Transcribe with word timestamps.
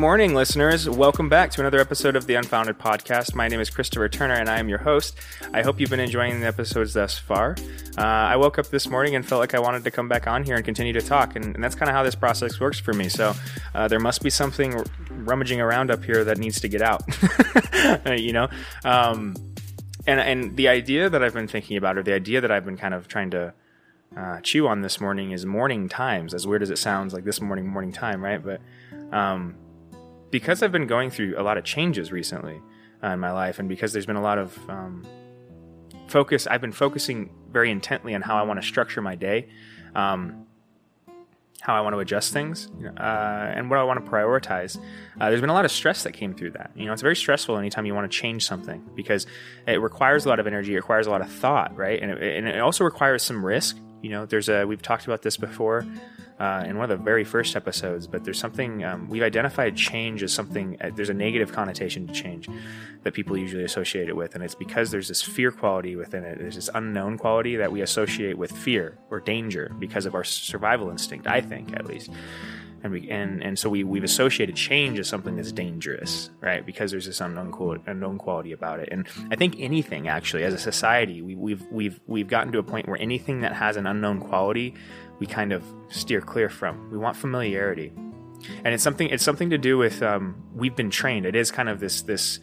Morning, 0.00 0.34
listeners. 0.34 0.88
Welcome 0.88 1.28
back 1.28 1.50
to 1.50 1.60
another 1.60 1.78
episode 1.78 2.16
of 2.16 2.26
the 2.26 2.34
Unfounded 2.34 2.78
Podcast. 2.78 3.34
My 3.34 3.48
name 3.48 3.60
is 3.60 3.68
Christopher 3.68 4.08
Turner, 4.08 4.32
and 4.32 4.48
I 4.48 4.58
am 4.58 4.66
your 4.66 4.78
host. 4.78 5.14
I 5.52 5.60
hope 5.60 5.78
you've 5.78 5.90
been 5.90 6.00
enjoying 6.00 6.40
the 6.40 6.46
episodes 6.46 6.94
thus 6.94 7.18
far. 7.18 7.54
Uh, 7.98 8.00
I 8.00 8.36
woke 8.36 8.58
up 8.58 8.68
this 8.68 8.88
morning 8.88 9.14
and 9.14 9.28
felt 9.28 9.40
like 9.40 9.54
I 9.54 9.58
wanted 9.58 9.84
to 9.84 9.90
come 9.90 10.08
back 10.08 10.26
on 10.26 10.42
here 10.42 10.56
and 10.56 10.64
continue 10.64 10.94
to 10.94 11.02
talk, 11.02 11.36
and, 11.36 11.54
and 11.54 11.62
that's 11.62 11.74
kind 11.74 11.90
of 11.90 11.94
how 11.94 12.02
this 12.02 12.14
process 12.14 12.58
works 12.58 12.80
for 12.80 12.94
me. 12.94 13.10
So 13.10 13.34
uh, 13.74 13.88
there 13.88 14.00
must 14.00 14.22
be 14.22 14.30
something 14.30 14.82
rummaging 15.10 15.60
around 15.60 15.90
up 15.90 16.02
here 16.02 16.24
that 16.24 16.38
needs 16.38 16.62
to 16.62 16.68
get 16.68 16.80
out. 16.80 17.02
you 18.18 18.32
know, 18.32 18.48
um, 18.86 19.36
and 20.06 20.18
and 20.18 20.56
the 20.56 20.68
idea 20.68 21.10
that 21.10 21.22
I've 21.22 21.34
been 21.34 21.46
thinking 21.46 21.76
about, 21.76 21.98
or 21.98 22.02
the 22.02 22.14
idea 22.14 22.40
that 22.40 22.50
I've 22.50 22.64
been 22.64 22.78
kind 22.78 22.94
of 22.94 23.06
trying 23.06 23.32
to 23.32 23.52
uh, 24.16 24.40
chew 24.40 24.66
on 24.66 24.80
this 24.80 24.98
morning, 24.98 25.32
is 25.32 25.44
morning 25.44 25.90
times. 25.90 26.32
As 26.32 26.46
weird 26.46 26.62
as 26.62 26.70
it 26.70 26.78
sounds, 26.78 27.12
like 27.12 27.24
this 27.24 27.42
morning, 27.42 27.66
morning 27.66 27.92
time, 27.92 28.24
right? 28.24 28.42
But 28.42 28.62
um, 29.12 29.56
because 30.30 30.62
I've 30.62 30.72
been 30.72 30.86
going 30.86 31.10
through 31.10 31.34
a 31.38 31.42
lot 31.42 31.58
of 31.58 31.64
changes 31.64 32.12
recently 32.12 32.60
uh, 33.02 33.08
in 33.08 33.20
my 33.20 33.32
life, 33.32 33.58
and 33.58 33.68
because 33.68 33.92
there's 33.92 34.06
been 34.06 34.16
a 34.16 34.22
lot 34.22 34.38
of 34.38 34.58
um, 34.68 35.06
focus, 36.08 36.46
I've 36.46 36.60
been 36.60 36.72
focusing 36.72 37.30
very 37.50 37.70
intently 37.70 38.14
on 38.14 38.22
how 38.22 38.36
I 38.36 38.42
want 38.42 38.60
to 38.60 38.66
structure 38.66 39.00
my 39.00 39.14
day, 39.14 39.48
um, 39.94 40.46
how 41.60 41.74
I 41.74 41.80
want 41.82 41.94
to 41.94 41.98
adjust 41.98 42.32
things, 42.32 42.68
uh, 42.96 43.00
and 43.54 43.68
what 43.68 43.78
I 43.78 43.84
want 43.84 44.04
to 44.04 44.10
prioritize. 44.10 44.78
Uh, 45.20 45.28
there's 45.28 45.40
been 45.40 45.50
a 45.50 45.54
lot 45.54 45.64
of 45.64 45.70
stress 45.70 46.04
that 46.04 46.12
came 46.12 46.34
through 46.34 46.52
that. 46.52 46.70
You 46.74 46.86
know, 46.86 46.92
it's 46.92 47.02
very 47.02 47.16
stressful 47.16 47.56
anytime 47.58 47.84
you 47.86 47.94
want 47.94 48.10
to 48.10 48.18
change 48.18 48.46
something 48.46 48.82
because 48.94 49.26
it 49.66 49.80
requires 49.80 50.24
a 50.24 50.28
lot 50.28 50.40
of 50.40 50.46
energy, 50.46 50.72
it 50.72 50.76
requires 50.76 51.06
a 51.06 51.10
lot 51.10 51.20
of 51.20 51.30
thought, 51.30 51.76
right? 51.76 52.00
And 52.00 52.12
it, 52.12 52.36
and 52.36 52.48
it 52.48 52.60
also 52.60 52.84
requires 52.84 53.22
some 53.22 53.44
risk. 53.44 53.76
You 54.02 54.10
know, 54.10 54.26
there's 54.26 54.48
a 54.48 54.64
we've 54.64 54.82
talked 54.82 55.04
about 55.04 55.22
this 55.22 55.36
before 55.36 55.86
uh, 56.40 56.64
in 56.66 56.78
one 56.78 56.90
of 56.90 56.98
the 56.98 57.04
very 57.04 57.22
first 57.22 57.54
episodes, 57.54 58.06
but 58.06 58.24
there's 58.24 58.38
something 58.38 58.82
um, 58.82 59.06
we've 59.10 59.22
identified 59.22 59.76
change 59.76 60.22
as 60.22 60.32
something, 60.32 60.74
uh, 60.80 60.90
there's 60.96 61.10
a 61.10 61.14
negative 61.14 61.52
connotation 61.52 62.06
to 62.06 62.14
change 62.14 62.48
that 63.02 63.12
people 63.12 63.36
usually 63.36 63.62
associate 63.62 64.08
it 64.08 64.16
with. 64.16 64.34
And 64.34 64.42
it's 64.42 64.54
because 64.54 64.90
there's 64.90 65.08
this 65.08 65.20
fear 65.20 65.50
quality 65.52 65.96
within 65.96 66.24
it. 66.24 66.38
There's 66.38 66.54
this 66.54 66.70
unknown 66.74 67.18
quality 67.18 67.56
that 67.56 67.70
we 67.70 67.82
associate 67.82 68.38
with 68.38 68.52
fear 68.52 68.96
or 69.10 69.20
danger 69.20 69.70
because 69.78 70.06
of 70.06 70.14
our 70.14 70.24
survival 70.24 70.88
instinct, 70.88 71.26
I 71.26 71.42
think, 71.42 71.76
at 71.76 71.84
least. 71.84 72.08
And, 72.82 72.92
we, 72.92 73.10
and 73.10 73.42
and 73.42 73.58
so 73.58 73.68
we 73.68 73.84
we've 73.84 74.04
associated 74.04 74.56
change 74.56 74.98
as 74.98 75.06
something 75.06 75.36
that's 75.36 75.52
dangerous, 75.52 76.30
right? 76.40 76.64
Because 76.64 76.90
there's 76.90 77.04
this 77.04 77.20
unknown 77.20 77.52
quality, 77.52 77.82
unknown 77.86 78.16
quality 78.16 78.52
about 78.52 78.80
it. 78.80 78.88
And 78.90 79.06
I 79.30 79.36
think 79.36 79.56
anything 79.58 80.08
actually, 80.08 80.44
as 80.44 80.54
a 80.54 80.58
society, 80.58 81.20
we, 81.20 81.34
we've 81.34 81.62
we've 81.70 82.00
we've 82.06 82.28
gotten 82.28 82.52
to 82.52 82.58
a 82.58 82.62
point 82.62 82.88
where 82.88 83.00
anything 83.00 83.42
that 83.42 83.52
has 83.52 83.76
an 83.76 83.86
unknown 83.86 84.20
quality, 84.20 84.74
we 85.18 85.26
kind 85.26 85.52
of 85.52 85.62
steer 85.88 86.22
clear 86.22 86.48
from. 86.48 86.90
We 86.90 86.96
want 86.96 87.16
familiarity, 87.16 87.92
and 88.64 88.72
it's 88.72 88.82
something 88.82 89.10
it's 89.10 89.24
something 89.24 89.50
to 89.50 89.58
do 89.58 89.76
with 89.76 90.02
um, 90.02 90.42
we've 90.54 90.74
been 90.74 90.90
trained. 90.90 91.26
It 91.26 91.36
is 91.36 91.50
kind 91.50 91.68
of 91.68 91.80
this 91.80 92.00
this 92.00 92.40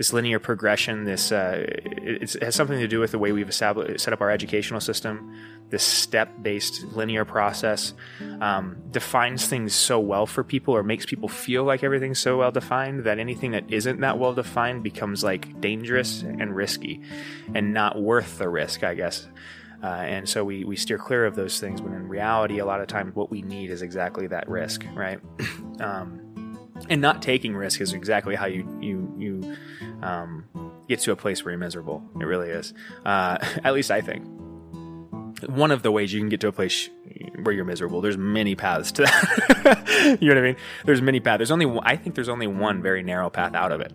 this 0.00 0.14
linear 0.14 0.38
progression. 0.38 1.04
This 1.04 1.30
uh, 1.30 1.62
it, 1.62 2.34
it 2.34 2.42
has 2.42 2.54
something 2.54 2.78
to 2.78 2.88
do 2.88 3.00
with 3.00 3.10
the 3.10 3.18
way 3.18 3.32
we've 3.32 3.50
established 3.50 4.02
set 4.02 4.14
up 4.14 4.22
our 4.22 4.30
educational 4.30 4.80
system. 4.80 5.36
This 5.68 5.82
step-based 5.82 6.84
linear 6.94 7.26
process 7.26 7.92
um, 8.40 8.78
defines 8.90 9.46
things 9.46 9.74
so 9.74 10.00
well 10.00 10.24
for 10.24 10.42
people, 10.42 10.74
or 10.74 10.82
makes 10.82 11.04
people 11.04 11.28
feel 11.28 11.64
like 11.64 11.84
everything's 11.84 12.18
so 12.18 12.38
well 12.38 12.50
defined 12.50 13.04
that 13.04 13.18
anything 13.18 13.50
that 13.50 13.70
isn't 13.70 14.00
that 14.00 14.18
well 14.18 14.32
defined 14.32 14.82
becomes 14.82 15.22
like 15.22 15.60
dangerous 15.60 16.22
and 16.22 16.56
risky, 16.56 17.02
and 17.54 17.74
not 17.74 18.00
worth 18.00 18.38
the 18.38 18.48
risk, 18.48 18.82
I 18.82 18.94
guess. 18.94 19.28
Uh, 19.82 19.86
and 19.86 20.26
so 20.26 20.44
we, 20.44 20.64
we 20.64 20.76
steer 20.76 20.96
clear 20.96 21.26
of 21.26 21.34
those 21.34 21.60
things 21.60 21.82
when 21.82 21.92
in 21.92 22.08
reality, 22.08 22.58
a 22.58 22.64
lot 22.64 22.80
of 22.80 22.86
times 22.86 23.14
what 23.14 23.30
we 23.30 23.42
need 23.42 23.70
is 23.70 23.82
exactly 23.82 24.26
that 24.28 24.48
risk, 24.48 24.82
right? 24.94 25.20
um, 25.80 26.19
and 26.88 27.00
not 27.00 27.22
taking 27.22 27.54
risk 27.54 27.80
is 27.80 27.92
exactly 27.92 28.34
how 28.34 28.46
you, 28.46 28.66
you, 28.80 29.14
you 29.18 29.56
um, 30.02 30.44
get 30.88 31.00
to 31.00 31.12
a 31.12 31.16
place 31.16 31.44
where 31.44 31.52
you're 31.52 31.58
miserable. 31.58 32.02
It 32.20 32.24
really 32.24 32.50
is. 32.50 32.74
Uh, 33.04 33.38
at 33.64 33.74
least 33.74 33.90
I 33.90 34.00
think. 34.00 34.24
One 35.48 35.70
of 35.70 35.82
the 35.82 35.90
ways 35.90 36.12
you 36.12 36.20
can 36.20 36.28
get 36.28 36.40
to 36.40 36.48
a 36.48 36.52
place 36.52 36.90
where 37.42 37.54
you're 37.54 37.64
miserable. 37.64 38.00
There's 38.00 38.18
many 38.18 38.54
paths 38.54 38.92
to 38.92 39.02
that. 39.64 40.18
you 40.20 40.28
know 40.28 40.34
what 40.34 40.44
I 40.44 40.46
mean? 40.48 40.56
There's 40.84 41.02
many 41.02 41.20
paths. 41.20 41.38
There's 41.38 41.50
only 41.50 41.80
I 41.82 41.96
think 41.96 42.14
there's 42.14 42.28
only 42.28 42.46
one 42.46 42.82
very 42.82 43.02
narrow 43.02 43.30
path 43.30 43.54
out 43.54 43.72
of 43.72 43.80
it, 43.80 43.92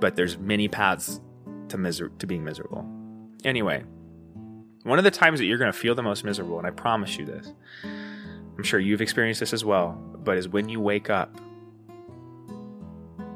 but 0.00 0.16
there's 0.16 0.38
many 0.38 0.68
paths 0.68 1.20
to 1.68 1.78
miser 1.78 2.10
to 2.18 2.26
being 2.26 2.44
miserable. 2.44 2.86
Anyway, 3.44 3.84
one 4.84 4.98
of 4.98 5.04
the 5.04 5.10
times 5.10 5.38
that 5.38 5.46
you're 5.46 5.58
going 5.58 5.72
to 5.72 5.78
feel 5.78 5.94
the 5.94 6.02
most 6.02 6.24
miserable, 6.24 6.58
and 6.58 6.66
I 6.66 6.70
promise 6.70 7.18
you 7.18 7.26
this, 7.26 7.52
I'm 7.84 8.62
sure 8.62 8.80
you've 8.80 9.02
experienced 9.02 9.40
this 9.40 9.52
as 9.52 9.64
well, 9.64 9.92
but 10.24 10.38
is 10.38 10.48
when 10.48 10.68
you 10.68 10.80
wake 10.80 11.10
up. 11.10 11.40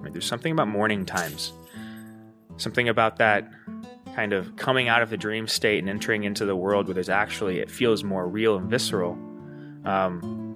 Right? 0.09 0.15
There's 0.15 0.25
something 0.25 0.53
about 0.53 0.69
morning 0.69 1.05
times, 1.05 1.53
something 2.57 2.89
about 2.89 3.19
that 3.19 3.47
kind 4.15 4.33
of 4.33 4.57
coming 4.57 4.89
out 4.89 5.03
of 5.03 5.11
the 5.11 5.19
dream 5.19 5.47
state 5.47 5.81
and 5.81 5.89
entering 5.91 6.25
into 6.25 6.47
the 6.47 6.57
world 6.57 6.87
where 6.87 6.95
there's 6.95 7.11
actually, 7.11 7.59
it 7.59 7.71
feels 7.71 8.03
more 8.03 8.27
real 8.27 8.57
and 8.57 8.71
visceral. 8.71 9.13
Um, 9.85 10.48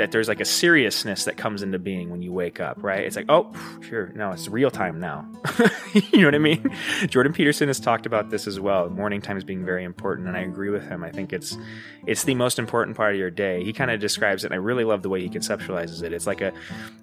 that 0.00 0.12
there's 0.12 0.28
like 0.28 0.40
a 0.40 0.46
seriousness 0.46 1.26
that 1.26 1.36
comes 1.36 1.62
into 1.62 1.78
being 1.78 2.08
when 2.08 2.22
you 2.22 2.32
wake 2.32 2.58
up, 2.58 2.82
right? 2.82 3.04
It's 3.04 3.16
like, 3.16 3.26
oh, 3.28 3.52
sure, 3.82 4.10
no, 4.14 4.32
it's 4.32 4.48
real 4.48 4.70
time 4.70 4.98
now. 4.98 5.30
you 5.92 6.20
know 6.20 6.28
what 6.28 6.34
I 6.34 6.38
mean? 6.38 6.62
Mm-hmm. 6.62 7.06
Jordan 7.08 7.34
Peterson 7.34 7.68
has 7.68 7.78
talked 7.78 8.06
about 8.06 8.30
this 8.30 8.46
as 8.46 8.58
well. 8.58 8.88
Morning 8.88 9.20
times 9.20 9.44
being 9.44 9.62
very 9.62 9.84
important, 9.84 10.26
and 10.26 10.38
I 10.38 10.40
agree 10.40 10.70
with 10.70 10.88
him. 10.88 11.04
I 11.04 11.10
think 11.10 11.34
it's 11.34 11.58
it's 12.06 12.24
the 12.24 12.34
most 12.34 12.58
important 12.58 12.96
part 12.96 13.12
of 13.12 13.18
your 13.18 13.30
day. 13.30 13.62
He 13.62 13.74
kind 13.74 13.90
of 13.90 14.00
describes 14.00 14.42
it, 14.42 14.46
and 14.46 14.54
I 14.54 14.56
really 14.56 14.84
love 14.84 15.02
the 15.02 15.10
way 15.10 15.20
he 15.20 15.28
conceptualizes 15.28 16.02
it. 16.02 16.14
It's 16.14 16.26
like 16.26 16.40
a 16.40 16.54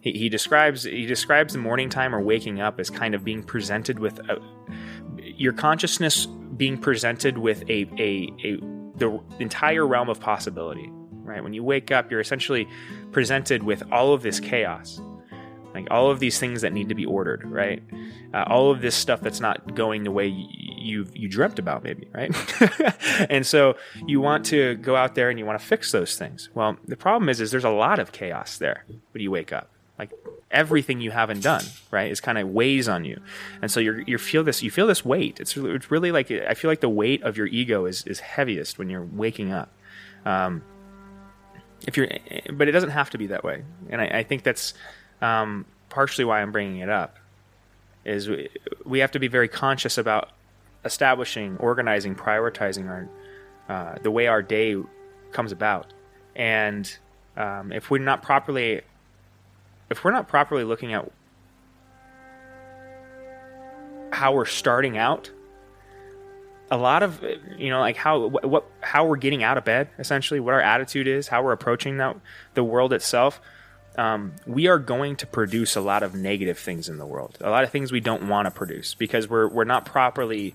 he, 0.02 0.14
he 0.14 0.28
describes 0.28 0.82
he 0.82 1.06
describes 1.06 1.54
the 1.54 1.60
morning 1.60 1.90
time 1.90 2.16
or 2.16 2.22
waking 2.22 2.62
up 2.62 2.80
as 2.80 2.90
kind 2.90 3.14
of 3.14 3.24
being 3.24 3.44
presented 3.44 4.00
with 4.00 4.18
a, 4.28 4.42
your 5.22 5.54
consciousness 5.54 6.26
being 6.26 6.80
presented 6.80 7.38
with 7.38 7.62
a 7.70 7.88
a, 8.00 8.34
a 8.44 8.58
the 8.96 9.20
entire 9.38 9.86
realm 9.86 10.10
of 10.10 10.20
possibility 10.20 10.92
right? 11.28 11.44
When 11.44 11.54
you 11.54 11.64
wake 11.64 11.92
up, 11.92 12.10
you're 12.10 12.20
essentially 12.20 12.68
presented 13.12 13.64
with 13.64 13.84
all 13.92 14.14
of 14.14 14.24
this 14.24 14.40
chaos, 14.40 15.02
like 15.74 15.88
all 15.92 16.10
of 16.10 16.20
these 16.20 16.40
things 16.40 16.62
that 16.62 16.74
need 16.74 16.90
to 16.90 16.96
be 16.96 17.06
ordered, 17.06 17.44
right? 17.46 17.84
Uh, 18.34 18.46
all 18.48 18.72
of 18.72 18.82
this 18.82 18.96
stuff 18.96 19.22
that's 19.22 19.40
not 19.40 19.76
going 19.76 20.04
the 20.04 20.12
way 20.12 20.28
you 20.28 21.06
you 21.14 21.28
dreamt 21.28 21.60
about, 21.60 21.84
maybe, 21.84 22.08
right? 22.14 22.34
and 23.30 23.46
so 23.46 23.76
you 24.06 24.22
want 24.22 24.46
to 24.46 24.76
go 24.76 24.96
out 24.96 25.16
there 25.16 25.30
and 25.30 25.38
you 25.38 25.46
want 25.46 25.60
to 25.60 25.66
fix 25.66 25.92
those 25.92 26.18
things. 26.18 26.50
Well, 26.54 26.78
the 26.88 26.98
problem 26.98 27.30
is, 27.30 27.42
is 27.42 27.52
there's 27.52 27.64
a 27.64 27.70
lot 27.70 28.00
of 28.00 28.12
chaos 28.12 28.58
there 28.58 28.86
when 29.12 29.22
you 29.22 29.32
wake 29.32 29.52
up. 29.52 29.70
Like 30.00 30.12
everything 30.52 31.02
you 31.02 31.10
haven't 31.12 31.42
done, 31.42 31.64
right, 31.90 32.12
is 32.12 32.22
kind 32.22 32.38
of 32.38 32.50
weighs 32.50 32.88
on 32.88 33.04
you, 33.04 33.20
and 33.62 33.72
so 33.72 33.80
you 33.80 34.04
you 34.06 34.20
feel 34.20 34.44
this 34.44 34.62
you 34.62 34.70
feel 34.70 34.86
this 34.86 35.04
weight. 35.04 35.40
It's 35.40 35.58
it's 35.58 35.90
really 35.90 36.12
like 36.12 36.30
I 36.30 36.54
feel 36.54 36.70
like 36.70 36.82
the 36.82 36.90
weight 36.90 37.24
of 37.24 37.36
your 37.36 37.48
ego 37.48 37.86
is 37.86 38.06
is 38.06 38.20
heaviest 38.20 38.78
when 38.78 38.90
you're 38.90 39.06
waking 39.06 39.52
up. 39.52 39.72
Um, 40.24 40.62
if 41.86 41.98
you're, 41.98 42.08
but 42.52 42.68
it 42.68 42.72
doesn't 42.72 42.90
have 42.90 43.10
to 43.12 43.18
be 43.18 43.28
that 43.28 43.44
way. 43.44 43.64
And 43.90 44.02
I, 44.02 44.20
I 44.20 44.24
think 44.24 44.44
that's 44.44 44.74
um, 45.22 45.66
partially 45.90 46.26
why 46.26 46.42
I'm 46.42 46.52
bringing 46.52 46.80
it 46.80 46.90
up. 46.90 47.18
Is 48.06 48.30
we, 48.30 48.50
we 48.86 49.00
have 49.00 49.12
to 49.12 49.20
be 49.20 49.28
very 49.28 49.48
conscious 49.48 49.98
about 49.98 50.30
establishing, 50.86 51.58
organizing, 51.58 52.16
prioritizing 52.16 52.88
our 52.88 53.10
uh, 53.70 53.98
the 54.02 54.12
way 54.12 54.28
our 54.28 54.42
day 54.42 54.78
comes 55.32 55.52
about, 55.52 55.94
and 56.36 56.98
um, 57.36 57.72
if 57.74 57.92
we're 57.92 57.98
not 57.98 58.24
properly 58.24 58.82
if 59.90 60.04
we're 60.04 60.12
not 60.12 60.28
properly 60.28 60.64
looking 60.64 60.94
at 60.94 61.10
how 64.12 64.34
we're 64.34 64.46
starting 64.46 64.98
out 64.98 65.30
a 66.70 66.78
lot 66.78 67.04
of 67.04 67.24
you 67.58 67.70
know 67.70 67.80
like 67.80 67.96
how 67.96 68.28
what, 68.28 68.66
how 68.82 69.06
we're 69.06 69.18
getting 69.18 69.44
out 69.44 69.58
of 69.58 69.64
bed 69.64 69.90
essentially 70.00 70.40
what 70.40 70.54
our 70.54 70.62
attitude 70.62 71.08
is 71.08 71.28
how 71.28 71.42
we're 71.44 71.54
approaching 71.54 71.98
that 71.98 72.16
the 72.54 72.64
world 72.64 72.94
itself 72.94 73.40
um, 73.98 74.34
we 74.46 74.68
are 74.68 74.78
going 74.78 75.16
to 75.16 75.26
produce 75.26 75.76
a 75.76 75.82
lot 75.82 76.04
of 76.04 76.14
negative 76.14 76.60
things 76.60 76.90
in 76.90 76.98
the 76.98 77.06
world 77.06 77.38
a 77.42 77.50
lot 77.50 77.64
of 77.64 77.72
things 77.72 77.92
we 77.92 78.00
don't 78.00 78.28
want 78.28 78.46
to 78.46 78.52
produce 78.52 78.94
because 78.94 79.30
we're 79.30 79.48
we're 79.48 79.64
not 79.64 79.86
properly 79.86 80.54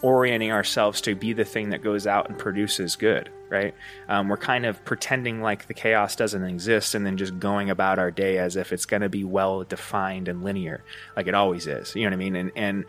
orienting 0.00 0.52
ourselves 0.52 1.00
to 1.00 1.14
be 1.14 1.32
the 1.32 1.44
thing 1.44 1.70
that 1.70 1.82
goes 1.82 2.06
out 2.06 2.28
and 2.28 2.38
produces 2.38 2.96
good 2.96 3.28
right? 3.48 3.74
Um, 4.08 4.28
we're 4.28 4.36
kind 4.36 4.66
of 4.66 4.84
pretending 4.84 5.40
like 5.40 5.66
the 5.66 5.74
chaos 5.74 6.16
doesn't 6.16 6.44
exist 6.44 6.94
and 6.94 7.04
then 7.04 7.16
just 7.16 7.38
going 7.38 7.70
about 7.70 7.98
our 7.98 8.10
day 8.10 8.38
as 8.38 8.56
if 8.56 8.72
it's 8.72 8.86
going 8.86 9.02
to 9.02 9.08
be 9.08 9.24
well 9.24 9.64
defined 9.64 10.28
and 10.28 10.42
linear 10.42 10.84
like 11.16 11.26
it 11.26 11.34
always 11.34 11.66
is 11.66 11.94
you 11.94 12.02
know 12.02 12.08
what 12.08 12.14
i 12.14 12.16
mean? 12.16 12.36
And 12.36 12.52
and 12.54 12.84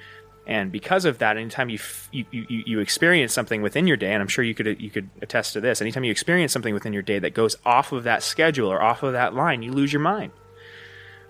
and 0.47 0.71
because 0.71 1.05
of 1.05 1.19
that, 1.19 1.37
anytime 1.37 1.69
you, 1.69 1.75
f- 1.75 2.09
you, 2.11 2.25
you, 2.31 2.45
you 2.49 2.79
experience 2.79 3.33
something 3.33 3.61
within 3.61 3.85
your 3.85 3.97
day, 3.97 4.13
and 4.13 4.21
I'm 4.21 4.27
sure 4.27 4.43
you 4.43 4.55
could 4.55 4.81
you 4.81 4.89
could 4.89 5.09
attest 5.21 5.53
to 5.53 5.61
this, 5.61 5.81
anytime 5.81 6.03
you 6.03 6.11
experience 6.11 6.51
something 6.51 6.73
within 6.73 6.93
your 6.93 7.03
day 7.03 7.19
that 7.19 7.33
goes 7.33 7.55
off 7.65 7.91
of 7.91 8.03
that 8.05 8.23
schedule 8.23 8.71
or 8.71 8.81
off 8.81 9.03
of 9.03 9.13
that 9.13 9.35
line, 9.35 9.61
you 9.61 9.71
lose 9.71 9.93
your 9.93 10.01
mind, 10.01 10.31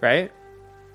right? 0.02 0.32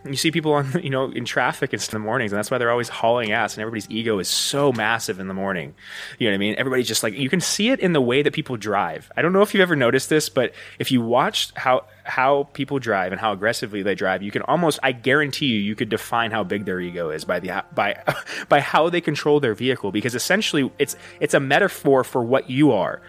you 0.06 0.16
see 0.16 0.30
people 0.30 0.52
on 0.52 0.70
you 0.82 0.90
know 0.90 1.10
in 1.10 1.24
traffic 1.24 1.72
in 1.72 1.80
the 1.90 1.98
mornings 1.98 2.32
and 2.32 2.38
that's 2.38 2.50
why 2.50 2.58
they're 2.58 2.70
always 2.70 2.88
hauling 2.88 3.32
ass 3.32 3.54
and 3.54 3.62
everybody's 3.62 3.88
ego 3.90 4.18
is 4.18 4.28
so 4.28 4.72
massive 4.72 5.20
in 5.20 5.28
the 5.28 5.34
morning. 5.34 5.74
You 6.18 6.28
know 6.28 6.32
what 6.32 6.36
i 6.36 6.38
mean? 6.38 6.54
Everybody's 6.58 6.88
just 6.88 7.02
like 7.02 7.14
you 7.14 7.28
can 7.28 7.40
see 7.40 7.70
it 7.70 7.80
in 7.80 7.92
the 7.92 8.00
way 8.00 8.22
that 8.22 8.32
people 8.32 8.56
drive. 8.56 9.10
I 9.16 9.22
don't 9.22 9.32
know 9.32 9.42
if 9.42 9.54
you've 9.54 9.62
ever 9.62 9.76
noticed 9.76 10.08
this 10.08 10.28
but 10.28 10.52
if 10.78 10.90
you 10.90 11.00
watch 11.00 11.52
how 11.56 11.86
how 12.04 12.44
people 12.52 12.78
drive 12.78 13.12
and 13.12 13.20
how 13.20 13.32
aggressively 13.32 13.82
they 13.82 13.94
drive 13.94 14.22
you 14.22 14.30
can 14.30 14.42
almost 14.42 14.78
i 14.82 14.92
guarantee 14.92 15.46
you 15.46 15.58
you 15.58 15.74
could 15.74 15.88
define 15.88 16.30
how 16.30 16.44
big 16.44 16.64
their 16.64 16.80
ego 16.80 17.10
is 17.10 17.24
by 17.24 17.40
the 17.40 17.64
by 17.74 18.00
by 18.48 18.60
how 18.60 18.88
they 18.88 19.00
control 19.00 19.40
their 19.40 19.54
vehicle. 19.54 19.92
Because 19.92 20.14
essentially 20.14 20.70
it's 20.78 20.96
it's 21.20 21.34
a 21.34 21.40
metaphor 21.40 22.04
for 22.04 22.22
what 22.22 22.50
you 22.50 22.72
are. 22.72 23.00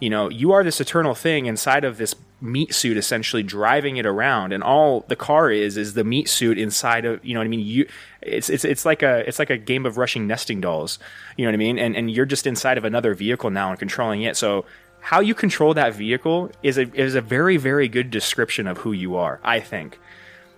You 0.00 0.10
know 0.10 0.30
you 0.30 0.52
are 0.52 0.64
this 0.64 0.80
eternal 0.80 1.14
thing 1.14 1.46
inside 1.46 1.84
of 1.84 1.98
this 1.98 2.14
meat 2.42 2.72
suit 2.72 2.96
essentially 2.96 3.42
driving 3.42 3.98
it 3.98 4.06
around. 4.06 4.52
And 4.52 4.62
all 4.62 5.04
the 5.08 5.16
car 5.16 5.50
is 5.50 5.76
is 5.76 5.94
the 5.94 6.04
meat 6.04 6.28
suit 6.28 6.58
inside 6.58 7.04
of 7.04 7.24
you 7.24 7.34
know 7.34 7.40
what 7.40 7.44
I 7.44 7.48
mean? 7.48 7.60
You 7.60 7.86
it's 8.22 8.48
it's 8.48 8.64
it's 8.64 8.84
like 8.84 9.02
a 9.02 9.26
it's 9.28 9.38
like 9.38 9.50
a 9.50 9.58
game 9.58 9.84
of 9.84 9.98
Russian 9.98 10.26
nesting 10.26 10.60
dolls. 10.60 10.98
You 11.36 11.44
know 11.44 11.50
what 11.50 11.54
I 11.54 11.58
mean? 11.58 11.78
And 11.78 11.96
and 11.96 12.10
you're 12.10 12.26
just 12.26 12.46
inside 12.46 12.78
of 12.78 12.84
another 12.84 13.14
vehicle 13.14 13.50
now 13.50 13.70
and 13.70 13.78
controlling 13.78 14.22
it. 14.22 14.36
So 14.36 14.64
how 15.00 15.20
you 15.20 15.34
control 15.34 15.74
that 15.74 15.94
vehicle 15.94 16.50
is 16.62 16.78
a 16.78 16.92
is 16.94 17.14
a 17.14 17.20
very 17.20 17.56
very 17.56 17.88
good 17.88 18.10
description 18.10 18.66
of 18.66 18.78
who 18.78 18.92
you 18.92 19.16
are 19.16 19.40
I 19.42 19.60
think 19.60 19.98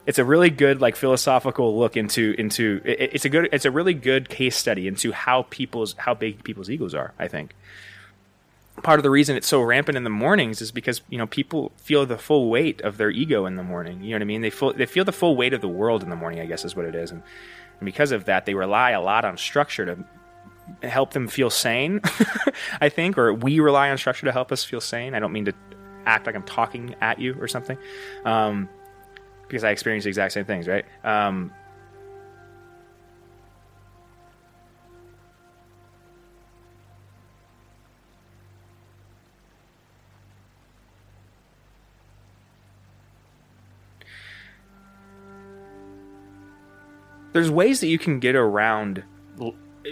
it's 0.06 0.18
a 0.18 0.24
really 0.24 0.50
good 0.50 0.80
like 0.80 0.96
philosophical 0.96 1.78
look 1.78 1.96
into 1.96 2.34
into 2.38 2.80
it, 2.84 3.10
it's 3.14 3.24
a 3.24 3.28
good 3.28 3.48
it's 3.52 3.64
a 3.64 3.70
really 3.70 3.94
good 3.94 4.28
case 4.28 4.56
study 4.56 4.88
into 4.88 5.12
how 5.12 5.46
people's 5.50 5.94
how 5.98 6.14
big 6.14 6.44
people's 6.44 6.68
egos 6.70 6.94
are 6.94 7.12
I 7.18 7.28
think 7.28 7.54
part 8.82 8.98
of 8.98 9.02
the 9.02 9.10
reason 9.10 9.36
it's 9.36 9.46
so 9.46 9.60
rampant 9.60 9.96
in 9.96 10.04
the 10.04 10.10
mornings 10.10 10.62
is 10.62 10.72
because 10.72 11.02
you 11.10 11.18
know 11.18 11.26
people 11.26 11.72
feel 11.76 12.06
the 12.06 12.16
full 12.16 12.48
weight 12.48 12.80
of 12.80 12.96
their 12.96 13.10
ego 13.10 13.44
in 13.46 13.56
the 13.56 13.62
morning. 13.62 14.02
You 14.02 14.10
know 14.10 14.16
what 14.16 14.22
I 14.22 14.26
mean? 14.26 14.40
They 14.40 14.50
feel 14.50 14.72
they 14.72 14.86
feel 14.86 15.04
the 15.04 15.12
full 15.12 15.36
weight 15.36 15.52
of 15.52 15.60
the 15.60 15.68
world 15.68 16.02
in 16.02 16.10
the 16.10 16.16
morning. 16.16 16.40
I 16.40 16.46
guess 16.46 16.64
is 16.64 16.74
what 16.74 16.86
it 16.86 16.94
is, 16.94 17.10
and, 17.10 17.22
and 17.80 17.84
because 17.84 18.12
of 18.12 18.24
that, 18.24 18.46
they 18.46 18.54
rely 18.54 18.90
a 18.92 19.00
lot 19.00 19.24
on 19.24 19.36
structure 19.36 19.86
to 19.86 20.04
help 20.82 21.12
them 21.12 21.28
feel 21.28 21.50
sane. 21.50 22.00
I 22.80 22.88
think, 22.88 23.18
or 23.18 23.32
we 23.32 23.60
rely 23.60 23.90
on 23.90 23.98
structure 23.98 24.26
to 24.26 24.32
help 24.32 24.52
us 24.52 24.64
feel 24.64 24.80
sane. 24.80 25.14
I 25.14 25.18
don't 25.18 25.32
mean 25.32 25.46
to 25.46 25.54
act 26.06 26.26
like 26.26 26.34
I'm 26.34 26.42
talking 26.42 26.94
at 27.00 27.18
you 27.18 27.36
or 27.40 27.48
something, 27.48 27.78
um, 28.24 28.68
because 29.42 29.64
I 29.64 29.70
experience 29.70 30.04
the 30.04 30.08
exact 30.08 30.32
same 30.32 30.44
things, 30.44 30.66
right? 30.66 30.84
Um, 31.04 31.52
there's 47.32 47.50
ways 47.50 47.80
that 47.80 47.88
you 47.88 47.98
can 47.98 48.20
get 48.20 48.34
around 48.34 49.04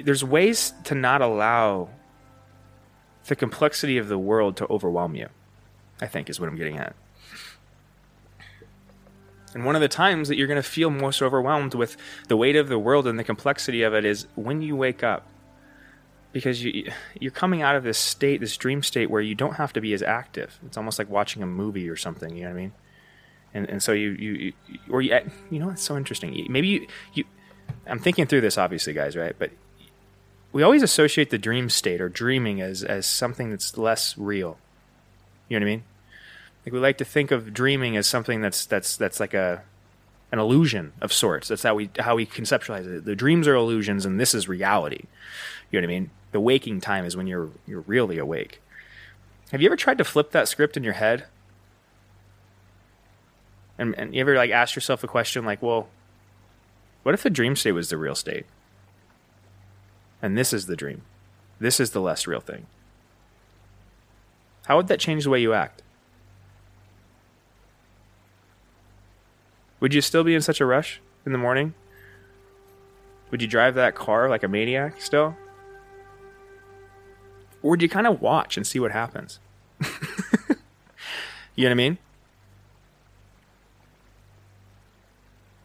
there's 0.04 0.24
ways 0.24 0.72
to 0.84 0.94
not 0.94 1.20
allow 1.20 1.88
the 3.26 3.36
complexity 3.36 3.98
of 3.98 4.08
the 4.08 4.18
world 4.18 4.56
to 4.56 4.66
overwhelm 4.68 5.14
you 5.14 5.28
i 6.00 6.06
think 6.06 6.28
is 6.30 6.40
what 6.40 6.48
i'm 6.48 6.56
getting 6.56 6.78
at. 6.78 6.94
And 9.54 9.64
one 9.64 9.74
of 9.74 9.82
the 9.82 9.88
times 9.88 10.28
that 10.28 10.36
you're 10.36 10.46
going 10.46 10.62
to 10.62 10.68
feel 10.68 10.90
most 10.90 11.22
overwhelmed 11.22 11.74
with 11.74 11.96
the 12.28 12.36
weight 12.36 12.56
of 12.56 12.68
the 12.68 12.78
world 12.78 13.06
and 13.06 13.18
the 13.18 13.24
complexity 13.24 13.82
of 13.82 13.94
it 13.94 14.04
is 14.04 14.26
when 14.36 14.62
you 14.62 14.76
wake 14.76 15.02
up. 15.02 15.26
Because 16.32 16.62
you 16.62 16.92
you're 17.18 17.32
coming 17.32 17.60
out 17.60 17.74
of 17.74 17.82
this 17.82 17.98
state 17.98 18.40
this 18.40 18.56
dream 18.56 18.84
state 18.84 19.10
where 19.10 19.20
you 19.20 19.34
don't 19.34 19.54
have 19.54 19.72
to 19.72 19.80
be 19.80 19.92
as 19.92 20.02
active. 20.02 20.60
It's 20.64 20.76
almost 20.76 20.96
like 20.96 21.10
watching 21.10 21.42
a 21.42 21.46
movie 21.46 21.88
or 21.88 21.96
something 21.96 22.36
you 22.36 22.44
know 22.44 22.50
what 22.50 22.56
i 22.56 22.60
mean? 22.60 22.72
And 23.52 23.68
and 23.68 23.82
so 23.82 23.90
you 23.90 24.10
you, 24.10 24.32
you 24.68 24.78
or 24.88 25.02
you 25.02 25.18
you 25.50 25.58
know 25.58 25.70
it's 25.70 25.82
so 25.82 25.96
interesting? 25.96 26.46
Maybe 26.48 26.68
you 26.68 26.86
you 27.14 27.24
I'm 27.84 27.98
thinking 27.98 28.26
through 28.26 28.42
this 28.42 28.58
obviously 28.58 28.92
guys 28.92 29.16
right? 29.16 29.34
But 29.36 29.50
we 30.52 30.62
always 30.62 30.82
associate 30.82 31.30
the 31.30 31.38
dream 31.38 31.70
state 31.70 32.00
or 32.00 32.08
dreaming 32.08 32.60
as 32.60 32.82
as 32.82 33.06
something 33.06 33.50
that's 33.50 33.76
less 33.78 34.16
real. 34.18 34.58
You 35.48 35.58
know 35.58 35.64
what 35.64 35.70
I 35.70 35.74
mean? 35.74 35.84
Like 36.64 36.72
we 36.72 36.78
like 36.78 36.98
to 36.98 37.04
think 37.04 37.30
of 37.30 37.52
dreaming 37.54 37.96
as 37.96 38.06
something 38.06 38.40
that's 38.40 38.66
that's 38.66 38.96
that's 38.96 39.20
like 39.20 39.34
a 39.34 39.62
an 40.32 40.38
illusion 40.38 40.92
of 41.00 41.12
sorts. 41.12 41.48
That's 41.48 41.62
how 41.62 41.74
we 41.74 41.90
how 41.98 42.16
we 42.16 42.26
conceptualize 42.26 42.86
it. 42.86 43.04
The 43.04 43.16
dreams 43.16 43.48
are 43.48 43.54
illusions 43.54 44.04
and 44.04 44.18
this 44.20 44.34
is 44.34 44.48
reality. 44.48 45.04
You 45.70 45.80
know 45.80 45.86
what 45.86 45.92
I 45.92 45.98
mean? 45.98 46.10
The 46.32 46.40
waking 46.40 46.80
time 46.80 47.04
is 47.04 47.16
when 47.16 47.26
you're 47.26 47.50
you're 47.66 47.84
really 47.86 48.18
awake. 48.18 48.60
Have 49.52 49.60
you 49.60 49.68
ever 49.68 49.76
tried 49.76 49.98
to 49.98 50.04
flip 50.04 50.30
that 50.30 50.48
script 50.48 50.76
in 50.76 50.84
your 50.84 50.92
head? 50.94 51.24
And, 53.78 53.98
and 53.98 54.14
you 54.14 54.20
ever 54.20 54.36
like 54.36 54.50
ask 54.50 54.76
yourself 54.76 55.02
a 55.02 55.08
question 55.08 55.44
like, 55.44 55.62
well, 55.62 55.88
what 57.02 57.14
if 57.14 57.22
the 57.22 57.30
dream 57.30 57.56
state 57.56 57.72
was 57.72 57.88
the 57.88 57.96
real 57.96 58.14
state? 58.14 58.46
And 60.22 60.36
this 60.36 60.52
is 60.52 60.66
the 60.66 60.76
dream. 60.76 61.02
This 61.58 61.80
is 61.80 61.90
the 61.90 62.00
less 62.00 62.26
real 62.26 62.40
thing. 62.40 62.66
How 64.66 64.76
would 64.76 64.88
that 64.88 65.00
change 65.00 65.24
the 65.24 65.30
way 65.30 65.40
you 65.40 65.52
act? 65.52 65.82
Would 69.80 69.94
you 69.94 70.00
still 70.00 70.24
be 70.24 70.34
in 70.34 70.42
such 70.42 70.60
a 70.60 70.66
rush 70.66 71.00
in 71.24 71.32
the 71.32 71.38
morning? 71.38 71.74
Would 73.30 73.40
you 73.40 73.48
drive 73.48 73.74
that 73.76 73.94
car 73.94 74.28
like 74.28 74.42
a 74.42 74.48
maniac 74.48 75.00
still? 75.00 75.36
Or 77.62 77.70
would 77.70 77.82
you 77.82 77.88
kind 77.88 78.06
of 78.06 78.20
watch 78.20 78.56
and 78.56 78.66
see 78.66 78.78
what 78.78 78.92
happens? 78.92 79.38
you 81.54 81.64
know 81.64 81.64
what 81.64 81.70
I 81.70 81.74
mean? 81.74 81.98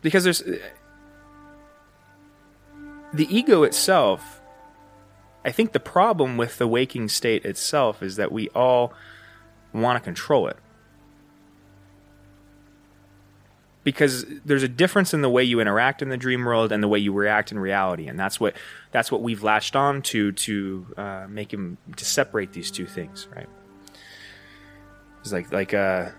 because 0.05 0.23
there's 0.23 0.43
uh, 0.43 0.59
the 3.11 3.25
ego 3.35 3.63
itself 3.63 4.39
i 5.45 5.51
think 5.51 5.71
the 5.71 5.79
problem 5.79 6.35
with 6.35 6.57
the 6.57 6.67
waking 6.67 7.07
state 7.07 7.45
itself 7.45 8.03
is 8.03 8.17
that 8.17 8.31
we 8.31 8.49
all 8.49 8.93
want 9.73 9.97
to 9.97 10.03
control 10.03 10.47
it. 10.47 10.57
Because 13.83 14.25
there's 14.43 14.63
a 14.63 14.67
difference 14.67 15.13
in 15.13 15.21
the 15.21 15.29
way 15.29 15.43
you 15.43 15.59
interact 15.59 16.01
in 16.01 16.09
the 16.09 16.17
dream 16.17 16.43
world 16.43 16.71
and 16.71 16.81
the 16.81 16.87
way 16.87 16.97
you 16.97 17.13
react 17.13 17.51
in 17.51 17.59
reality 17.59 18.07
and 18.07 18.19
that's 18.19 18.39
what 18.39 18.55
that's 18.91 19.11
what 19.11 19.21
we've 19.21 19.43
latched 19.43 19.75
on 19.75 20.01
to 20.01 20.31
to 20.31 20.87
uh, 20.97 21.27
make 21.29 21.53
him 21.53 21.77
to 21.95 22.03
separate 22.03 22.51
these 22.51 22.71
two 22.71 22.87
things 22.87 23.27
right? 23.35 23.47
It's 25.21 25.31
like 25.31 25.51
like 25.53 25.73
uh 25.75 26.09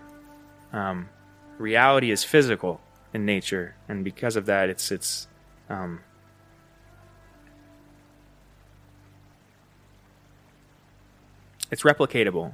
um 0.71 1.09
reality 1.57 2.11
is 2.11 2.23
physical 2.23 2.79
in 3.13 3.25
nature, 3.25 3.75
and 3.87 4.03
because 4.03 4.35
of 4.35 4.45
that, 4.45 4.69
it's 4.69 4.91
it's 4.91 5.27
um, 5.69 6.01
it's 11.71 11.83
replicatable. 11.83 12.53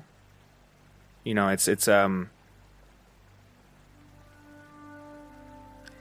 You 1.24 1.34
know, 1.34 1.50
it's 1.50 1.68
it's 1.68 1.88
um, 1.88 2.30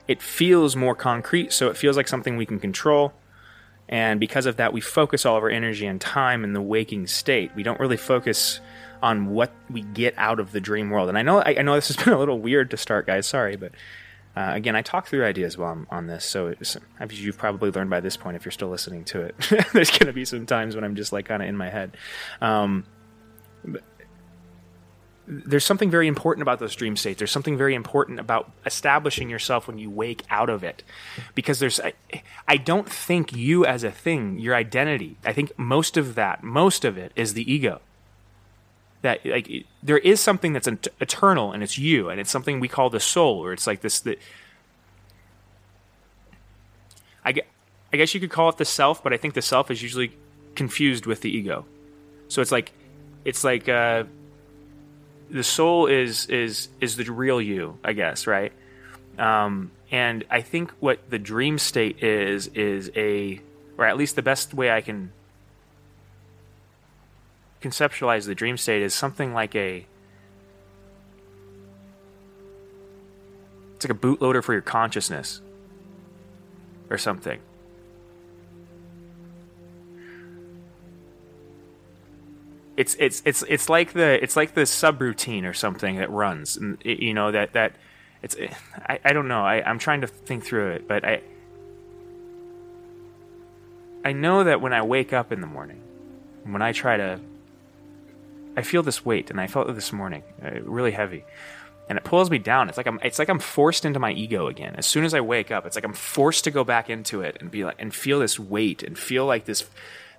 it 0.08 0.20
feels 0.20 0.74
more 0.74 0.94
concrete, 0.94 1.52
so 1.52 1.68
it 1.68 1.76
feels 1.76 1.96
like 1.96 2.08
something 2.08 2.36
we 2.36 2.46
can 2.46 2.58
control. 2.58 3.12
And 3.88 4.18
because 4.18 4.46
of 4.46 4.56
that, 4.56 4.72
we 4.72 4.80
focus 4.80 5.26
all 5.26 5.36
of 5.36 5.42
our 5.42 5.50
energy 5.50 5.86
and 5.86 6.00
time 6.00 6.44
in 6.44 6.54
the 6.54 6.62
waking 6.62 7.06
state. 7.06 7.50
We 7.54 7.62
don't 7.62 7.78
really 7.78 7.96
focus 7.96 8.60
on 9.02 9.30
what 9.30 9.52
we 9.68 9.82
get 9.82 10.14
out 10.16 10.40
of 10.40 10.52
the 10.52 10.60
dream 10.60 10.90
world. 10.90 11.08
And 11.08 11.18
I 11.18 11.22
know 11.22 11.40
I, 11.40 11.56
I 11.58 11.62
know 11.62 11.74
this 11.74 11.88
has 11.88 11.96
been 12.04 12.12
a 12.12 12.18
little 12.18 12.40
weird 12.40 12.70
to 12.70 12.76
start, 12.76 13.06
guys. 13.06 13.26
Sorry, 13.26 13.56
but 13.56 13.72
uh, 14.34 14.52
again, 14.54 14.74
I 14.74 14.82
talk 14.82 15.08
through 15.08 15.24
ideas 15.24 15.58
while 15.58 15.72
I'm 15.72 15.86
on 15.90 16.06
this, 16.06 16.24
so 16.24 16.54
you've 17.10 17.36
probably 17.36 17.70
learned 17.70 17.90
by 17.90 18.00
this 18.00 18.16
point 18.16 18.34
if 18.36 18.46
you're 18.46 18.52
still 18.52 18.70
listening 18.70 19.04
to 19.04 19.20
it. 19.20 19.36
There's 19.72 19.90
going 19.90 20.06
to 20.06 20.12
be 20.12 20.24
some 20.24 20.46
times 20.46 20.74
when 20.74 20.84
I'm 20.84 20.96
just 20.96 21.12
like 21.12 21.26
kind 21.26 21.42
of 21.42 21.48
in 21.48 21.56
my 21.56 21.68
head. 21.68 21.96
Um, 22.40 22.84
there's 25.32 25.64
something 25.64 25.90
very 25.90 26.08
important 26.08 26.42
about 26.42 26.58
those 26.58 26.74
dream 26.74 26.96
states. 26.96 27.18
There's 27.18 27.30
something 27.30 27.56
very 27.56 27.74
important 27.74 28.20
about 28.20 28.50
establishing 28.66 29.30
yourself 29.30 29.66
when 29.66 29.78
you 29.78 29.90
wake 29.90 30.22
out 30.30 30.50
of 30.50 30.62
it, 30.64 30.82
because 31.34 31.58
there's. 31.58 31.80
I, 31.80 31.94
I 32.46 32.56
don't 32.56 32.88
think 32.88 33.34
you 33.34 33.64
as 33.64 33.84
a 33.84 33.90
thing, 33.90 34.38
your 34.38 34.54
identity. 34.54 35.16
I 35.24 35.32
think 35.32 35.56
most 35.58 35.96
of 35.96 36.14
that, 36.16 36.42
most 36.42 36.84
of 36.84 36.98
it, 36.98 37.12
is 37.16 37.34
the 37.34 37.50
ego 37.50 37.80
that 39.02 39.24
like 39.26 39.66
there 39.82 39.98
is 39.98 40.20
something 40.20 40.52
that's 40.52 40.68
eternal 41.00 41.52
and 41.52 41.62
it's 41.62 41.76
you 41.76 42.08
and 42.08 42.20
it's 42.20 42.30
something 42.30 42.60
we 42.60 42.68
call 42.68 42.88
the 42.88 43.00
soul 43.00 43.44
or 43.44 43.52
it's 43.52 43.66
like 43.66 43.80
this 43.80 43.98
that 44.00 44.18
I, 47.24 47.34
I 47.92 47.96
guess 47.96 48.14
you 48.14 48.20
could 48.20 48.30
call 48.30 48.48
it 48.48 48.58
the 48.58 48.64
self 48.64 49.02
but 49.02 49.12
i 49.12 49.16
think 49.16 49.34
the 49.34 49.42
self 49.42 49.72
is 49.72 49.82
usually 49.82 50.16
confused 50.54 51.04
with 51.04 51.20
the 51.22 51.36
ego 51.36 51.64
so 52.28 52.40
it's 52.40 52.52
like 52.52 52.70
it's 53.24 53.42
like 53.42 53.68
uh, 53.68 54.04
the 55.32 55.42
soul 55.42 55.86
is 55.86 56.26
is 56.26 56.68
is 56.80 56.96
the 56.96 57.04
real 57.10 57.40
you 57.40 57.78
i 57.82 57.92
guess 57.92 58.26
right 58.26 58.52
um, 59.18 59.70
and 59.90 60.24
i 60.30 60.40
think 60.40 60.70
what 60.78 60.98
the 61.10 61.18
dream 61.18 61.58
state 61.58 62.02
is 62.02 62.46
is 62.48 62.90
a 62.94 63.40
or 63.78 63.86
at 63.86 63.96
least 63.96 64.14
the 64.14 64.22
best 64.22 64.54
way 64.54 64.70
i 64.70 64.80
can 64.80 65.10
conceptualize 67.60 68.26
the 68.26 68.34
dream 68.34 68.56
state 68.56 68.82
is 68.82 68.94
something 68.94 69.32
like 69.32 69.54
a 69.56 69.86
It's 73.82 73.88
like 73.88 73.98
a 73.98 74.00
bootloader 74.00 74.44
for 74.44 74.52
your 74.52 74.62
consciousness 74.62 75.40
or 76.88 76.96
something. 76.96 77.40
It's 82.82 82.96
it's 82.98 83.22
it's 83.24 83.44
it's 83.48 83.68
like 83.68 83.92
the 83.92 84.20
it's 84.20 84.34
like 84.34 84.54
the 84.54 84.62
subroutine 84.62 85.44
or 85.44 85.54
something 85.54 85.98
that 85.98 86.10
runs, 86.10 86.56
and 86.56 86.78
it, 86.84 86.98
you 86.98 87.14
know 87.14 87.30
that 87.30 87.52
that 87.52 87.76
it's 88.22 88.34
I, 88.74 88.98
I 89.04 89.12
don't 89.12 89.28
know. 89.28 89.42
I 89.42 89.62
I'm 89.62 89.78
trying 89.78 90.00
to 90.00 90.08
think 90.08 90.42
through 90.42 90.72
it, 90.72 90.88
but 90.88 91.04
I 91.04 91.22
I 94.04 94.12
know 94.12 94.42
that 94.42 94.60
when 94.60 94.72
I 94.72 94.82
wake 94.82 95.12
up 95.12 95.30
in 95.30 95.40
the 95.40 95.46
morning, 95.46 95.80
when 96.42 96.60
I 96.60 96.72
try 96.72 96.96
to, 96.96 97.20
I 98.56 98.62
feel 98.62 98.82
this 98.82 99.04
weight, 99.04 99.30
and 99.30 99.40
I 99.40 99.46
felt 99.46 99.70
it 99.70 99.74
this 99.76 99.92
morning, 99.92 100.24
uh, 100.44 100.60
really 100.62 100.90
heavy, 100.90 101.24
and 101.88 101.96
it 101.96 102.02
pulls 102.02 102.30
me 102.30 102.38
down. 102.38 102.68
It's 102.68 102.76
like 102.76 102.88
I'm, 102.88 102.98
it's 103.04 103.20
like 103.20 103.28
I'm 103.28 103.38
forced 103.38 103.84
into 103.84 104.00
my 104.00 104.10
ego 104.10 104.48
again. 104.48 104.74
As 104.76 104.86
soon 104.86 105.04
as 105.04 105.14
I 105.14 105.20
wake 105.20 105.52
up, 105.52 105.66
it's 105.66 105.76
like 105.76 105.84
I'm 105.84 105.92
forced 105.92 106.42
to 106.44 106.50
go 106.50 106.64
back 106.64 106.90
into 106.90 107.20
it 107.20 107.36
and 107.38 107.48
be 107.48 107.64
like, 107.64 107.76
and 107.78 107.94
feel 107.94 108.18
this 108.18 108.40
weight, 108.40 108.82
and 108.82 108.98
feel 108.98 109.24
like 109.24 109.44
this, 109.44 109.70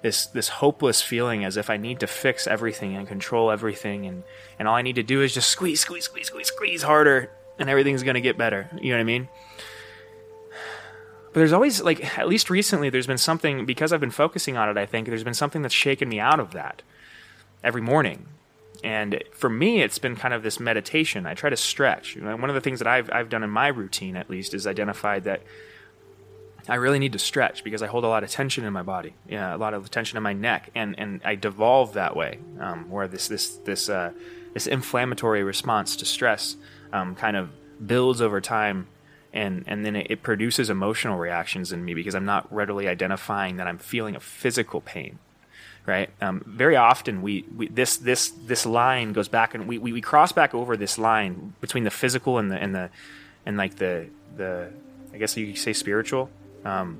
this, 0.03 0.27
this 0.27 0.50
hopeless 0.50 1.01
feeling, 1.01 1.43
as 1.43 1.57
if 1.57 1.72
I 1.72 1.77
need 1.77 2.00
to 2.01 2.07
fix 2.07 2.45
everything 2.45 2.95
and 2.95 3.07
control 3.07 3.50
everything, 3.50 4.05
and 4.05 4.24
and 4.60 4.67
all 4.67 4.75
I 4.75 4.83
need 4.83 4.95
to 4.95 5.03
do 5.03 5.24
is 5.24 5.33
just 5.33 5.50
squeeze, 5.50 5.79
squeeze, 5.79 6.05
squeeze, 6.05 6.27
squeeze, 6.27 6.48
squeeze 6.48 6.83
harder, 6.83 7.31
and 7.57 7.69
everything's 7.69 8.03
gonna 8.03 8.22
get 8.22 8.38
better. 8.38 8.69
You 8.79 8.91
know 8.91 8.98
what 8.98 9.01
I 9.01 9.05
mean? 9.05 9.29
but 11.33 11.39
there's 11.39 11.53
always 11.53 11.81
like 11.81 12.17
at 12.17 12.27
least 12.27 12.50
recently 12.50 12.89
there's 12.89 13.07
been 13.07 13.17
something 13.17 13.65
because 13.65 13.91
I've 13.91 14.00
been 14.00 14.12
focusing 14.12 14.55
on 14.55 14.69
it 14.69 14.77
I 14.77 14.86
think 14.86 15.07
there's 15.07 15.24
been 15.24 15.33
something 15.33 15.63
that's 15.63 15.74
shaken 15.74 16.07
me 16.07 16.19
out 16.19 16.39
of 16.39 16.51
that 16.51 16.83
every 17.63 17.81
morning 17.81 18.27
and 18.83 19.24
for 19.31 19.50
me 19.50 19.81
it's 19.81 19.98
been 19.98 20.15
kind 20.15 20.33
of 20.33 20.43
this 20.43 20.60
meditation 20.60 21.25
I 21.25 21.33
try 21.33 21.50
to 21.50 21.57
stretch 21.57 22.15
one 22.15 22.50
of 22.50 22.53
the 22.53 22.62
things 22.62 22.79
that 22.79 22.88
I've 22.88 23.10
I've 23.12 23.29
done 23.29 23.43
in 23.43 23.50
my 23.50 23.67
routine 23.67 24.15
at 24.15 24.29
least 24.29 24.53
is 24.53 24.67
identified 24.67 25.24
that 25.24 25.41
I 26.67 26.75
really 26.75 27.00
need 27.00 27.13
to 27.13 27.20
stretch 27.20 27.63
because 27.63 27.82
I 27.82 27.88
hold 27.88 28.03
a 28.03 28.08
lot 28.08 28.24
of 28.24 28.29
tension 28.29 28.63
in 28.63 28.74
my 28.74 28.84
body 28.84 29.13
yeah 29.27 29.55
a 29.55 29.58
lot 29.58 29.74
of 29.74 29.89
tension 29.91 30.17
in 30.17 30.24
my 30.24 30.34
neck 30.34 30.70
and 30.75 30.98
and 30.98 31.22
I 31.24 31.36
devolve 31.36 31.93
that 31.93 32.15
way 32.15 32.39
um, 32.60 32.89
where 32.89 33.08
this 33.08 33.27
this 33.27 33.55
this 33.58 33.89
uh, 33.89 34.12
this 34.53 34.67
inflammatory 34.67 35.43
response 35.43 35.96
to 35.98 36.05
stress 36.05 36.55
um, 36.91 37.15
kind 37.15 37.36
of 37.36 37.50
builds 37.86 38.22
over 38.22 38.39
time 38.39 38.88
and 39.34 39.63
and 39.67 39.86
then 39.86 39.96
it, 39.96 40.08
it, 40.12 40.24
produces 40.24 40.70
emotional 40.70 41.17
reactions 41.17 41.72
in 41.72 41.84
me 41.84 41.93
because 41.93 42.13
I'm 42.13 42.25
not 42.25 42.53
readily 42.53 42.88
identifying 42.88 43.58
that 43.58 43.67
I'm 43.67 43.79
feeling 43.79 44.15
a 44.15 44.20
physical 44.20 44.79
pain. 44.79 45.20
Right. 45.86 46.10
Um, 46.22 46.43
very 46.48 46.77
often 46.77 47.22
we, 47.22 47.43
we 47.53 47.67
this 47.67 47.98
this 47.98 48.29
this 48.29 48.65
line 48.65 49.12
goes 49.12 49.27
back 49.27 49.53
and 49.53 49.67
we, 49.67 49.77
we, 49.77 49.91
we 49.91 50.00
cross 50.00 50.32
back 50.32 50.53
over 50.53 50.77
this 50.77 50.98
line 50.98 51.55
between 51.60 51.84
the 51.84 51.91
physical 51.91 52.38
and 52.38 52.50
the 52.50 52.55
and 52.55 52.74
the 52.74 52.89
and 53.46 53.58
like 53.58 53.75
the 53.75 54.08
the 54.38 54.72
I 55.13 55.17
guess 55.17 55.36
you 55.36 55.48
could 55.48 55.58
say 55.58 55.74
spiritual. 55.74 56.29
Um, 56.65 57.00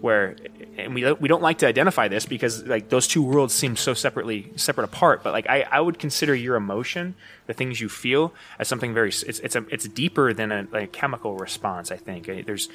where 0.00 0.36
and 0.76 0.94
we 0.94 1.10
we 1.14 1.28
don't 1.28 1.42
like 1.42 1.58
to 1.58 1.66
identify 1.66 2.06
this 2.06 2.26
because 2.26 2.62
like 2.64 2.90
those 2.90 3.08
two 3.08 3.22
worlds 3.22 3.54
seem 3.54 3.76
so 3.76 3.94
separately 3.94 4.52
separate 4.56 4.84
apart 4.84 5.22
but 5.22 5.32
like 5.32 5.48
I, 5.48 5.62
I 5.70 5.80
would 5.80 5.98
consider 5.98 6.34
your 6.34 6.56
emotion 6.56 7.14
the 7.46 7.54
things 7.54 7.80
you 7.80 7.88
feel 7.88 8.34
as 8.58 8.68
something 8.68 8.92
very 8.92 9.08
it's 9.08 9.22
it's 9.22 9.56
a, 9.56 9.64
it's 9.70 9.88
deeper 9.88 10.34
than 10.34 10.52
a 10.52 10.68
like, 10.70 10.92
chemical 10.92 11.36
response 11.36 11.90
I 11.90 11.96
think 11.96 12.26
there's 12.46 12.68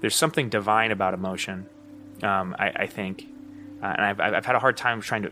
there's 0.00 0.14
something 0.14 0.48
divine 0.48 0.90
about 0.90 1.14
emotion 1.14 1.66
um, 2.22 2.54
I, 2.58 2.68
I 2.68 2.86
think 2.86 3.26
uh, 3.82 3.86
and 3.86 4.02
I've, 4.02 4.20
I've 4.20 4.46
had 4.46 4.54
a 4.54 4.60
hard 4.60 4.76
time 4.76 5.00
trying 5.00 5.22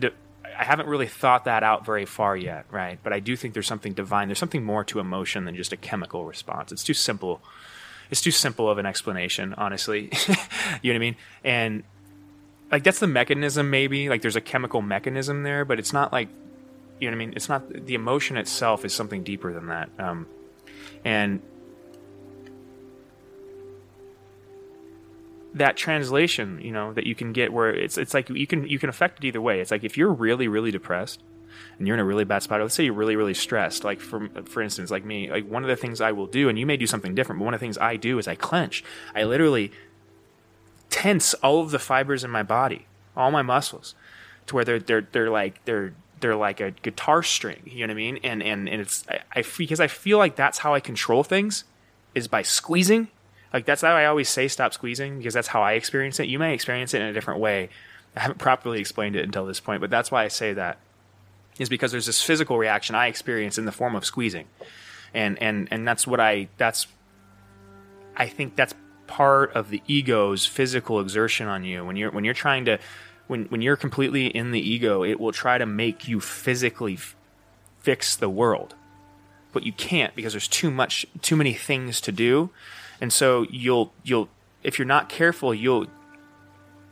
to 0.00 0.12
I 0.58 0.64
haven't 0.64 0.88
really 0.88 1.06
thought 1.06 1.44
that 1.44 1.62
out 1.62 1.84
very 1.84 2.06
far 2.06 2.34
yet, 2.34 2.64
right? 2.70 2.98
But 3.02 3.12
I 3.12 3.20
do 3.20 3.36
think 3.36 3.52
there's 3.52 3.66
something 3.66 3.92
divine. 3.92 4.28
There's 4.28 4.38
something 4.38 4.64
more 4.64 4.84
to 4.84 5.00
emotion 5.00 5.44
than 5.44 5.54
just 5.54 5.70
a 5.74 5.76
chemical 5.76 6.24
response. 6.24 6.72
It's 6.72 6.82
too 6.82 6.94
simple 6.94 7.42
it's 8.10 8.20
too 8.20 8.30
simple 8.30 8.70
of 8.70 8.78
an 8.78 8.86
explanation, 8.86 9.54
honestly. 9.54 10.10
you 10.82 10.92
know 10.92 10.94
what 10.94 10.96
I 10.96 10.98
mean? 10.98 11.16
And 11.44 11.82
like 12.70 12.82
that's 12.82 12.98
the 12.98 13.06
mechanism 13.06 13.70
maybe, 13.70 14.08
like 14.08 14.22
there's 14.22 14.36
a 14.36 14.40
chemical 14.40 14.82
mechanism 14.82 15.42
there, 15.42 15.64
but 15.64 15.78
it's 15.78 15.92
not 15.92 16.12
like 16.12 16.28
you 17.00 17.10
know 17.10 17.16
what 17.16 17.22
I 17.22 17.26
mean? 17.26 17.32
It's 17.36 17.48
not 17.48 17.68
the 17.68 17.94
emotion 17.94 18.36
itself 18.36 18.84
is 18.84 18.94
something 18.94 19.22
deeper 19.22 19.52
than 19.52 19.66
that. 19.66 19.90
Um, 19.98 20.26
and 21.04 21.42
that 25.54 25.76
translation, 25.76 26.60
you 26.62 26.70
know, 26.70 26.92
that 26.92 27.06
you 27.06 27.14
can 27.14 27.32
get 27.32 27.52
where 27.52 27.74
it's 27.74 27.98
it's 27.98 28.14
like 28.14 28.28
you 28.30 28.46
can 28.46 28.66
you 28.66 28.78
can 28.78 28.88
affect 28.88 29.18
it 29.18 29.26
either 29.26 29.40
way. 29.40 29.60
It's 29.60 29.70
like 29.70 29.84
if 29.84 29.96
you're 29.96 30.12
really 30.12 30.48
really 30.48 30.70
depressed, 30.70 31.22
and 31.78 31.86
you're 31.86 31.94
in 31.94 32.00
a 32.00 32.04
really 32.04 32.24
bad 32.24 32.42
spot, 32.42 32.60
let's 32.60 32.74
say 32.74 32.84
you're 32.84 32.92
really, 32.92 33.16
really 33.16 33.34
stressed, 33.34 33.84
like 33.84 34.00
for, 34.00 34.28
for 34.44 34.62
instance, 34.62 34.90
like 34.90 35.04
me, 35.04 35.30
like 35.30 35.48
one 35.48 35.62
of 35.62 35.68
the 35.68 35.76
things 35.76 36.00
I 36.00 36.12
will 36.12 36.26
do, 36.26 36.48
and 36.48 36.58
you 36.58 36.66
may 36.66 36.76
do 36.76 36.86
something 36.86 37.14
different, 37.14 37.38
but 37.38 37.44
one 37.44 37.54
of 37.54 37.60
the 37.60 37.64
things 37.64 37.78
I 37.78 37.96
do 37.96 38.18
is 38.18 38.28
I 38.28 38.34
clench. 38.34 38.84
I 39.14 39.24
literally 39.24 39.72
tense 40.90 41.34
all 41.34 41.60
of 41.60 41.70
the 41.70 41.78
fibers 41.78 42.24
in 42.24 42.30
my 42.30 42.42
body, 42.42 42.86
all 43.16 43.30
my 43.30 43.42
muscles, 43.42 43.94
to 44.46 44.54
where 44.54 44.64
they're, 44.64 44.78
they're, 44.78 45.06
they're 45.12 45.30
like, 45.30 45.64
they're, 45.64 45.94
they're 46.20 46.36
like 46.36 46.60
a 46.60 46.70
guitar 46.70 47.22
string, 47.22 47.62
you 47.66 47.86
know 47.86 47.92
what 47.92 47.98
I 47.98 48.02
mean? 48.02 48.18
And, 48.22 48.42
and, 48.42 48.68
and 48.68 48.80
it's, 48.80 49.04
I, 49.08 49.20
I, 49.36 49.44
because 49.58 49.80
I 49.80 49.86
feel 49.86 50.18
like 50.18 50.36
that's 50.36 50.58
how 50.58 50.74
I 50.74 50.80
control 50.80 51.22
things 51.22 51.64
is 52.14 52.28
by 52.28 52.42
squeezing. 52.42 53.08
Like 53.52 53.66
that's 53.66 53.82
how 53.82 53.94
I 53.94 54.06
always 54.06 54.28
say 54.28 54.48
stop 54.48 54.72
squeezing 54.72 55.18
because 55.18 55.34
that's 55.34 55.48
how 55.48 55.62
I 55.62 55.72
experience 55.72 56.18
it. 56.18 56.28
You 56.28 56.38
may 56.38 56.54
experience 56.54 56.94
it 56.94 57.02
in 57.02 57.08
a 57.08 57.12
different 57.12 57.40
way. 57.40 57.68
I 58.16 58.20
haven't 58.20 58.38
properly 58.38 58.80
explained 58.80 59.16
it 59.16 59.24
until 59.24 59.44
this 59.44 59.60
point, 59.60 59.80
but 59.80 59.90
that's 59.90 60.10
why 60.10 60.24
I 60.24 60.28
say 60.28 60.54
that 60.54 60.78
is 61.58 61.68
because 61.68 61.92
there's 61.92 62.06
this 62.06 62.22
physical 62.22 62.58
reaction 62.58 62.94
I 62.94 63.06
experience 63.06 63.58
in 63.58 63.64
the 63.64 63.72
form 63.72 63.96
of 63.96 64.04
squeezing, 64.04 64.46
and 65.14 65.40
and 65.42 65.68
and 65.70 65.86
that's 65.86 66.06
what 66.06 66.20
I 66.20 66.48
that's 66.56 66.86
I 68.16 68.28
think 68.28 68.56
that's 68.56 68.74
part 69.06 69.52
of 69.52 69.70
the 69.70 69.82
ego's 69.86 70.46
physical 70.46 71.00
exertion 71.00 71.48
on 71.48 71.64
you. 71.64 71.84
When 71.84 71.96
you're 71.96 72.10
when 72.10 72.24
you're 72.24 72.34
trying 72.34 72.64
to 72.66 72.78
when 73.26 73.44
when 73.46 73.62
you're 73.62 73.76
completely 73.76 74.26
in 74.26 74.50
the 74.52 74.60
ego 74.60 75.04
it 75.04 75.18
will 75.20 75.32
try 75.32 75.58
to 75.58 75.66
make 75.66 76.08
you 76.08 76.20
physically 76.20 76.94
f- 76.94 77.14
fix 77.80 78.16
the 78.16 78.28
world. 78.28 78.74
But 79.52 79.64
you 79.64 79.72
can't 79.72 80.14
because 80.14 80.32
there's 80.32 80.48
too 80.48 80.70
much 80.70 81.06
too 81.22 81.36
many 81.36 81.54
things 81.54 82.00
to 82.02 82.12
do. 82.12 82.50
And 83.00 83.12
so 83.12 83.46
you'll 83.50 83.92
you'll 84.02 84.28
if 84.62 84.78
you're 84.78 84.86
not 84.86 85.08
careful 85.08 85.54
you'll 85.54 85.86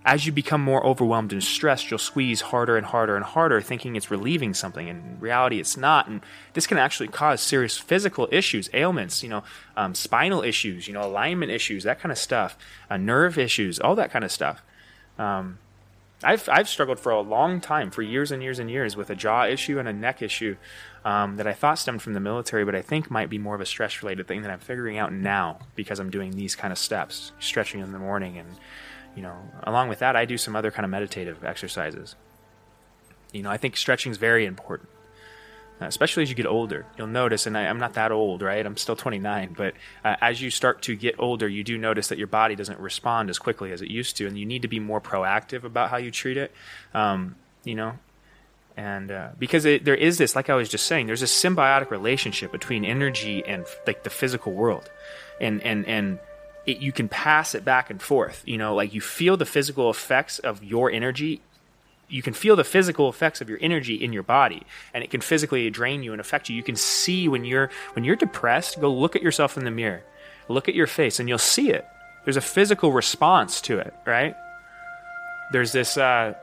as 0.04 0.26
you 0.26 0.32
become 0.32 0.60
more 0.60 0.84
overwhelmed 0.84 1.32
and 1.32 1.42
stressed, 1.42 1.90
you'll 1.90 1.98
squeeze 1.98 2.42
harder 2.42 2.76
and 2.76 2.84
harder 2.86 3.16
and 3.16 3.24
harder, 3.24 3.62
thinking 3.62 3.96
it's 3.96 4.10
relieving 4.10 4.52
something. 4.52 4.88
And 4.88 5.02
in 5.02 5.20
reality, 5.20 5.58
it's 5.58 5.78
not. 5.78 6.08
And 6.08 6.20
this 6.52 6.66
can 6.66 6.76
actually 6.76 7.08
cause 7.08 7.40
serious 7.40 7.78
physical 7.78 8.28
issues, 8.30 8.68
ailments, 8.74 9.22
you 9.22 9.30
know, 9.30 9.44
um, 9.76 9.94
spinal 9.94 10.42
issues, 10.42 10.86
you 10.86 10.92
know, 10.92 11.02
alignment 11.02 11.50
issues, 11.50 11.84
that 11.84 12.00
kind 12.00 12.12
of 12.12 12.18
stuff, 12.18 12.58
uh, 12.90 12.98
nerve 12.98 13.38
issues, 13.38 13.80
all 13.80 13.94
that 13.94 14.10
kind 14.10 14.24
of 14.24 14.30
stuff. 14.30 14.62
Um, 15.18 15.58
I've, 16.22 16.48
I've 16.50 16.68
struggled 16.68 17.00
for 17.00 17.10
a 17.10 17.20
long 17.20 17.60
time, 17.60 17.90
for 17.90 18.02
years 18.02 18.30
and 18.30 18.42
years 18.42 18.58
and 18.58 18.70
years, 18.70 18.96
with 18.96 19.08
a 19.08 19.14
jaw 19.14 19.44
issue 19.44 19.78
and 19.78 19.88
a 19.88 19.92
neck 19.92 20.20
issue 20.20 20.56
um, 21.04 21.36
that 21.36 21.46
I 21.46 21.52
thought 21.54 21.78
stemmed 21.78 22.02
from 22.02 22.14
the 22.14 22.20
military, 22.20 22.64
but 22.64 22.74
I 22.74 22.82
think 22.82 23.10
might 23.10 23.30
be 23.30 23.38
more 23.38 23.54
of 23.54 23.60
a 23.60 23.66
stress 23.66 24.02
related 24.02 24.26
thing 24.26 24.42
that 24.42 24.50
I'm 24.50 24.58
figuring 24.58 24.98
out 24.98 25.12
now 25.12 25.60
because 25.74 25.98
I'm 25.98 26.10
doing 26.10 26.32
these 26.32 26.54
kind 26.54 26.72
of 26.72 26.78
steps, 26.78 27.32
stretching 27.38 27.80
in 27.80 27.92
the 27.92 27.98
morning 27.98 28.38
and 28.38 28.48
you 29.14 29.22
know, 29.22 29.36
along 29.62 29.88
with 29.88 30.00
that, 30.00 30.16
I 30.16 30.24
do 30.24 30.36
some 30.38 30.56
other 30.56 30.70
kind 30.70 30.84
of 30.84 30.90
meditative 30.90 31.44
exercises. 31.44 32.16
You 33.32 33.42
know, 33.42 33.50
I 33.50 33.56
think 33.56 33.76
stretching 33.76 34.12
is 34.12 34.18
very 34.18 34.46
important, 34.46 34.88
uh, 35.80 35.86
especially 35.86 36.22
as 36.22 36.30
you 36.30 36.36
get 36.36 36.46
older. 36.46 36.86
You'll 36.96 37.08
notice, 37.08 37.46
and 37.46 37.56
I, 37.56 37.62
am 37.62 37.78
not 37.78 37.94
that 37.94 38.12
old, 38.12 38.42
right? 38.42 38.64
I'm 38.64 38.76
still 38.76 38.96
29, 38.96 39.54
but 39.56 39.74
uh, 40.04 40.16
as 40.20 40.40
you 40.40 40.50
start 40.50 40.82
to 40.82 40.96
get 40.96 41.16
older, 41.18 41.48
you 41.48 41.64
do 41.64 41.76
notice 41.78 42.08
that 42.08 42.18
your 42.18 42.26
body 42.26 42.54
doesn't 42.54 42.78
respond 42.78 43.30
as 43.30 43.38
quickly 43.38 43.72
as 43.72 43.82
it 43.82 43.90
used 43.90 44.16
to, 44.18 44.26
and 44.26 44.38
you 44.38 44.46
need 44.46 44.62
to 44.62 44.68
be 44.68 44.78
more 44.78 45.00
proactive 45.00 45.64
about 45.64 45.90
how 45.90 45.96
you 45.96 46.10
treat 46.10 46.36
it. 46.36 46.52
Um, 46.92 47.36
you 47.64 47.74
know, 47.74 47.94
and 48.76 49.10
uh, 49.10 49.28
because 49.38 49.64
it, 49.64 49.84
there 49.84 49.94
is 49.94 50.18
this, 50.18 50.34
like 50.34 50.50
I 50.50 50.54
was 50.54 50.68
just 50.68 50.86
saying, 50.86 51.06
there's 51.06 51.22
a 51.22 51.26
symbiotic 51.26 51.90
relationship 51.90 52.50
between 52.50 52.84
energy 52.84 53.44
and 53.44 53.64
like 53.86 54.02
the 54.02 54.10
physical 54.10 54.52
world, 54.52 54.90
and 55.40 55.62
and 55.62 55.86
and 55.86 56.18
it, 56.66 56.78
you 56.78 56.92
can 56.92 57.08
pass 57.08 57.54
it 57.54 57.64
back 57.64 57.90
and 57.90 58.00
forth. 58.00 58.42
You 58.46 58.58
know, 58.58 58.74
like 58.74 58.94
you 58.94 59.00
feel 59.00 59.36
the 59.36 59.46
physical 59.46 59.90
effects 59.90 60.38
of 60.38 60.62
your 60.62 60.90
energy. 60.90 61.40
You 62.08 62.22
can 62.22 62.34
feel 62.34 62.54
the 62.54 62.64
physical 62.64 63.08
effects 63.08 63.40
of 63.40 63.48
your 63.48 63.58
energy 63.60 63.94
in 63.94 64.12
your 64.12 64.22
body, 64.22 64.62
and 64.92 65.02
it 65.02 65.10
can 65.10 65.20
physically 65.20 65.68
drain 65.70 66.02
you 66.02 66.12
and 66.12 66.20
affect 66.20 66.48
you. 66.48 66.56
You 66.56 66.62
can 66.62 66.76
see 66.76 67.28
when 67.28 67.44
you're 67.44 67.70
when 67.94 68.04
you're 68.04 68.16
depressed. 68.16 68.80
Go 68.80 68.92
look 68.92 69.16
at 69.16 69.22
yourself 69.22 69.56
in 69.56 69.64
the 69.64 69.70
mirror, 69.70 70.02
look 70.48 70.68
at 70.68 70.74
your 70.74 70.86
face, 70.86 71.18
and 71.18 71.28
you'll 71.28 71.38
see 71.38 71.70
it. 71.70 71.86
There's 72.24 72.36
a 72.36 72.42
physical 72.42 72.92
response 72.92 73.60
to 73.62 73.78
it, 73.78 73.94
right? 74.06 74.36
There's 75.52 75.72
this 75.72 75.96
uh, 75.96 76.34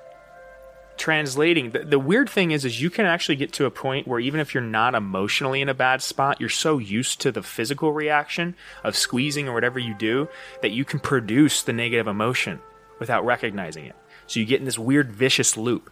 translating 1.02 1.72
the, 1.72 1.80
the 1.80 1.98
weird 1.98 2.30
thing 2.30 2.52
is 2.52 2.64
is 2.64 2.80
you 2.80 2.92
can 2.92 3.08
actually 3.08 3.36
get 3.36 3.52
to 3.52 3.66
a 3.66 3.72
point 3.72 4.08
where 4.08 4.20
even 4.20 4.40
if 4.40 4.54
you're 4.54 4.62
not 4.62 4.94
emotionally 4.94 5.60
in 5.60 5.68
a 5.68 5.74
bad 5.74 6.00
spot 6.00 6.40
you're 6.40 6.48
so 6.48 6.78
used 6.78 7.20
to 7.20 7.32
the 7.32 7.42
physical 7.42 7.92
reaction 7.92 8.54
of 8.84 8.96
squeezing 8.96 9.50
or 9.50 9.54
whatever 9.56 9.80
you 9.80 9.96
do 9.96 10.30
that 10.62 10.70
you 10.70 10.86
can 10.86 11.00
produce 11.00 11.64
the 11.64 11.74
negative 11.74 12.06
emotion 12.06 12.60
without 13.00 13.26
recognizing 13.26 13.84
it 13.86 13.96
so 14.28 14.40
you 14.40 14.46
get 14.46 14.60
in 14.60 14.66
this 14.66 14.78
weird 14.78 15.12
vicious 15.12 15.58
loop 15.58 15.90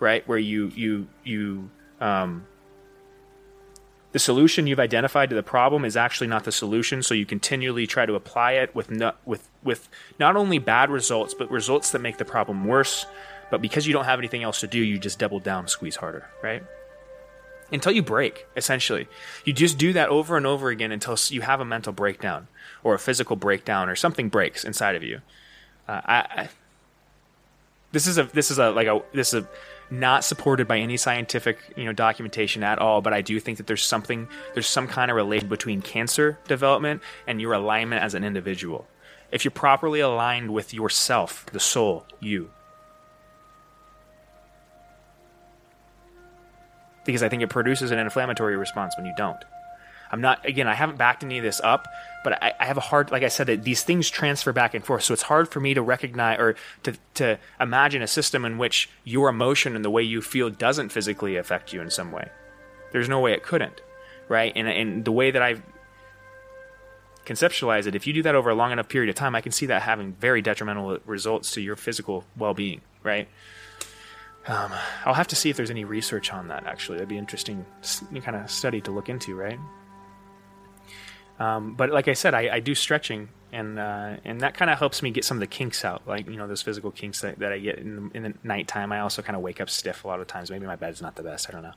right 0.00 0.26
where 0.26 0.38
you 0.38 0.66
you 0.74 1.06
you 1.22 1.70
um 2.00 2.44
the 4.10 4.18
solution 4.18 4.66
you've 4.66 4.80
identified 4.80 5.28
to 5.28 5.36
the 5.36 5.42
problem 5.44 5.84
is 5.84 5.94
actually 5.96 6.28
not 6.28 6.44
the 6.44 6.50
solution. 6.50 7.02
So 7.02 7.12
you 7.12 7.26
continually 7.26 7.86
try 7.86 8.06
to 8.06 8.14
apply 8.14 8.52
it 8.52 8.74
with 8.74 8.90
no, 8.90 9.12
with 9.26 9.46
with 9.62 9.88
not 10.18 10.34
only 10.34 10.58
bad 10.58 10.88
results, 10.88 11.34
but 11.34 11.50
results 11.50 11.90
that 11.90 11.98
make 11.98 12.16
the 12.16 12.24
problem 12.24 12.64
worse. 12.64 13.04
But 13.50 13.62
because 13.62 13.86
you 13.86 13.92
don't 13.92 14.04
have 14.04 14.18
anything 14.18 14.42
else 14.42 14.60
to 14.60 14.66
do, 14.66 14.78
you 14.78 14.98
just 14.98 15.18
double 15.18 15.40
down, 15.40 15.68
squeeze 15.68 15.96
harder, 15.96 16.28
right? 16.42 16.62
Until 17.70 17.92
you 17.92 18.02
break, 18.02 18.46
essentially. 18.56 19.08
You 19.44 19.52
just 19.52 19.78
do 19.78 19.92
that 19.92 20.08
over 20.08 20.36
and 20.36 20.46
over 20.46 20.70
again 20.70 20.92
until 20.92 21.16
you 21.28 21.42
have 21.42 21.60
a 21.60 21.64
mental 21.64 21.92
breakdown 21.92 22.48
or 22.82 22.94
a 22.94 22.98
physical 22.98 23.36
breakdown 23.36 23.88
or 23.88 23.96
something 23.96 24.28
breaks 24.28 24.64
inside 24.64 24.96
of 24.96 25.02
you. 25.02 25.20
Uh, 25.86 26.00
I, 26.04 26.16
I, 26.16 26.48
this 27.92 28.06
is 28.06 28.18
a 28.18 28.24
this 28.24 28.50
is 28.50 28.58
a 28.58 28.70
like 28.70 28.86
a 28.86 29.02
this 29.12 29.32
is 29.32 29.42
a 29.42 29.48
not 29.90 30.22
supported 30.22 30.68
by 30.68 30.78
any 30.78 30.96
scientific 30.96 31.58
you 31.76 31.84
know 31.84 31.92
documentation 31.92 32.62
at 32.62 32.78
all 32.78 33.00
but 33.00 33.14
i 33.14 33.22
do 33.22 33.40
think 33.40 33.56
that 33.56 33.66
there's 33.66 33.82
something 33.82 34.28
there's 34.52 34.66
some 34.66 34.86
kind 34.86 35.10
of 35.10 35.16
relation 35.16 35.48
between 35.48 35.80
cancer 35.80 36.38
development 36.46 37.00
and 37.26 37.40
your 37.40 37.54
alignment 37.54 38.02
as 38.02 38.12
an 38.12 38.22
individual 38.22 38.86
if 39.32 39.44
you're 39.44 39.50
properly 39.52 40.00
aligned 40.00 40.52
with 40.52 40.74
yourself 40.74 41.46
the 41.52 41.60
soul 41.60 42.04
you 42.20 42.50
because 47.08 47.22
i 47.22 47.28
think 47.28 47.42
it 47.42 47.48
produces 47.48 47.90
an 47.90 47.98
inflammatory 47.98 48.56
response 48.56 48.94
when 48.96 49.06
you 49.06 49.14
don't 49.16 49.44
I'm 50.10 50.20
not 50.20 50.44
again. 50.46 50.66
I 50.66 50.74
haven't 50.74 50.96
backed 50.96 51.22
any 51.22 51.38
of 51.38 51.44
this 51.44 51.60
up, 51.62 51.86
but 52.24 52.42
I, 52.42 52.54
I, 52.58 52.64
have 52.64 52.76
a 52.76 52.80
hard, 52.80 53.10
like 53.10 53.22
I 53.22 53.28
said, 53.28 53.46
that 53.48 53.64
these 53.64 53.82
things 53.82 54.08
transfer 54.08 54.52
back 54.52 54.74
and 54.74 54.84
forth. 54.84 55.04
So 55.04 55.12
it's 55.12 55.22
hard 55.22 55.48
for 55.48 55.60
me 55.60 55.74
to 55.74 55.82
recognize 55.82 56.38
or 56.38 56.54
to 56.84 56.94
to 57.14 57.38
imagine 57.60 58.02
a 58.02 58.06
system 58.06 58.44
in 58.44 58.58
which 58.58 58.88
your 59.04 59.28
emotion 59.28 59.76
and 59.76 59.84
the 59.84 59.90
way 59.90 60.02
you 60.02 60.22
feel 60.22 60.50
doesn't 60.50 60.90
physically 60.90 61.36
affect 61.36 61.72
you 61.72 61.80
in 61.80 61.90
some 61.90 62.12
way. 62.12 62.28
There's 62.92 63.08
no 63.08 63.20
way 63.20 63.32
it 63.32 63.42
couldn't, 63.42 63.80
right? 64.28 64.52
And 64.56 64.68
and 64.68 65.04
the 65.04 65.12
way 65.12 65.30
that 65.30 65.42
I 65.42 65.56
conceptualize 67.26 67.86
it, 67.86 67.94
if 67.94 68.06
you 68.06 68.14
do 68.14 68.22
that 68.22 68.34
over 68.34 68.48
a 68.48 68.54
long 68.54 68.72
enough 68.72 68.88
period 68.88 69.10
of 69.10 69.14
time, 69.14 69.34
I 69.34 69.42
can 69.42 69.52
see 69.52 69.66
that 69.66 69.82
having 69.82 70.14
very 70.14 70.40
detrimental 70.40 70.98
results 71.04 71.52
to 71.52 71.60
your 71.60 71.76
physical 71.76 72.24
well-being, 72.36 72.80
right? 73.02 73.28
Um, 74.48 74.72
I'll 75.04 75.14
have 75.14 75.28
to 75.28 75.36
see 75.36 75.50
if 75.50 75.56
there's 75.56 75.70
any 75.70 75.84
research 75.84 76.32
on 76.32 76.48
that. 76.48 76.66
Actually, 76.66 76.96
that'd 76.96 77.08
be 77.08 77.18
interesting 77.18 77.66
kind 78.22 78.36
of 78.36 78.50
study 78.50 78.80
to 78.80 78.90
look 78.90 79.10
into, 79.10 79.36
right? 79.36 79.58
Um, 81.38 81.74
but 81.74 81.90
like 81.90 82.08
I 82.08 82.14
said, 82.14 82.34
I, 82.34 82.56
I 82.56 82.60
do 82.60 82.74
stretching, 82.74 83.28
and 83.52 83.78
uh, 83.78 84.16
and 84.24 84.40
that 84.40 84.54
kind 84.54 84.70
of 84.70 84.78
helps 84.78 85.02
me 85.02 85.10
get 85.10 85.24
some 85.24 85.36
of 85.36 85.40
the 85.40 85.46
kinks 85.46 85.84
out, 85.84 86.02
like 86.06 86.28
you 86.28 86.36
know 86.36 86.48
those 86.48 86.62
physical 86.62 86.90
kinks 86.90 87.20
that, 87.20 87.38
that 87.38 87.52
I 87.52 87.58
get 87.58 87.78
in, 87.78 88.10
in 88.14 88.22
the 88.22 88.34
nighttime. 88.42 88.90
I 88.90 89.00
also 89.00 89.22
kind 89.22 89.36
of 89.36 89.42
wake 89.42 89.60
up 89.60 89.70
stiff 89.70 90.04
a 90.04 90.08
lot 90.08 90.20
of 90.20 90.26
times. 90.26 90.50
Maybe 90.50 90.66
my 90.66 90.76
bed's 90.76 91.00
not 91.00 91.14
the 91.14 91.22
best. 91.22 91.48
I 91.48 91.52
don't 91.52 91.62
know. 91.62 91.72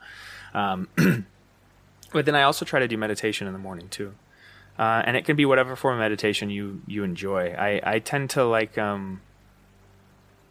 Um, 0.53 0.87
but 2.13 2.25
then 2.25 2.35
I 2.35 2.43
also 2.43 2.65
try 2.65 2.79
to 2.79 2.87
do 2.87 2.97
meditation 2.97 3.47
in 3.47 3.53
the 3.53 3.59
morning 3.59 3.89
too, 3.89 4.15
uh, 4.79 5.03
and 5.05 5.17
it 5.17 5.25
can 5.25 5.35
be 5.35 5.45
whatever 5.45 5.75
form 5.75 5.95
of 5.95 5.99
meditation 5.99 6.49
you 6.49 6.81
you 6.87 7.03
enjoy. 7.03 7.53
I 7.53 7.81
I 7.83 7.99
tend 7.99 8.29
to 8.31 8.45
like 8.45 8.77
um, 8.77 9.21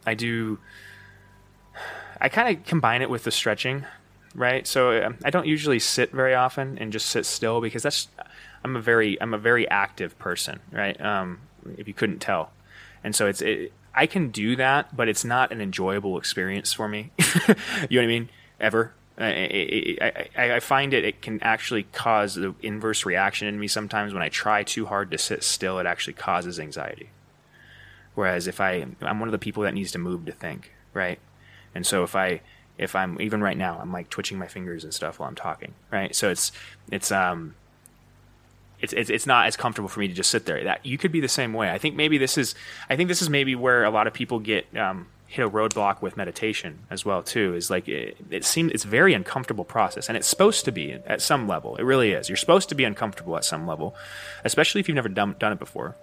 I 0.07 0.15
do. 0.15 0.59
I 2.21 2.29
kind 2.29 2.57
of 2.57 2.65
combine 2.65 3.03
it 3.03 3.11
with 3.11 3.25
the 3.25 3.31
stretching, 3.31 3.85
right? 4.35 4.67
So 4.67 5.03
um, 5.03 5.17
I 5.25 5.31
don't 5.31 5.47
usually 5.47 5.79
sit 5.79 6.13
very 6.13 6.35
often 6.35 6.79
and 6.79 6.93
just 6.93 7.07
sit 7.07 7.25
still 7.25 7.61
because 7.61 7.83
that's 7.83 8.09
I'm 8.65 8.77
a 8.77 8.81
very 8.81 9.21
I'm 9.21 9.35
a 9.35 9.39
very 9.39 9.69
active 9.69 10.19
person, 10.19 10.61
right? 10.71 11.01
Um, 11.01 11.41
if 11.79 11.89
you 11.89 11.95
couldn't 11.95 12.19
tell, 12.19 12.51
and 13.03 13.15
so 13.15 13.27
it's 13.27 13.41
it, 13.41 13.73
I 13.95 14.07
can 14.07 14.31
do 14.31 14.57
that, 14.57 14.95
but 14.97 15.09
it's 15.09 15.25
not 15.25 15.51
an 15.51 15.61
enjoyable 15.61 16.19
experience 16.19 16.73
for 16.73 16.89
me. 16.89 17.11
you 17.19 17.35
know 17.49 17.55
what 17.89 18.03
I 18.03 18.07
mean? 18.07 18.29
Ever. 18.61 18.93
I, 19.19 19.99
I, 20.35 20.53
I, 20.55 20.61
find 20.61 20.95
it 20.95 21.05
it 21.05 21.21
can 21.21 21.43
actually 21.43 21.83
cause 21.83 22.37
the 22.37 22.55
inverse 22.63 23.05
reaction 23.05 23.49
in 23.49 23.61
me 23.61 23.69
sometimes 23.69 24.15
when 24.15 24.23
I 24.23 24.31
try 24.31 24.63
too 24.63 24.87
hard 24.87 25.11
to 25.11 25.19
sit 25.19 25.45
still 25.45 25.79
it 25.79 25.85
actually 25.85 26.15
causes 26.15 26.59
anxiety 26.59 27.11
whereas 28.15 28.47
if 28.47 28.63
I 28.63 28.87
I'm 29.03 29.21
one 29.21 29.29
of 29.29 29.33
the 29.33 29.39
people 29.39 29.65
that 29.65 29.75
needs 29.75 29.93
to 29.93 29.99
move 29.99 30.25
to 30.25 30.33
think 30.33 30.73
right 30.95 31.19
and 31.75 31.87
so 31.87 32.03
if 32.03 32.15
I 32.17 32.41
if 32.79 32.95
I'm 32.95 33.21
even 33.21 33.43
right 33.43 33.57
now 33.57 33.79
I'm 33.81 33.93
like 33.93 34.11
twitching 34.11 34.39
my 34.39 34.47
fingers 34.47 34.85
and 34.85 34.93
stuff 34.95 35.19
while 35.19 35.29
I'm 35.29 35.35
talking 35.35 35.75
right 35.91 36.15
so 36.15 36.31
it's 36.31 36.53
it's 36.91 37.13
um 37.13 37.55
it's, 38.83 38.93
it's 38.93 39.11
it's 39.11 39.27
not 39.27 39.47
as 39.47 39.57
comfortable 39.57 39.89
for 39.89 40.01
me 40.01 40.09
to 40.09 40.15
just 40.15 40.31
sit 40.31 40.47
there. 40.47 40.65
That 40.65 40.85
you 40.85 40.99
could 40.99 41.13
be 41.13 41.21
the 41.21 41.29
same 41.29 41.53
way. 41.53 41.71
I 41.71 41.79
think 41.79 41.97
maybe 41.97 42.19
this 42.19 42.39
is 42.39 42.55
I 42.89 42.97
think 42.97 43.09
this 43.09 43.23
is 43.23 43.29
maybe 43.29 43.55
where 43.55 43.85
a 43.85 43.91
lot 43.91 44.07
of 44.07 44.13
people 44.13 44.39
get 44.39 44.67
um, 44.77 45.09
hit 45.27 45.45
a 45.45 45.51
roadblock 45.51 46.03
with 46.03 46.17
meditation 46.17 46.81
as 46.91 47.05
well 47.05 47.23
too. 47.23 47.55
Is 47.55 47.71
like 47.71 47.89
it, 47.89 48.17
it 48.31 48.45
seems 48.45 48.73
it's 48.73 48.85
very 48.85 49.13
uncomfortable 49.15 49.65
process, 49.65 50.09
and 50.09 50.17
it's 50.17 50.29
supposed 50.29 50.65
to 50.65 50.73
be 50.73 50.93
at 50.93 51.21
some 51.21 51.47
level. 51.47 51.77
It 51.77 51.83
really 51.83 52.13
is. 52.13 52.29
You're 52.29 52.37
supposed 52.37 52.69
to 52.71 52.75
be 52.75 52.85
uncomfortable 52.85 53.37
at 53.37 53.45
some 53.45 53.67
level, 53.67 53.95
especially 54.45 54.81
if 54.81 54.89
you've 54.89 54.97
never 54.97 55.09
done 55.09 55.37
done 55.39 55.53
it 55.53 55.59
before, 55.59 55.97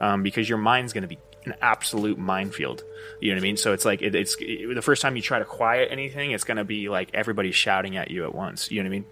um, 0.00 0.22
because 0.22 0.48
your 0.48 0.58
mind's 0.58 0.92
going 0.92 1.02
to 1.02 1.08
be 1.08 1.18
an 1.44 1.54
absolute 1.60 2.18
minefield. 2.18 2.82
You 3.20 3.30
know 3.30 3.36
what 3.36 3.40
I 3.40 3.42
mean? 3.42 3.56
So 3.56 3.72
it's 3.72 3.84
like 3.84 4.02
it, 4.02 4.14
it's 4.14 4.36
it, 4.40 4.74
the 4.74 4.82
first 4.82 5.02
time 5.02 5.16
you 5.16 5.22
try 5.22 5.38
to 5.38 5.44
quiet 5.44 5.88
anything, 5.90 6.32
it's 6.32 6.44
going 6.44 6.56
to 6.56 6.64
be 6.64 6.88
like 6.88 7.10
everybody's 7.14 7.54
shouting 7.54 7.96
at 7.96 8.10
you 8.10 8.24
at 8.24 8.34
once. 8.34 8.70
You 8.70 8.82
know 8.82 8.88
what 8.88 8.96
I 8.96 8.98
mean? 8.98 9.06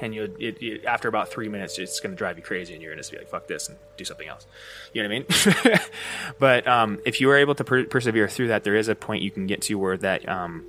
and 0.00 0.14
you 0.14 0.34
it, 0.38 0.84
after 0.84 1.08
about 1.08 1.28
three 1.28 1.48
minutes 1.48 1.78
it's 1.78 2.00
going 2.00 2.12
to 2.12 2.16
drive 2.16 2.36
you 2.36 2.42
crazy 2.42 2.74
and 2.74 2.82
you're 2.82 2.92
going 2.92 3.02
to 3.02 3.10
be 3.10 3.18
like 3.18 3.28
fuck 3.28 3.46
this 3.46 3.68
and 3.68 3.76
do 3.96 4.04
something 4.04 4.28
else 4.28 4.46
you 4.92 5.02
know 5.02 5.08
what 5.08 5.14
i 5.14 5.70
mean 5.70 5.80
but 6.38 6.66
um, 6.66 7.00
if 7.04 7.20
you 7.20 7.30
are 7.30 7.36
able 7.36 7.54
to 7.54 7.64
per- 7.64 7.84
persevere 7.84 8.28
through 8.28 8.48
that 8.48 8.64
there 8.64 8.76
is 8.76 8.88
a 8.88 8.94
point 8.94 9.22
you 9.22 9.30
can 9.30 9.46
get 9.46 9.62
to 9.62 9.74
where 9.74 9.96
that 9.96 10.28
um, 10.28 10.64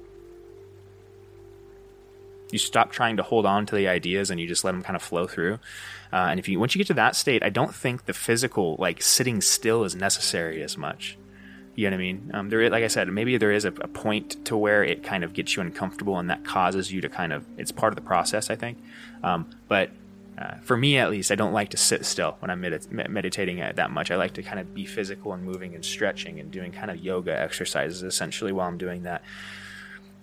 you 2.51 2.59
stop 2.59 2.91
trying 2.91 3.17
to 3.17 3.23
hold 3.23 3.45
on 3.45 3.65
to 3.65 3.75
the 3.75 3.87
ideas 3.87 4.29
and 4.29 4.39
you 4.39 4.47
just 4.47 4.63
let 4.63 4.71
them 4.71 4.83
kind 4.83 4.95
of 4.95 5.01
flow 5.01 5.27
through 5.27 5.55
uh, 6.11 6.27
and 6.29 6.39
if 6.39 6.47
you 6.47 6.59
once 6.59 6.75
you 6.75 6.79
get 6.79 6.87
to 6.87 6.93
that 6.93 7.15
state 7.15 7.43
i 7.43 7.49
don't 7.49 7.75
think 7.75 8.05
the 8.05 8.13
physical 8.13 8.75
like 8.79 9.01
sitting 9.01 9.41
still 9.41 9.83
is 9.83 9.95
necessary 9.95 10.61
as 10.61 10.77
much 10.77 11.17
you 11.79 11.89
know 11.89 11.95
what 11.95 12.01
I 12.01 12.03
mean? 12.03 12.31
Um, 12.33 12.49
there, 12.49 12.69
like 12.69 12.83
I 12.83 12.87
said, 12.87 13.07
maybe 13.07 13.37
there 13.37 13.53
is 13.53 13.63
a, 13.63 13.69
a, 13.69 13.87
point 13.87 14.43
to 14.47 14.57
where 14.57 14.83
it 14.83 15.01
kind 15.01 15.23
of 15.23 15.31
gets 15.31 15.55
you 15.55 15.61
uncomfortable, 15.61 16.19
and 16.19 16.29
that 16.29 16.43
causes 16.43 16.91
you 16.91 16.99
to 16.99 17.07
kind 17.07 17.31
of. 17.31 17.45
It's 17.57 17.71
part 17.71 17.93
of 17.93 17.95
the 17.95 18.01
process, 18.01 18.49
I 18.49 18.57
think. 18.57 18.79
Um, 19.23 19.49
but 19.69 19.89
uh, 20.37 20.55
for 20.55 20.75
me, 20.75 20.97
at 20.97 21.09
least, 21.09 21.31
I 21.31 21.35
don't 21.35 21.53
like 21.53 21.69
to 21.69 21.77
sit 21.77 22.05
still 22.05 22.35
when 22.39 22.51
I'm 22.51 22.59
med- 22.59 23.09
meditating 23.09 23.59
that 23.59 23.91
much. 23.91 24.11
I 24.11 24.17
like 24.17 24.33
to 24.33 24.43
kind 24.43 24.59
of 24.59 24.73
be 24.73 24.85
physical 24.85 25.31
and 25.31 25.41
moving 25.43 25.73
and 25.73 25.85
stretching 25.85 26.41
and 26.41 26.51
doing 26.51 26.73
kind 26.73 26.91
of 26.91 26.97
yoga 26.97 27.39
exercises 27.39 28.03
essentially 28.03 28.51
while 28.51 28.67
I'm 28.67 28.77
doing 28.77 29.03
that. 29.03 29.23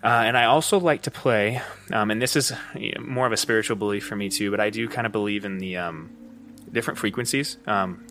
Uh, 0.03 0.09
and 0.09 0.37
I 0.37 0.45
also 0.45 0.79
like 0.79 1.03
to 1.03 1.11
play, 1.11 1.61
um, 1.93 2.11
and 2.11 2.21
this 2.21 2.37
is 2.37 2.53
more 3.01 3.27
of 3.27 3.33
a 3.33 3.37
spiritual 3.37 3.77
belief 3.77 4.07
for 4.07 4.15
me 4.15 4.29
too, 4.29 4.51
but 4.51 4.61
I 4.61 4.71
do 4.71 4.89
kind 4.89 5.07
of 5.07 5.13
believe 5.13 5.45
in 5.45 5.59
the 5.59 5.79
um, 5.79 6.11
different 6.71 6.99
frequencies. 6.99 7.57
Um, 7.67 8.07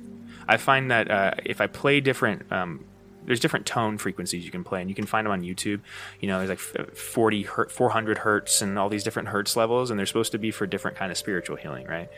I 0.48 0.58
find 0.58 0.92
that 0.92 1.10
uh, 1.10 1.32
if 1.46 1.62
I 1.62 1.68
play 1.68 2.02
different 2.02 2.52
um, 2.52 2.86
there's 3.26 3.40
different 3.40 3.66
tone 3.66 3.98
frequencies 3.98 4.46
you 4.46 4.52
can 4.52 4.64
play, 4.64 4.82
and 4.82 4.90
you 4.90 4.96
can 4.96 5.06
find 5.06 5.26
them 5.26 5.32
on 5.32 5.42
YouTube. 5.42 5.82
You 6.20 6.28
know, 6.28 6.38
there's 6.46 6.50
like 6.50 6.96
40 6.96 7.44
hertz, 7.44 7.74
400 7.74 8.20
hertz, 8.20 8.62
and 8.62 8.78
all 8.78 8.90
these 8.90 9.04
different 9.04 9.30
hertz 9.30 9.56
levels, 9.56 9.90
and 9.90 10.00
they're 10.00 10.06
supposed 10.06 10.32
to 10.34 10.38
be 10.38 10.52
for 10.52 10.68
different 10.68 10.98
kind 10.98 11.12
of 11.12 11.18
spiritual 11.18 11.56
healing, 11.56 11.88
right? 11.88 12.10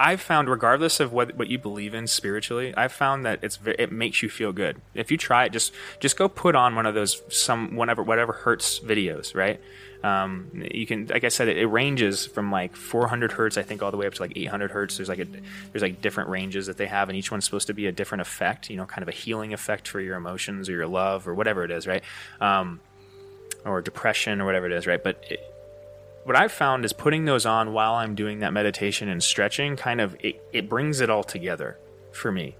I've 0.00 0.22
found, 0.22 0.48
regardless 0.48 0.98
of 0.98 1.12
what 1.12 1.36
what 1.36 1.48
you 1.48 1.58
believe 1.58 1.92
in 1.92 2.06
spiritually, 2.06 2.74
I've 2.74 2.90
found 2.92 3.26
that 3.26 3.40
it's 3.42 3.58
it 3.66 3.92
makes 3.92 4.22
you 4.22 4.30
feel 4.30 4.50
good. 4.50 4.80
If 4.94 5.10
you 5.10 5.18
try 5.18 5.44
it, 5.44 5.52
just 5.52 5.74
just 6.00 6.16
go 6.16 6.26
put 6.26 6.56
on 6.56 6.74
one 6.74 6.86
of 6.86 6.94
those 6.94 7.20
some 7.28 7.76
whatever 7.76 8.02
whatever 8.02 8.32
hertz 8.32 8.80
videos, 8.80 9.34
right? 9.34 9.60
Um, 10.02 10.50
you 10.72 10.86
can, 10.86 11.08
like 11.08 11.24
I 11.24 11.28
said, 11.28 11.48
it, 11.48 11.58
it, 11.58 11.66
ranges 11.66 12.24
from 12.24 12.50
like 12.50 12.74
400 12.74 13.32
hertz, 13.32 13.58
I 13.58 13.62
think, 13.62 13.82
all 13.82 13.90
the 13.90 13.98
way 13.98 14.06
up 14.06 14.14
to 14.14 14.22
like 14.22 14.32
800 14.34 14.70
hertz. 14.70 14.96
There's 14.96 15.10
like 15.10 15.18
a, 15.18 15.26
there's 15.26 15.82
like 15.82 16.00
different 16.00 16.30
ranges 16.30 16.68
that 16.68 16.78
they 16.78 16.86
have, 16.86 17.10
and 17.10 17.18
each 17.18 17.30
one's 17.30 17.44
supposed 17.44 17.66
to 17.66 17.74
be 17.74 17.86
a 17.86 17.92
different 17.92 18.22
effect. 18.22 18.70
You 18.70 18.78
know, 18.78 18.86
kind 18.86 19.02
of 19.02 19.08
a 19.08 19.12
healing 19.12 19.52
effect 19.52 19.86
for 19.86 20.00
your 20.00 20.16
emotions 20.16 20.70
or 20.70 20.72
your 20.72 20.86
love 20.86 21.28
or 21.28 21.34
whatever 21.34 21.64
it 21.64 21.70
is, 21.70 21.86
right? 21.86 22.02
Um, 22.40 22.80
or 23.66 23.82
depression 23.82 24.40
or 24.40 24.46
whatever 24.46 24.64
it 24.64 24.72
is, 24.72 24.86
right? 24.86 25.04
But 25.04 25.22
it, 25.28 25.40
what 26.24 26.36
I've 26.36 26.52
found 26.52 26.84
is 26.84 26.92
putting 26.92 27.24
those 27.24 27.46
on 27.46 27.72
while 27.72 27.94
I'm 27.94 28.14
doing 28.14 28.40
that 28.40 28.52
meditation 28.52 29.08
and 29.08 29.22
stretching, 29.22 29.76
kind 29.76 30.00
of 30.00 30.16
it, 30.20 30.42
it 30.52 30.68
brings 30.68 31.00
it 31.00 31.10
all 31.10 31.24
together 31.24 31.78
for 32.12 32.30
me, 32.30 32.56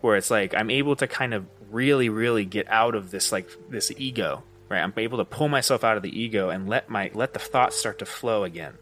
where 0.00 0.16
it's 0.16 0.30
like 0.30 0.54
I'm 0.54 0.70
able 0.70 0.96
to 0.96 1.06
kind 1.06 1.34
of 1.34 1.46
really, 1.70 2.08
really 2.08 2.44
get 2.44 2.68
out 2.68 2.94
of 2.94 3.10
this 3.10 3.32
like 3.32 3.48
this 3.68 3.92
ego 3.96 4.42
right? 4.68 4.80
I'm 4.80 4.92
able 4.96 5.18
to 5.18 5.24
pull 5.24 5.48
myself 5.48 5.84
out 5.84 5.96
of 5.96 6.02
the 6.02 6.18
ego 6.20 6.50
and 6.50 6.68
let 6.68 6.88
my 6.88 7.10
let 7.14 7.32
the 7.32 7.38
thoughts 7.38 7.76
start 7.76 7.98
to 7.98 8.06
flow 8.06 8.44
again. 8.44 8.74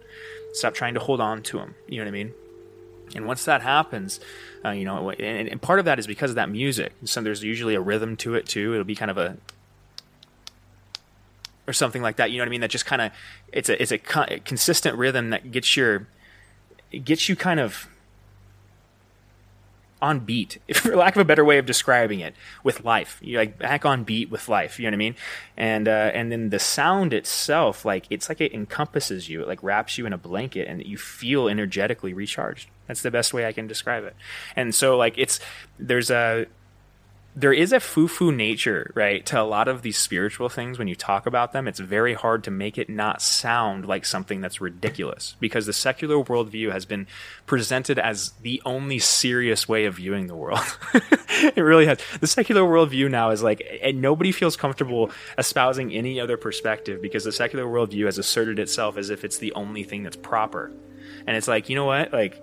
Stop 0.53 0.75
trying 0.75 0.95
to 0.95 1.01
hold 1.01 1.21
on 1.21 1.43
to 1.45 1.59
them 1.59 1.75
you 1.89 1.99
know 1.99 2.05
what 2.05 2.09
i 2.09 2.13
mean? 2.13 2.33
And 3.15 3.27
once 3.27 3.45
that 3.45 3.63
happens 3.63 4.21
uh, 4.65 4.71
you 4.71 4.85
know 4.85 5.11
and, 5.11 5.49
and, 5.49 5.61
part 5.61 5.79
of 5.79 5.85
that 5.87 5.99
is 5.99 6.07
because 6.07 6.31
of 6.31 6.37
that 6.37 6.51
music. 6.51 6.93
So 7.05 7.21
there's 7.21 7.43
usually 7.43 7.75
a 7.75 7.81
rhythm 7.81 8.17
to 8.19 8.35
it 8.35 8.47
too. 8.47 8.73
It'll 8.73 8.85
be 8.85 8.95
kind 8.95 9.11
of 9.11 9.19
a 9.19 9.37
or 11.67 11.73
something 11.73 12.03
like 12.03 12.17
that 12.17 12.31
you 12.31 12.39
know 12.39 12.43
what 12.43 12.49
i 12.49 12.51
mean 12.51 12.61
that 12.61 12.71
just 12.71 12.87
kind 12.87 13.03
of 13.03 13.13
it's 13.53 13.69
a 13.69 13.81
it's 13.81 13.93
a 13.93 13.99
consistent 13.99 14.97
rhythm 14.97 15.31
that 15.31 15.51
gets 15.51 15.77
your 15.77 16.07
gets 17.05 17.29
you 17.29 17.37
kind 17.37 17.61
of 17.61 17.89
on 20.03 20.19
beat, 20.19 20.59
for 20.75 20.95
lack 20.97 21.15
of 21.15 21.21
a 21.23 21.25
better 21.25 21.45
way 21.45 21.59
of 21.59 21.65
describing 21.65 22.19
it, 22.19 22.35
with 22.65 22.85
life. 22.85 23.19
You're 23.23 23.41
like 23.41 23.57
back 23.57 23.87
on 23.87 24.03
beat 24.03 24.31
with 24.31 24.49
life. 24.49 24.79
You 24.79 24.85
know 24.85 24.89
what 24.89 24.95
I 24.95 24.99
mean? 24.99 25.15
And 25.57 25.89
uh, 25.89 26.11
and 26.13 26.31
then 26.31 26.51
the 26.51 26.59
sound 26.59 27.15
itself, 27.15 27.85
like 27.85 28.07
it's 28.11 28.29
like 28.29 28.41
it 28.41 28.53
encompasses 28.53 29.29
you. 29.29 29.41
It 29.41 29.49
like 29.49 29.63
wraps 29.63 29.97
you 29.97 30.05
in 30.05 30.13
a 30.13 30.19
blanket, 30.19 30.67
and 30.69 30.85
you 30.85 30.99
feel 30.99 31.49
energetically 31.49 32.13
recharged. 32.13 32.69
That's 32.89 33.03
the 33.03 33.13
best 33.13 33.33
way 33.33 33.47
I 33.47 33.53
can 33.53 33.69
describe 33.69 34.05
it. 34.05 34.17
And 34.57 34.75
so 34.75 34.97
like 34.97 35.15
it's 35.17 35.39
there's 35.79 36.11
a 36.11 36.47
there 37.35 37.53
is 37.53 37.73
a 37.73 37.81
foo-foo 37.81 38.31
nature, 38.31 38.93
right, 38.95 39.25
to 39.25 39.41
a 39.41 39.43
lot 39.43 39.67
of 39.67 39.81
these 39.81 39.97
spiritual 39.97 40.51
things 40.51 40.79
when 40.79 40.87
you 40.87 40.95
talk 40.95 41.25
about 41.25 41.53
them. 41.53 41.67
It's 41.67 41.81
very 41.81 42.13
hard 42.13 42.45
to 42.45 42.51
make 42.51 42.77
it 42.77 42.91
not 42.91 43.23
sound 43.23 43.87
like 43.87 44.05
something 44.05 44.43
that's 44.43 44.61
ridiculous 44.61 45.35
because 45.41 45.65
the 45.65 45.73
secular 45.73 46.17
worldview 46.17 46.73
has 46.73 46.85
been 46.85 47.07
presented 47.47 47.99
as 47.99 48.33
the 48.43 48.61
only 48.67 48.99
serious 48.99 49.67
way 49.67 49.87
of 49.87 49.95
viewing 49.95 50.27
the 50.27 50.37
world. 50.37 50.61
it 50.95 51.57
really 51.57 51.87
has. 51.87 52.01
The 52.21 52.27
secular 52.27 52.63
worldview 52.63 53.11
now 53.11 53.31
is 53.31 53.43
like, 53.43 53.67
and 53.83 54.03
nobody 54.03 54.31
feels 54.31 54.57
comfortable 54.57 55.11
espousing 55.39 55.91
any 55.91 56.21
other 56.21 56.37
perspective 56.37 57.01
because 57.01 57.25
the 57.25 57.33
secular 57.33 57.65
worldview 57.65 58.05
has 58.05 58.19
asserted 58.19 58.59
itself 58.59 58.99
as 58.99 59.09
if 59.09 59.25
it's 59.25 59.39
the 59.39 59.53
only 59.55 59.85
thing 59.85 60.03
that's 60.03 60.17
proper. 60.17 60.71
And 61.27 61.35
it's 61.35 61.49
like, 61.49 61.71
you 61.71 61.77
know 61.77 61.87
what? 61.87 62.13
Like, 62.13 62.43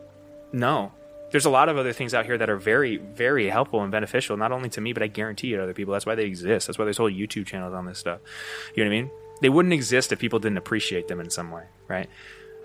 no, 0.51 0.93
there's 1.31 1.45
a 1.45 1.49
lot 1.49 1.69
of 1.69 1.77
other 1.77 1.93
things 1.93 2.13
out 2.13 2.25
here 2.25 2.37
that 2.37 2.49
are 2.49 2.57
very, 2.57 2.97
very 2.97 3.49
helpful 3.49 3.81
and 3.81 3.91
beneficial, 3.91 4.37
not 4.37 4.51
only 4.51 4.69
to 4.69 4.81
me, 4.81 4.93
but 4.93 5.03
I 5.03 5.07
guarantee 5.07 5.47
you 5.47 5.57
to 5.57 5.63
other 5.63 5.73
people. 5.73 5.93
That's 5.93 6.05
why 6.05 6.15
they 6.15 6.25
exist. 6.25 6.67
That's 6.67 6.79
why 6.79 6.85
there's 6.85 6.97
whole 6.97 7.11
YouTube 7.11 7.45
channels 7.45 7.73
on 7.73 7.85
this 7.85 7.99
stuff. 7.99 8.19
You 8.75 8.83
know 8.83 8.89
what 8.89 8.95
I 8.95 9.01
mean? 9.01 9.11
They 9.41 9.49
wouldn't 9.49 9.73
exist 9.73 10.11
if 10.11 10.19
people 10.19 10.39
didn't 10.39 10.57
appreciate 10.57 11.07
them 11.07 11.19
in 11.19 11.29
some 11.29 11.51
way, 11.51 11.63
right? 11.87 12.09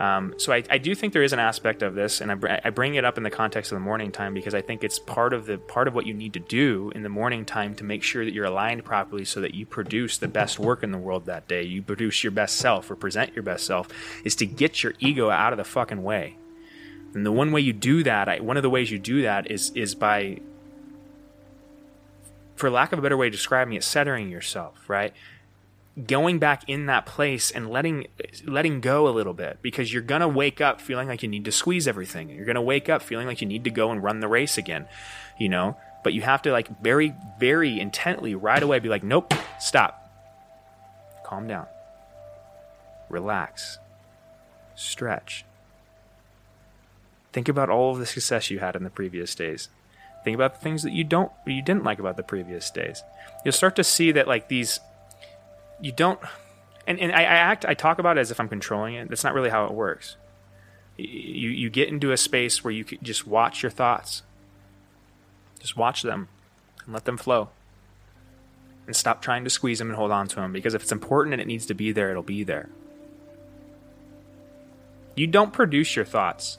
Um, 0.01 0.35
so 0.39 0.53
I, 0.53 0.65
I, 0.69 0.79
do 0.79 0.93
think 0.97 1.13
there 1.13 1.23
is 1.23 1.33
an 1.33 1.39
aspect 1.39 1.83
of 1.83 1.95
this, 1.95 2.21
and 2.21 2.33
I, 2.33 2.61
I, 2.65 2.71
bring 2.71 2.97
it 2.97 3.05
up 3.05 3.17
in 3.17 3.23
the 3.23 3.31
context 3.31 3.71
of 3.71 3.77
the 3.77 3.85
morning 3.85 4.11
time 4.11 4.35
because 4.35 4.53
I 4.53 4.61
think 4.61 4.83
it's 4.83 4.99
part 4.99 5.33
of 5.33 5.47
the 5.47 5.57
part 5.57 5.87
of 5.87 5.95
what 5.95 6.05
you 6.05 6.13
need 6.13 6.33
to 6.33 6.41
do 6.41 6.91
in 6.97 7.05
the 7.05 7.09
morning 7.09 7.45
time 7.45 7.77
to 7.77 7.85
make 7.85 8.03
sure 8.03 8.25
that 8.25 8.35
you're 8.35 8.47
aligned 8.47 8.85
properly, 8.85 9.25
so 9.25 9.41
that 9.43 9.55
you 9.55 9.67
produce 9.67 10.19
the 10.19 10.27
best 10.27 10.59
work 10.59 10.83
in 10.83 10.91
the 10.91 10.99
world 10.99 11.27
that 11.27 11.47
day. 11.47 11.63
You 11.63 11.81
produce 11.81 12.25
your 12.25 12.33
best 12.33 12.57
self 12.57 12.91
or 12.91 12.97
present 12.97 13.37
your 13.37 13.45
best 13.45 13.67
self 13.67 13.89
is 14.25 14.35
to 14.37 14.47
get 14.47 14.83
your 14.83 14.95
ego 14.99 15.31
out 15.31 15.53
of 15.53 15.59
the 15.59 15.65
fucking 15.65 16.03
way 16.03 16.39
and 17.15 17.25
the 17.25 17.33
one 17.33 17.53
way 17.53 17.61
you 17.61 17.73
do 17.73 18.03
that, 18.03 18.29
I, 18.29 18.41
one 18.41 18.57
of 18.57 18.63
the 18.63 18.71
ways 18.71 18.91
you 18.91 18.99
do 18.99 19.23
that 19.23 19.51
is 19.51 19.71
is 19.71 19.95
by, 19.95 20.41
for 22.57 22.69
lack 22.69 22.93
of 22.93 22.99
a 22.99 23.03
better 23.03 23.17
way 23.17 23.29
of 23.29 23.33
describing 23.33 23.75
it, 23.75 23.85
centering 23.85 24.29
yourself, 24.29 24.89
right? 24.89 25.13
Going 26.09 26.41
back 26.41 26.69
in 26.69 26.87
that 26.87 27.07
place 27.07 27.53
and 27.53 27.71
letting 27.71 28.09
letting 28.45 28.81
go 28.81 29.07
a 29.07 29.11
little 29.11 29.33
bit 29.33 29.59
because 29.63 29.93
you're 29.93 30.03
gonna 30.03 30.27
wake 30.27 30.61
up 30.61 30.81
feeling 30.81 31.07
like 31.07 31.23
you 31.23 31.29
need 31.29 31.45
to 31.45 31.53
squeeze 31.53 31.87
everything. 31.87 32.31
You're 32.31 32.47
gonna 32.47 32.61
wake 32.61 32.89
up 32.89 33.01
feeling 33.01 33.29
like 33.29 33.41
you 33.41 33.47
need 33.47 33.63
to 33.63 33.71
go 33.71 33.93
and 33.93 34.03
run 34.03 34.19
the 34.19 34.29
race 34.29 34.59
again, 34.59 34.87
you 35.39 35.49
know. 35.49 35.77
But 36.03 36.15
you 36.15 36.23
have 36.23 36.43
to 36.43 36.51
like 36.51 36.83
very 36.83 37.15
very 37.39 37.79
intently 37.79 38.35
right 38.35 38.63
away 38.63 38.81
be 38.81 38.89
like, 38.89 39.05
nope, 39.05 39.33
stop, 39.61 40.11
calm 41.25 41.47
down, 41.47 41.67
relax, 43.09 43.79
stretch, 44.75 45.45
Think 47.35 47.49
about 47.49 47.69
all 47.69 47.91
of 47.91 47.99
the 47.99 48.07
success 48.07 48.49
you 48.49 48.61
had 48.61 48.77
in 48.77 48.85
the 48.85 48.91
previous 48.91 49.35
days. 49.35 49.69
Think 50.23 50.37
about 50.37 50.55
the 50.55 50.61
things 50.61 50.85
that 50.85 50.93
you 50.93 51.03
don't 51.03 51.33
you 51.45 51.63
didn't 51.63 51.83
like 51.83 51.99
about 51.99 52.17
the 52.17 52.23
previous 52.23 52.71
days. 52.71 53.03
You'll 53.45 53.51
start 53.51 53.75
to 53.75 53.83
see 53.83 54.13
that 54.13 54.29
like 54.29 54.47
these 54.47 54.79
you 55.81 55.91
don't 55.91 56.21
and, 56.87 57.01
and 57.01 57.11
I, 57.11 57.23
I 57.23 57.25
act 57.25 57.65
I 57.67 57.75
talk 57.75 57.99
about 57.99 58.19
it 58.19 58.21
as 58.21 58.31
if 58.31 58.39
I'm 58.39 58.49
controlling 58.49 58.95
it. 58.95 59.09
That's 59.09 59.25
not 59.25 59.35
really 59.35 59.51
how 59.51 59.65
it 59.65 59.73
works. 59.73 60.17
You 60.97 61.51
you 61.51 61.71
get 61.71 61.89
into 61.89 62.13
a 62.13 62.17
space 62.17 62.63
where 62.63 62.71
you 62.71 62.85
just 63.03 63.27
watch 63.27 63.65
your 63.65 63.71
thoughts. 63.71 64.23
Just 65.59 65.77
watch 65.77 66.03
them 66.03 66.29
and 66.85 66.95
let 66.95 67.05
them 67.05 67.17
flow. 67.17 67.49
And 68.87 68.95
stop 68.95 69.23
trying 69.23 69.43
to 69.43 69.51
squeeze 69.51 69.81
them 69.81 69.89
and 69.89 69.97
hold 69.97 70.13
on 70.13 70.29
to 70.29 70.37
them 70.37 70.53
because 70.53 70.75
if 70.75 70.83
it's 70.83 70.93
important 70.93 71.33
and 71.35 71.43
it 71.43 71.49
needs 71.49 71.67
to 71.67 71.75
be 71.75 71.91
there, 71.91 72.13
it'll 72.13 72.23
be 72.23 72.45
there. 72.45 72.69
You 75.17 75.27
don't 75.27 75.53
produce 75.53 75.97
your 75.97 76.05
thoughts. 76.05 76.59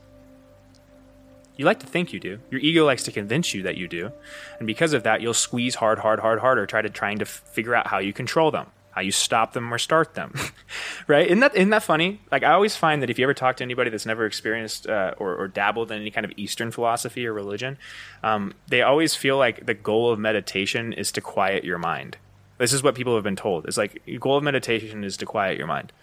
You 1.57 1.65
like 1.65 1.79
to 1.79 1.85
think 1.85 2.11
you 2.11 2.19
do. 2.19 2.39
Your 2.51 2.59
ego 2.59 2.85
likes 2.85 3.03
to 3.03 3.11
convince 3.11 3.53
you 3.53 3.63
that 3.63 3.77
you 3.77 3.87
do. 3.87 4.11
And 4.59 4.67
because 4.67 4.93
of 4.93 5.03
that, 5.03 5.21
you'll 5.21 5.33
squeeze 5.33 5.75
hard, 5.75 5.99
hard, 5.99 6.19
hard, 6.19 6.39
harder, 6.39 6.65
try 6.65 6.81
to 6.81 6.89
trying 6.89 7.19
to 7.19 7.25
figure 7.25 7.73
out 7.73 7.87
how 7.87 7.99
you 7.99 8.11
control 8.11 8.51
them, 8.51 8.67
how 8.91 9.01
you 9.01 9.11
stop 9.11 9.53
them 9.53 9.73
or 9.73 9.77
start 9.77 10.15
them. 10.15 10.33
right? 11.07 11.25
Isn't 11.25 11.39
that, 11.39 11.55
isn't 11.55 11.69
that 11.69 11.83
funny? 11.83 12.19
Like, 12.29 12.43
I 12.43 12.51
always 12.51 12.75
find 12.75 13.01
that 13.01 13.09
if 13.09 13.17
you 13.17 13.23
ever 13.23 13.33
talk 13.33 13.57
to 13.57 13.63
anybody 13.63 13.89
that's 13.89 14.05
never 14.05 14.25
experienced 14.25 14.87
uh, 14.87 15.13
or, 15.17 15.35
or, 15.35 15.47
dabbled 15.47 15.91
in 15.91 16.01
any 16.01 16.11
kind 16.11 16.25
of 16.25 16.33
Eastern 16.35 16.71
philosophy 16.71 17.25
or 17.25 17.33
religion, 17.33 17.77
um, 18.21 18.53
they 18.67 18.81
always 18.81 19.15
feel 19.15 19.37
like 19.37 19.65
the 19.65 19.73
goal 19.73 20.11
of 20.11 20.19
meditation 20.19 20.91
is 20.91 21.11
to 21.13 21.21
quiet 21.21 21.63
your 21.63 21.77
mind. 21.77 22.17
This 22.57 22.73
is 22.73 22.83
what 22.83 22.95
people 22.95 23.15
have 23.15 23.23
been 23.23 23.35
told. 23.35 23.65
It's 23.65 23.77
like, 23.77 24.01
the 24.05 24.17
goal 24.17 24.37
of 24.37 24.43
meditation 24.43 25.03
is 25.03 25.17
to 25.17 25.25
quiet 25.25 25.57
your 25.57 25.67
mind. 25.67 25.93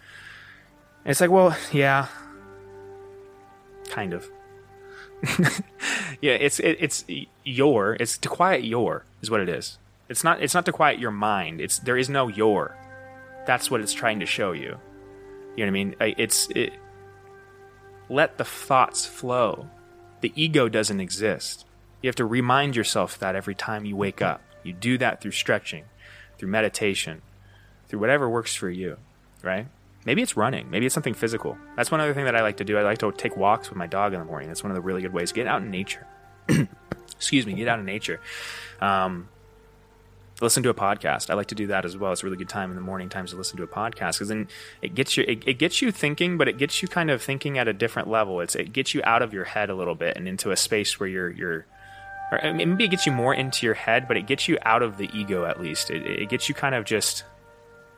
And 1.03 1.11
it's 1.11 1.21
like, 1.21 1.31
well, 1.31 1.55
yeah, 1.71 2.07
kind 3.89 4.13
of. 4.13 4.29
Yeah, 6.21 6.33
it's 6.33 6.59
it, 6.59 6.77
it's 6.79 7.05
your. 7.43 7.95
It's 7.99 8.17
to 8.19 8.29
quiet 8.29 8.63
your 8.63 9.05
is 9.21 9.31
what 9.31 9.41
it 9.41 9.49
is. 9.49 9.77
It's 10.09 10.23
not 10.23 10.41
it's 10.41 10.53
not 10.53 10.65
to 10.65 10.71
quiet 10.71 10.99
your 10.99 11.11
mind. 11.11 11.61
It's 11.61 11.79
there 11.79 11.97
is 11.97 12.09
no 12.09 12.27
your. 12.27 12.75
That's 13.45 13.71
what 13.71 13.81
it's 13.81 13.93
trying 13.93 14.19
to 14.19 14.25
show 14.25 14.51
you. 14.51 14.77
You 15.55 15.65
know 15.65 15.65
what 15.65 15.67
I 15.67 15.71
mean? 15.71 15.95
It's 15.99 16.49
it. 16.49 16.73
Let 18.09 18.37
the 18.37 18.45
thoughts 18.45 19.05
flow. 19.05 19.67
The 20.21 20.33
ego 20.35 20.69
doesn't 20.69 20.99
exist. 20.99 21.65
You 22.01 22.07
have 22.09 22.15
to 22.17 22.25
remind 22.25 22.75
yourself 22.75 23.17
that 23.19 23.35
every 23.35 23.55
time 23.55 23.85
you 23.85 23.95
wake 23.95 24.21
up. 24.21 24.41
You 24.63 24.73
do 24.73 24.97
that 24.97 25.21
through 25.21 25.31
stretching, 25.31 25.85
through 26.37 26.49
meditation, 26.49 27.21
through 27.87 27.99
whatever 27.99 28.29
works 28.29 28.55
for 28.55 28.69
you, 28.69 28.97
right? 29.41 29.67
Maybe 30.05 30.21
it's 30.21 30.35
running. 30.35 30.69
Maybe 30.69 30.85
it's 30.85 30.93
something 30.93 31.13
physical. 31.13 31.57
That's 31.75 31.91
one 31.91 32.01
other 32.01 32.13
thing 32.13 32.25
that 32.25 32.35
I 32.35 32.41
like 32.41 32.57
to 32.57 32.63
do. 32.63 32.77
I 32.77 32.81
like 32.81 32.97
to 32.99 33.11
take 33.11 33.37
walks 33.37 33.69
with 33.69 33.77
my 33.77 33.87
dog 33.87 34.13
in 34.13 34.19
the 34.19 34.25
morning. 34.25 34.49
That's 34.49 34.63
one 34.63 34.71
of 34.71 34.75
the 34.75 34.81
really 34.81 35.01
good 35.01 35.13
ways. 35.13 35.31
Get 35.31 35.47
out 35.47 35.61
in 35.61 35.71
nature. 35.71 36.05
Excuse 37.15 37.45
me. 37.45 37.53
Get 37.53 37.67
out 37.67 37.79
in 37.79 37.85
nature. 37.85 38.19
Um, 38.81 39.29
listen 40.41 40.63
to 40.63 40.69
a 40.69 40.73
podcast. 40.73 41.29
I 41.29 41.35
like 41.35 41.47
to 41.47 41.55
do 41.55 41.67
that 41.67 41.85
as 41.85 41.97
well. 41.97 42.11
It's 42.11 42.21
a 42.21 42.25
really 42.25 42.37
good 42.37 42.49
time 42.49 42.69
in 42.69 42.75
the 42.75 42.81
morning 42.81 43.09
times 43.09 43.31
to 43.31 43.37
listen 43.37 43.57
to 43.57 43.63
a 43.63 43.67
podcast 43.67 44.13
because 44.13 44.27
then 44.27 44.47
it 44.81 44.93
gets 44.93 45.15
you 45.15 45.23
it, 45.27 45.47
it, 45.47 45.53
gets 45.53 45.81
you 45.81 45.91
thinking, 45.91 46.37
but 46.37 46.47
it 46.47 46.57
gets 46.57 46.81
you 46.81 46.87
kind 46.87 47.09
of 47.09 47.21
thinking 47.21 47.57
at 47.57 47.67
a 47.67 47.73
different 47.73 48.09
level. 48.09 48.41
It's 48.41 48.55
it 48.55 48.73
gets 48.73 48.93
you 48.93 49.01
out 49.05 49.21
of 49.21 49.33
your 49.33 49.45
head 49.45 49.69
a 49.69 49.75
little 49.75 49.95
bit 49.95 50.17
and 50.17 50.27
into 50.27 50.51
a 50.51 50.57
space 50.57 50.99
where 50.99 51.07
you're 51.07 51.31
you're 51.31 51.65
or 52.31 52.53
maybe 52.53 52.85
it 52.85 52.89
gets 52.89 53.05
you 53.05 53.11
more 53.11 53.33
into 53.33 53.65
your 53.65 53.75
head, 53.75 54.07
but 54.07 54.17
it 54.17 54.27
gets 54.27 54.47
you 54.47 54.57
out 54.63 54.81
of 54.81 54.97
the 54.97 55.09
ego 55.13 55.45
at 55.45 55.61
least. 55.61 55.91
It, 55.91 56.05
it 56.05 56.29
gets 56.29 56.49
you 56.49 56.55
kind 56.55 56.75
of 56.75 56.83
just 56.83 57.23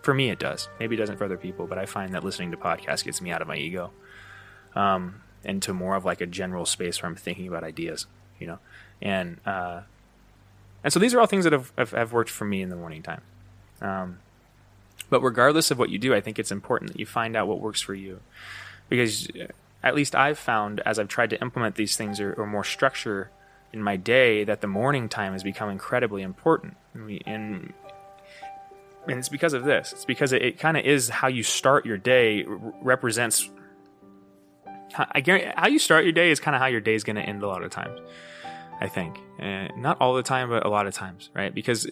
for 0.05 0.13
me, 0.13 0.29
it 0.29 0.37
does. 0.37 0.69
Maybe 0.79 0.95
it 0.95 0.99
doesn't 0.99 1.17
for 1.17 1.25
other 1.25 1.35
people, 1.35 1.65
but 1.65 1.79
I 1.79 1.87
find 1.87 2.13
that 2.13 2.23
listening 2.23 2.51
to 2.51 2.57
podcasts 2.57 3.03
gets 3.03 3.21
me 3.21 3.31
out 3.31 3.41
of 3.41 3.47
my 3.47 3.57
ego, 3.57 3.91
um, 4.75 5.23
into 5.43 5.73
more 5.73 5.95
of 5.95 6.05
like 6.05 6.21
a 6.21 6.27
general 6.27 6.65
space 6.67 7.01
where 7.01 7.09
I'm 7.09 7.15
thinking 7.15 7.47
about 7.47 7.63
ideas, 7.63 8.05
you 8.39 8.45
know, 8.45 8.59
and 9.01 9.39
uh, 9.47 9.81
and 10.83 10.93
so 10.93 10.99
these 10.99 11.15
are 11.15 11.19
all 11.19 11.25
things 11.25 11.43
that 11.43 11.53
have, 11.53 11.73
have, 11.75 11.91
have 11.91 12.13
worked 12.13 12.29
for 12.29 12.45
me 12.45 12.61
in 12.61 12.69
the 12.69 12.75
morning 12.75 13.01
time. 13.01 13.21
Um, 13.81 14.19
but 15.09 15.21
regardless 15.21 15.71
of 15.71 15.79
what 15.79 15.89
you 15.89 15.97
do, 15.97 16.13
I 16.13 16.21
think 16.21 16.37
it's 16.37 16.51
important 16.51 16.91
that 16.91 16.99
you 16.99 17.07
find 17.07 17.35
out 17.35 17.47
what 17.47 17.59
works 17.59 17.81
for 17.81 17.95
you, 17.95 18.19
because 18.87 19.27
uh, 19.31 19.47
at 19.81 19.95
least 19.95 20.13
I've 20.13 20.37
found 20.37 20.81
as 20.85 20.99
I've 20.99 21.07
tried 21.07 21.31
to 21.31 21.41
implement 21.41 21.75
these 21.75 21.97
things 21.97 22.19
or, 22.19 22.31
or 22.33 22.45
more 22.45 22.63
structure 22.63 23.31
in 23.73 23.81
my 23.81 23.97
day 23.97 24.43
that 24.43 24.61
the 24.61 24.67
morning 24.67 25.09
time 25.09 25.33
has 25.33 25.41
become 25.41 25.71
incredibly 25.71 26.21
important. 26.21 26.77
And 26.93 27.21
and 27.25 27.73
it's 29.07 29.29
because 29.29 29.53
of 29.53 29.63
this. 29.63 29.93
It's 29.93 30.05
because 30.05 30.33
it, 30.33 30.41
it 30.41 30.59
kind 30.59 30.77
of 30.77 30.85
is 30.85 31.09
how 31.09 31.27
you 31.27 31.43
start 31.43 31.85
your 31.85 31.97
day 31.97 32.45
represents. 32.81 33.49
I 34.97 35.19
guarantee 35.21 35.51
how 35.55 35.67
you 35.67 35.79
start 35.79 36.03
your 36.03 36.13
day 36.13 36.31
is 36.31 36.39
kind 36.39 36.55
of 36.55 36.61
how 36.61 36.67
your 36.67 36.81
day 36.81 36.95
is 36.95 37.03
going 37.03 37.17
to 37.17 37.21
end 37.21 37.43
a 37.43 37.47
lot 37.47 37.63
of 37.63 37.71
times. 37.71 37.99
I 38.79 38.87
think, 38.87 39.17
not 39.39 39.97
all 40.01 40.15
the 40.15 40.23
time, 40.23 40.49
but 40.49 40.65
a 40.65 40.69
lot 40.69 40.85
of 40.85 40.93
times, 40.93 41.29
right? 41.33 41.53
Because 41.53 41.89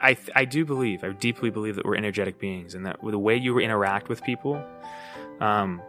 I 0.00 0.16
I 0.34 0.44
do 0.44 0.64
believe, 0.64 1.02
I 1.02 1.10
deeply 1.10 1.50
believe 1.50 1.76
that 1.76 1.84
we're 1.84 1.96
energetic 1.96 2.38
beings, 2.38 2.74
and 2.74 2.86
that 2.86 2.98
the 3.02 3.18
way 3.18 3.36
you 3.36 3.58
interact 3.58 4.08
with 4.08 4.22
people, 4.22 4.62
um, 5.40 5.82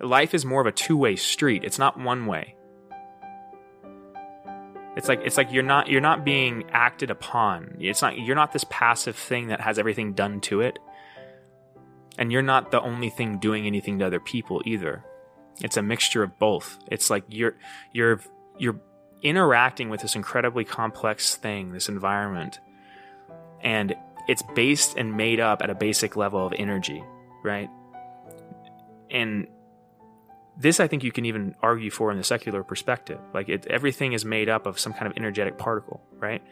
life 0.00 0.34
is 0.34 0.44
more 0.44 0.60
of 0.60 0.66
a 0.66 0.72
two 0.72 0.96
way 0.96 1.16
street. 1.16 1.64
It's 1.64 1.78
not 1.78 1.98
one 1.98 2.26
way. 2.26 2.53
It's 4.96 5.08
like 5.08 5.20
it's 5.24 5.36
like 5.36 5.52
you're 5.52 5.62
not 5.62 5.88
you're 5.88 6.00
not 6.00 6.24
being 6.24 6.64
acted 6.70 7.10
upon. 7.10 7.76
It's 7.80 8.02
not 8.02 8.18
you're 8.18 8.36
not 8.36 8.52
this 8.52 8.64
passive 8.70 9.16
thing 9.16 9.48
that 9.48 9.60
has 9.60 9.78
everything 9.78 10.12
done 10.12 10.40
to 10.42 10.60
it. 10.60 10.78
And 12.16 12.30
you're 12.30 12.42
not 12.42 12.70
the 12.70 12.80
only 12.80 13.10
thing 13.10 13.38
doing 13.38 13.66
anything 13.66 13.98
to 13.98 14.06
other 14.06 14.20
people 14.20 14.62
either. 14.64 15.04
It's 15.60 15.76
a 15.76 15.82
mixture 15.82 16.22
of 16.22 16.38
both. 16.38 16.78
It's 16.90 17.10
like 17.10 17.24
you're 17.28 17.56
you're 17.92 18.20
you're 18.58 18.80
interacting 19.22 19.88
with 19.88 20.02
this 20.02 20.14
incredibly 20.14 20.64
complex 20.64 21.34
thing, 21.34 21.72
this 21.72 21.88
environment. 21.88 22.60
And 23.62 23.96
it's 24.28 24.42
based 24.54 24.96
and 24.96 25.16
made 25.16 25.40
up 25.40 25.60
at 25.62 25.70
a 25.70 25.74
basic 25.74 26.14
level 26.14 26.46
of 26.46 26.52
energy, 26.56 27.02
right? 27.42 27.68
And 29.10 29.48
this 30.56 30.80
I 30.80 30.86
think 30.86 31.02
you 31.02 31.12
can 31.12 31.24
even 31.24 31.54
argue 31.62 31.90
for 31.90 32.10
in 32.10 32.18
the 32.18 32.24
secular 32.24 32.62
perspective. 32.62 33.18
Like 33.32 33.48
it, 33.48 33.66
everything 33.66 34.12
is 34.12 34.24
made 34.24 34.48
up 34.48 34.66
of 34.66 34.78
some 34.78 34.92
kind 34.92 35.06
of 35.06 35.16
energetic 35.16 35.58
particle, 35.58 36.00
right? 36.18 36.42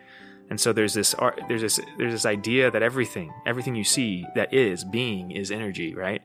And 0.51 0.61
so 0.61 0.73
there's 0.73 0.95
this 0.95 1.15
there's 1.49 1.63
this 1.63 1.81
there's 1.99 2.13
this 2.13 2.27
idea 2.27 2.71
that 2.71 2.83
everything 2.83 3.33
everything 3.47 3.75
you 3.75 3.85
see 3.85 4.27
that 4.35 4.53
is 4.53 4.85
being 4.85 5.31
is 5.31 5.51
energy, 5.51 5.95
right? 5.95 6.23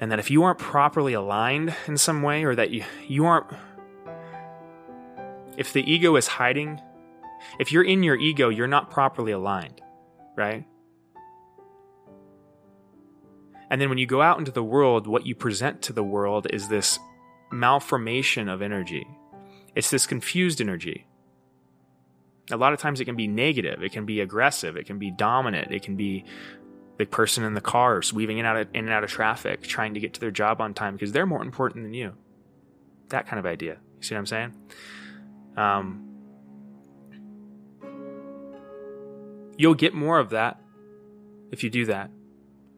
And 0.00 0.10
that 0.12 0.18
if 0.18 0.30
you 0.30 0.44
aren't 0.44 0.58
properly 0.58 1.12
aligned 1.12 1.74
in 1.86 1.98
some 1.98 2.22
way, 2.22 2.44
or 2.44 2.54
that 2.54 2.70
you 2.70 2.84
you 3.06 3.26
aren't 3.26 3.46
if 5.56 5.72
the 5.72 5.88
ego 5.90 6.16
is 6.16 6.26
hiding, 6.26 6.80
if 7.58 7.72
you're 7.72 7.84
in 7.84 8.02
your 8.02 8.16
ego, 8.16 8.48
you're 8.48 8.68
not 8.68 8.90
properly 8.90 9.32
aligned, 9.32 9.80
right? 10.36 10.64
And 13.70 13.80
then 13.80 13.88
when 13.88 13.98
you 13.98 14.06
go 14.06 14.22
out 14.22 14.38
into 14.38 14.50
the 14.50 14.62
world, 14.62 15.06
what 15.06 15.26
you 15.26 15.34
present 15.34 15.82
to 15.82 15.92
the 15.92 16.02
world 16.02 16.46
is 16.50 16.68
this 16.68 16.98
malformation 17.50 18.48
of 18.48 18.62
energy. 18.62 19.06
It's 19.74 19.90
this 19.90 20.06
confused 20.06 20.60
energy. 20.60 21.06
A 22.50 22.56
lot 22.56 22.72
of 22.72 22.80
times 22.80 23.00
it 23.00 23.04
can 23.04 23.16
be 23.16 23.26
negative, 23.26 23.82
it 23.82 23.92
can 23.92 24.06
be 24.06 24.20
aggressive, 24.20 24.76
it 24.76 24.86
can 24.86 24.98
be 24.98 25.10
dominant, 25.10 25.70
it 25.70 25.82
can 25.82 25.96
be 25.96 26.24
the 26.96 27.04
person 27.04 27.44
in 27.44 27.54
the 27.54 27.60
cars 27.60 28.12
weaving 28.12 28.38
in, 28.38 28.46
out 28.46 28.56
of, 28.56 28.68
in 28.72 28.84
and 28.84 28.92
out 28.92 29.04
of 29.04 29.10
traffic, 29.10 29.62
trying 29.62 29.94
to 29.94 30.00
get 30.00 30.14
to 30.14 30.20
their 30.20 30.30
job 30.30 30.60
on 30.60 30.72
time 30.72 30.94
because 30.94 31.12
they're 31.12 31.26
more 31.26 31.42
important 31.42 31.84
than 31.84 31.94
you. 31.94 32.14
That 33.10 33.26
kind 33.26 33.38
of 33.38 33.46
idea. 33.46 33.76
You 33.98 34.02
see 34.02 34.14
what 34.14 34.20
I'm 34.20 34.26
saying? 34.26 34.54
Um, 35.56 36.04
you'll 39.56 39.74
get 39.74 39.94
more 39.94 40.18
of 40.18 40.30
that 40.30 40.60
if 41.52 41.62
you 41.62 41.70
do 41.70 41.84
that. 41.86 42.10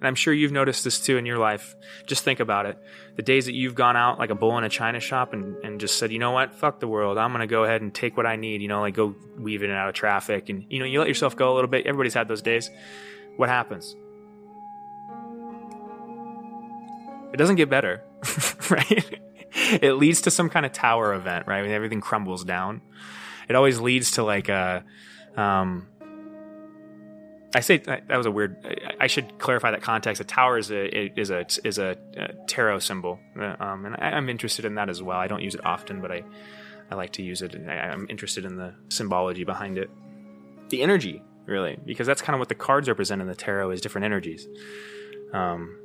And 0.00 0.08
I'm 0.08 0.14
sure 0.14 0.32
you've 0.32 0.50
noticed 0.50 0.82
this 0.82 0.98
too 0.98 1.18
in 1.18 1.26
your 1.26 1.36
life. 1.36 1.76
Just 2.06 2.24
think 2.24 2.40
about 2.40 2.64
it. 2.64 2.78
The 3.16 3.22
days 3.22 3.44
that 3.44 3.52
you've 3.52 3.74
gone 3.74 3.98
out 3.98 4.18
like 4.18 4.30
a 4.30 4.34
bull 4.34 4.56
in 4.56 4.64
a 4.64 4.70
china 4.70 4.98
shop 4.98 5.34
and, 5.34 5.56
and 5.62 5.78
just 5.78 5.98
said, 5.98 6.10
you 6.10 6.18
know 6.18 6.30
what, 6.30 6.54
fuck 6.54 6.80
the 6.80 6.88
world. 6.88 7.18
I'm 7.18 7.32
going 7.32 7.40
to 7.40 7.46
go 7.46 7.64
ahead 7.64 7.82
and 7.82 7.94
take 7.94 8.16
what 8.16 8.24
I 8.24 8.36
need, 8.36 8.62
you 8.62 8.68
know, 8.68 8.80
like 8.80 8.94
go 8.94 9.14
weave 9.38 9.62
in 9.62 9.68
and 9.68 9.78
out 9.78 9.90
of 9.90 9.94
traffic. 9.94 10.48
And, 10.48 10.64
you 10.70 10.78
know, 10.78 10.86
you 10.86 10.98
let 11.00 11.08
yourself 11.08 11.36
go 11.36 11.52
a 11.52 11.54
little 11.54 11.68
bit. 11.68 11.86
Everybody's 11.86 12.14
had 12.14 12.28
those 12.28 12.40
days. 12.40 12.70
What 13.36 13.50
happens? 13.50 13.94
It 17.34 17.36
doesn't 17.36 17.56
get 17.56 17.68
better, 17.68 18.02
right? 18.70 19.20
it 19.52 19.92
leads 19.92 20.22
to 20.22 20.30
some 20.30 20.48
kind 20.48 20.64
of 20.64 20.72
tower 20.72 21.12
event, 21.12 21.46
right? 21.46 21.60
When 21.60 21.72
everything 21.72 22.00
crumbles 22.00 22.42
down. 22.42 22.80
It 23.50 23.54
always 23.54 23.78
leads 23.80 24.12
to 24.12 24.22
like 24.22 24.48
a, 24.48 24.82
um, 25.36 25.88
I 27.54 27.60
say 27.60 27.78
that 27.78 28.08
was 28.08 28.26
a 28.26 28.30
weird. 28.30 28.56
I 29.00 29.08
should 29.08 29.38
clarify 29.38 29.72
that 29.72 29.82
context. 29.82 30.20
A 30.20 30.24
tower 30.24 30.56
is 30.56 30.70
a 30.70 31.18
is 31.18 31.30
a 31.30 31.46
is 31.64 31.78
a, 31.78 31.96
tarot 32.46 32.78
symbol, 32.80 33.18
uh, 33.38 33.56
um, 33.58 33.86
and 33.86 33.96
I, 33.98 34.16
am 34.16 34.28
interested 34.28 34.64
in 34.64 34.76
that 34.76 34.88
as 34.88 35.02
well. 35.02 35.18
I 35.18 35.26
don't 35.26 35.42
use 35.42 35.56
it 35.56 35.64
often, 35.64 36.00
but 36.00 36.12
I 36.12 36.22
I 36.90 36.94
like 36.94 37.12
to 37.14 37.22
use 37.22 37.42
it. 37.42 37.56
I, 37.68 37.72
I'm 37.72 38.06
interested 38.08 38.44
in 38.44 38.56
the 38.56 38.74
symbology 38.88 39.42
behind 39.42 39.78
it, 39.78 39.90
the 40.68 40.82
energy, 40.82 41.24
really, 41.46 41.76
because 41.84 42.06
that's 42.06 42.22
kind 42.22 42.34
of 42.34 42.38
what 42.38 42.48
the 42.48 42.54
cards 42.54 42.88
represent 42.88 43.20
in 43.20 43.26
the 43.26 43.34
tarot 43.34 43.70
is 43.72 43.80
different 43.80 44.04
energies. 44.04 44.46
Um, 45.32 45.76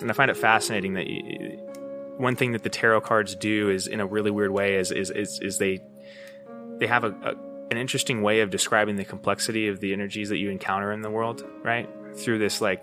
and 0.00 0.10
I 0.10 0.14
find 0.14 0.30
it 0.30 0.38
fascinating 0.38 0.94
that 0.94 1.06
you, 1.06 1.58
one 2.16 2.34
thing 2.34 2.52
that 2.52 2.62
the 2.62 2.70
tarot 2.70 3.02
cards 3.02 3.34
do 3.34 3.68
is 3.68 3.86
in 3.86 4.00
a 4.00 4.06
really 4.06 4.30
weird 4.30 4.52
way 4.52 4.76
is 4.76 4.90
is 4.90 5.10
is, 5.10 5.38
is 5.40 5.58
they 5.58 5.80
they 6.78 6.86
have 6.86 7.04
a, 7.04 7.08
a 7.08 7.47
an 7.70 7.76
interesting 7.76 8.22
way 8.22 8.40
of 8.40 8.50
describing 8.50 8.96
the 8.96 9.04
complexity 9.04 9.68
of 9.68 9.80
the 9.80 9.92
energies 9.92 10.30
that 10.30 10.38
you 10.38 10.50
encounter 10.50 10.92
in 10.92 11.02
the 11.02 11.10
world, 11.10 11.44
right? 11.62 11.88
Through 12.16 12.38
this 12.38 12.60
like 12.60 12.82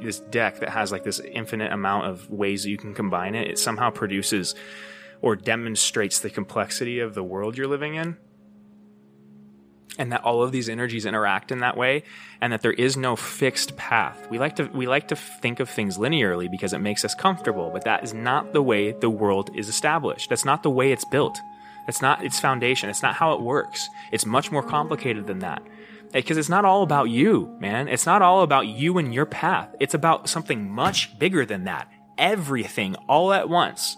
this 0.00 0.20
deck 0.20 0.60
that 0.60 0.70
has 0.70 0.92
like 0.92 1.04
this 1.04 1.20
infinite 1.20 1.72
amount 1.72 2.06
of 2.06 2.30
ways 2.30 2.62
that 2.62 2.70
you 2.70 2.78
can 2.78 2.94
combine 2.94 3.34
it, 3.34 3.48
it 3.48 3.58
somehow 3.58 3.90
produces 3.90 4.54
or 5.20 5.36
demonstrates 5.36 6.20
the 6.20 6.30
complexity 6.30 7.00
of 7.00 7.14
the 7.14 7.22
world 7.22 7.56
you're 7.56 7.66
living 7.66 7.94
in. 7.94 8.16
And 9.98 10.12
that 10.12 10.22
all 10.22 10.44
of 10.44 10.52
these 10.52 10.68
energies 10.68 11.06
interact 11.06 11.50
in 11.50 11.58
that 11.58 11.76
way, 11.76 12.04
and 12.40 12.52
that 12.52 12.62
there 12.62 12.72
is 12.72 12.96
no 12.96 13.16
fixed 13.16 13.76
path. 13.76 14.28
We 14.30 14.38
like 14.38 14.54
to 14.56 14.66
we 14.66 14.86
like 14.86 15.08
to 15.08 15.16
think 15.16 15.58
of 15.58 15.68
things 15.68 15.98
linearly 15.98 16.48
because 16.48 16.72
it 16.72 16.78
makes 16.78 17.04
us 17.04 17.16
comfortable, 17.16 17.70
but 17.72 17.82
that 17.82 18.04
is 18.04 18.14
not 18.14 18.52
the 18.52 18.62
way 18.62 18.92
the 18.92 19.10
world 19.10 19.50
is 19.56 19.68
established. 19.68 20.28
That's 20.28 20.44
not 20.44 20.62
the 20.62 20.70
way 20.70 20.92
it's 20.92 21.04
built. 21.06 21.40
It's 21.88 22.02
not 22.02 22.22
its 22.22 22.38
foundation. 22.38 22.90
It's 22.90 23.02
not 23.02 23.14
how 23.14 23.32
it 23.32 23.40
works. 23.40 23.88
It's 24.12 24.26
much 24.26 24.52
more 24.52 24.62
complicated 24.62 25.26
than 25.26 25.38
that. 25.38 25.62
Because 26.12 26.36
it's 26.36 26.48
not 26.48 26.66
all 26.66 26.82
about 26.82 27.08
you, 27.08 27.56
man. 27.60 27.88
It's 27.88 28.06
not 28.06 28.22
all 28.22 28.42
about 28.42 28.66
you 28.66 28.98
and 28.98 29.12
your 29.12 29.26
path. 29.26 29.74
It's 29.80 29.94
about 29.94 30.28
something 30.28 30.70
much 30.70 31.18
bigger 31.18 31.46
than 31.46 31.64
that. 31.64 31.90
Everything 32.18 32.94
all 33.08 33.32
at 33.32 33.48
once. 33.48 33.96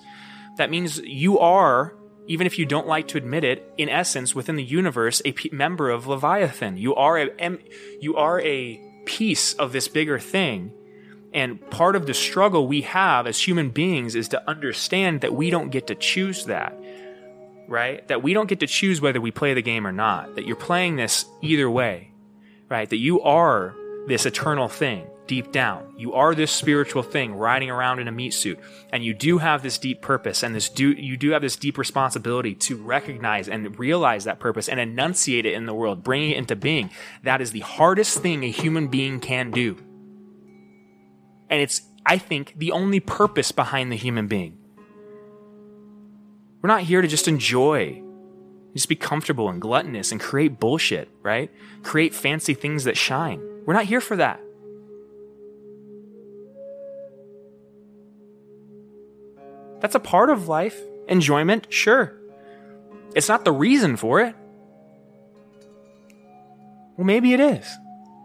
That 0.56 0.70
means 0.70 0.98
you 0.98 1.38
are, 1.40 1.96
even 2.26 2.46
if 2.46 2.58
you 2.58 2.66
don't 2.66 2.86
like 2.86 3.08
to 3.08 3.18
admit 3.18 3.44
it, 3.44 3.72
in 3.76 3.88
essence, 3.88 4.34
within 4.34 4.56
the 4.56 4.64
universe, 4.64 5.20
a 5.24 5.32
p- 5.32 5.50
member 5.52 5.90
of 5.90 6.06
Leviathan. 6.06 6.76
You 6.76 6.94
are 6.94 7.18
a, 7.18 7.58
you 8.00 8.16
are 8.16 8.40
a 8.40 8.80
piece 9.04 9.52
of 9.54 9.72
this 9.72 9.88
bigger 9.88 10.18
thing. 10.18 10.72
And 11.32 11.70
part 11.70 11.96
of 11.96 12.06
the 12.06 12.14
struggle 12.14 12.66
we 12.66 12.82
have 12.82 13.26
as 13.26 13.40
human 13.40 13.70
beings 13.70 14.14
is 14.14 14.28
to 14.28 14.50
understand 14.50 15.20
that 15.20 15.34
we 15.34 15.50
don't 15.50 15.70
get 15.70 15.86
to 15.88 15.94
choose 15.94 16.44
that 16.46 16.76
right? 17.70 18.06
That 18.08 18.22
we 18.22 18.34
don't 18.34 18.48
get 18.48 18.60
to 18.60 18.66
choose 18.66 19.00
whether 19.00 19.20
we 19.20 19.30
play 19.30 19.54
the 19.54 19.62
game 19.62 19.86
or 19.86 19.92
not. 19.92 20.34
That 20.34 20.44
you're 20.44 20.56
playing 20.56 20.96
this 20.96 21.24
either 21.40 21.70
way, 21.70 22.10
right? 22.68 22.90
That 22.90 22.98
you 22.98 23.22
are 23.22 23.74
this 24.08 24.26
eternal 24.26 24.68
thing 24.68 25.06
deep 25.28 25.52
down. 25.52 25.94
You 25.96 26.14
are 26.14 26.34
this 26.34 26.50
spiritual 26.50 27.04
thing 27.04 27.34
riding 27.34 27.70
around 27.70 28.00
in 28.00 28.08
a 28.08 28.12
meat 28.12 28.34
suit. 28.34 28.58
And 28.92 29.04
you 29.04 29.14
do 29.14 29.38
have 29.38 29.62
this 29.62 29.78
deep 29.78 30.02
purpose 30.02 30.42
and 30.42 30.52
this 30.52 30.68
do, 30.68 30.90
you 30.90 31.16
do 31.16 31.30
have 31.30 31.42
this 31.42 31.54
deep 31.54 31.78
responsibility 31.78 32.56
to 32.56 32.76
recognize 32.76 33.48
and 33.48 33.78
realize 33.78 34.24
that 34.24 34.40
purpose 34.40 34.68
and 34.68 34.80
enunciate 34.80 35.46
it 35.46 35.54
in 35.54 35.66
the 35.66 35.74
world, 35.74 36.02
bring 36.02 36.28
it 36.28 36.36
into 36.36 36.56
being. 36.56 36.90
That 37.22 37.40
is 37.40 37.52
the 37.52 37.60
hardest 37.60 38.18
thing 38.18 38.42
a 38.42 38.50
human 38.50 38.88
being 38.88 39.20
can 39.20 39.52
do. 39.52 39.76
And 41.48 41.62
it's, 41.62 41.82
I 42.04 42.18
think, 42.18 42.54
the 42.56 42.72
only 42.72 42.98
purpose 42.98 43.52
behind 43.52 43.92
the 43.92 43.96
human 43.96 44.26
being. 44.26 44.59
We're 46.62 46.68
not 46.68 46.82
here 46.82 47.00
to 47.00 47.08
just 47.08 47.26
enjoy, 47.26 48.02
just 48.74 48.88
be 48.88 48.96
comfortable 48.96 49.48
and 49.48 49.60
gluttonous 49.60 50.12
and 50.12 50.20
create 50.20 50.60
bullshit, 50.60 51.08
right? 51.22 51.50
Create 51.82 52.14
fancy 52.14 52.54
things 52.54 52.84
that 52.84 52.96
shine. 52.96 53.40
We're 53.64 53.74
not 53.74 53.84
here 53.84 54.00
for 54.00 54.16
that. 54.16 54.40
That's 59.80 59.94
a 59.94 60.00
part 60.00 60.28
of 60.30 60.48
life. 60.48 60.78
Enjoyment, 61.08 61.66
sure. 61.70 62.14
It's 63.14 63.28
not 63.28 63.44
the 63.44 63.52
reason 63.52 63.96
for 63.96 64.20
it. 64.20 64.36
Well, 66.96 67.06
maybe 67.06 67.32
it 67.32 67.40
is. 67.40 67.66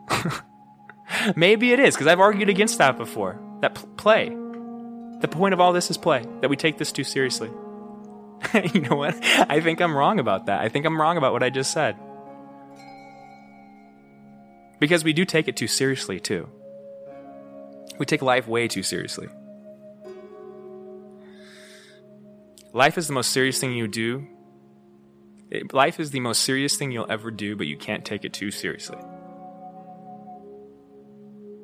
maybe 1.35 1.71
it 1.71 1.79
is, 1.79 1.95
because 1.95 2.07
I've 2.07 2.19
argued 2.19 2.49
against 2.49 2.77
that 2.79 2.97
before. 2.97 3.39
That 3.61 3.75
pl- 3.75 3.87
play. 3.95 4.29
The 5.21 5.29
point 5.29 5.53
of 5.53 5.61
all 5.61 5.71
this 5.71 5.89
is 5.89 5.97
play, 5.97 6.25
that 6.41 6.49
we 6.49 6.57
take 6.57 6.77
this 6.77 6.91
too 6.91 7.05
seriously. 7.05 7.49
you 8.73 8.81
know 8.81 8.95
what? 8.95 9.15
I 9.49 9.61
think 9.61 9.81
I'm 9.81 9.95
wrong 9.95 10.19
about 10.19 10.47
that. 10.47 10.61
I 10.61 10.69
think 10.69 10.85
I'm 10.85 10.99
wrong 10.99 11.17
about 11.17 11.33
what 11.33 11.43
I 11.43 11.49
just 11.49 11.71
said. 11.71 11.95
Because 14.79 15.03
we 15.03 15.13
do 15.13 15.25
take 15.25 15.47
it 15.47 15.55
too 15.55 15.67
seriously, 15.67 16.19
too. 16.19 16.49
We 17.97 18.05
take 18.05 18.21
life 18.21 18.47
way 18.47 18.67
too 18.67 18.83
seriously. 18.83 19.27
Life 22.73 22.97
is 22.97 23.07
the 23.07 23.13
most 23.13 23.31
serious 23.31 23.59
thing 23.59 23.73
you 23.73 23.87
do. 23.87 24.27
Life 25.71 25.99
is 25.99 26.11
the 26.11 26.19
most 26.19 26.43
serious 26.43 26.75
thing 26.75 26.91
you'll 26.91 27.09
ever 27.09 27.31
do, 27.31 27.55
but 27.55 27.67
you 27.67 27.77
can't 27.77 28.03
take 28.03 28.25
it 28.25 28.33
too 28.33 28.51
seriously. 28.51 28.97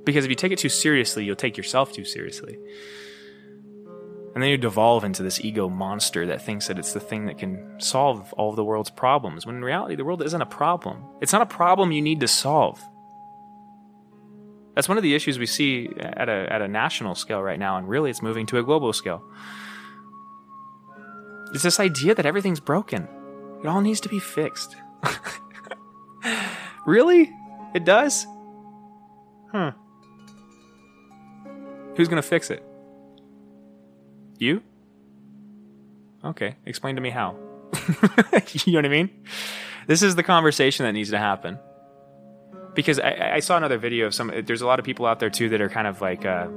Because 0.06 0.24
if 0.24 0.30
you 0.30 0.36
take 0.36 0.54
it 0.54 0.60
too 0.60 0.70
seriously, 0.70 1.26
you'll 1.26 1.36
take 1.36 1.58
yourself 1.58 1.92
too 1.92 2.06
seriously. 2.06 2.58
And 4.34 4.42
then 4.42 4.50
you 4.50 4.58
devolve 4.58 5.04
into 5.04 5.24
this 5.24 5.44
ego 5.44 5.68
monster 5.68 6.26
that 6.28 6.42
thinks 6.42 6.68
that 6.68 6.80
it's 6.80 6.94
the 6.94 7.02
thing 7.02 7.26
that 7.26 7.38
can 7.38 7.80
solve 7.80 8.32
all 8.34 8.50
of 8.50 8.56
the 8.56 8.64
world's 8.64 8.90
problems, 8.90 9.46
when 9.46 9.56
in 9.56 9.64
reality, 9.64 9.96
the 9.96 10.06
world 10.06 10.22
isn't 10.22 10.42
a 10.42 10.46
problem. 10.46 11.04
It's 11.20 11.34
not 11.34 11.42
a 11.42 11.46
problem 11.46 11.92
you 11.92 12.02
need 12.02 12.22
to 12.22 12.28
solve. 12.30 12.82
That's 14.74 14.88
one 14.88 14.98
of 14.98 15.04
the 15.04 15.16
issues 15.16 15.38
we 15.38 15.48
see 15.48 15.90
at 15.98 16.30
a, 16.30 16.48
at 16.50 16.62
a 16.62 16.68
national 16.68 17.16
scale 17.16 17.42
right 17.42 17.60
now, 17.60 17.76
and 17.76 17.90
really 17.90 18.10
it's 18.10 18.22
moving 18.22 18.46
to 18.48 18.58
a 18.58 18.64
global 18.64 18.94
scale. 18.94 19.22
It's 21.54 21.64
this 21.64 21.82
idea 21.82 22.16
that 22.16 22.26
everything's 22.26 22.62
broken. 22.62 23.10
It 23.62 23.68
all 23.68 23.82
needs 23.82 24.00
to 24.02 24.10
be 24.10 24.20
fixed. 24.20 24.78
really? 26.86 27.34
It 27.74 27.84
does? 27.84 28.26
Huh. 29.52 29.72
Who's 31.98 32.08
going 32.08 32.22
to 32.22 32.28
fix 32.28 32.50
it? 32.50 32.64
You? 34.42 34.64
Okay, 36.26 36.56
explain 36.66 36.96
to 36.96 37.02
me 37.02 37.12
how. 37.12 37.36
you 38.66 38.74
know 38.74 38.80
what 38.80 38.86
I 38.86 38.90
mean? 38.90 39.12
This 39.86 40.02
is 40.02 40.16
the 40.16 40.24
conversation 40.24 40.84
that 40.84 40.94
needs 40.94 41.12
to 41.12 41.20
happen. 41.20 41.60
Because 42.74 42.98
I, 42.98 43.34
I, 43.36 43.40
saw 43.40 43.56
another 43.56 43.78
video 43.78 44.08
of 44.08 44.16
some. 44.16 44.32
There's 44.44 44.64
a 44.64 44.66
lot 44.66 44.80
of 44.80 44.86
people 44.86 45.06
out 45.06 45.20
there 45.20 45.30
too 45.30 45.50
that 45.50 45.62
are 45.62 45.70
kind 45.70 45.86
of 45.86 46.02
like 46.02 46.26
uh, 46.26 46.48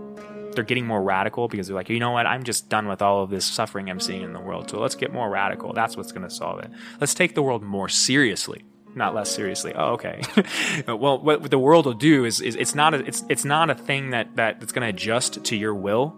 they're 0.55 0.64
getting 0.64 0.87
more 0.87 1.03
radical 1.03 1.47
because 1.47 1.66
they're 1.66 1.77
like, 1.77 1.90
you 1.90 1.99
know 1.99 2.12
what, 2.12 2.27
I'm 2.27 2.42
just 2.42 2.70
done 2.70 2.88
with 2.88 3.03
all 3.03 3.23
of 3.23 3.29
this 3.29 3.44
suffering 3.44 3.90
I'm 3.90 4.01
seeing 4.01 4.23
in 4.23 4.33
the 4.33 4.40
world. 4.40 4.70
So 4.70 4.81
let's 4.81 4.94
get 4.94 5.12
more 5.12 5.29
radical. 5.29 5.75
That's 5.75 5.94
what's 5.94 6.11
going 6.11 6.27
to 6.27 6.35
solve 6.35 6.61
it. 6.61 6.70
Let's 7.03 7.12
take 7.12 7.35
the 7.35 7.42
world 7.42 7.62
more 7.62 7.90
seriously, 7.90 8.64
not 8.94 9.14
less 9.14 9.31
seriously. 9.31 9.75
Oh, 9.75 9.92
okay. 9.92 10.23
well, 10.88 11.18
what 11.18 11.51
the 11.51 11.59
world 11.59 11.85
will 11.85 11.92
do 11.92 12.25
is, 12.25 12.40
is 12.40 12.57
it's 12.57 12.75
not 12.75 12.94
a, 12.94 13.05
it's 13.05 13.25
it's 13.29 13.44
not 13.44 13.68
a 13.68 13.75
thing 13.75 14.11
that 14.11 14.37
that 14.37 14.61
that's 14.61 14.73
going 14.73 14.85
to 14.85 14.88
adjust 14.88 15.44
to 15.44 15.55
your 15.55 15.75
will. 15.75 16.16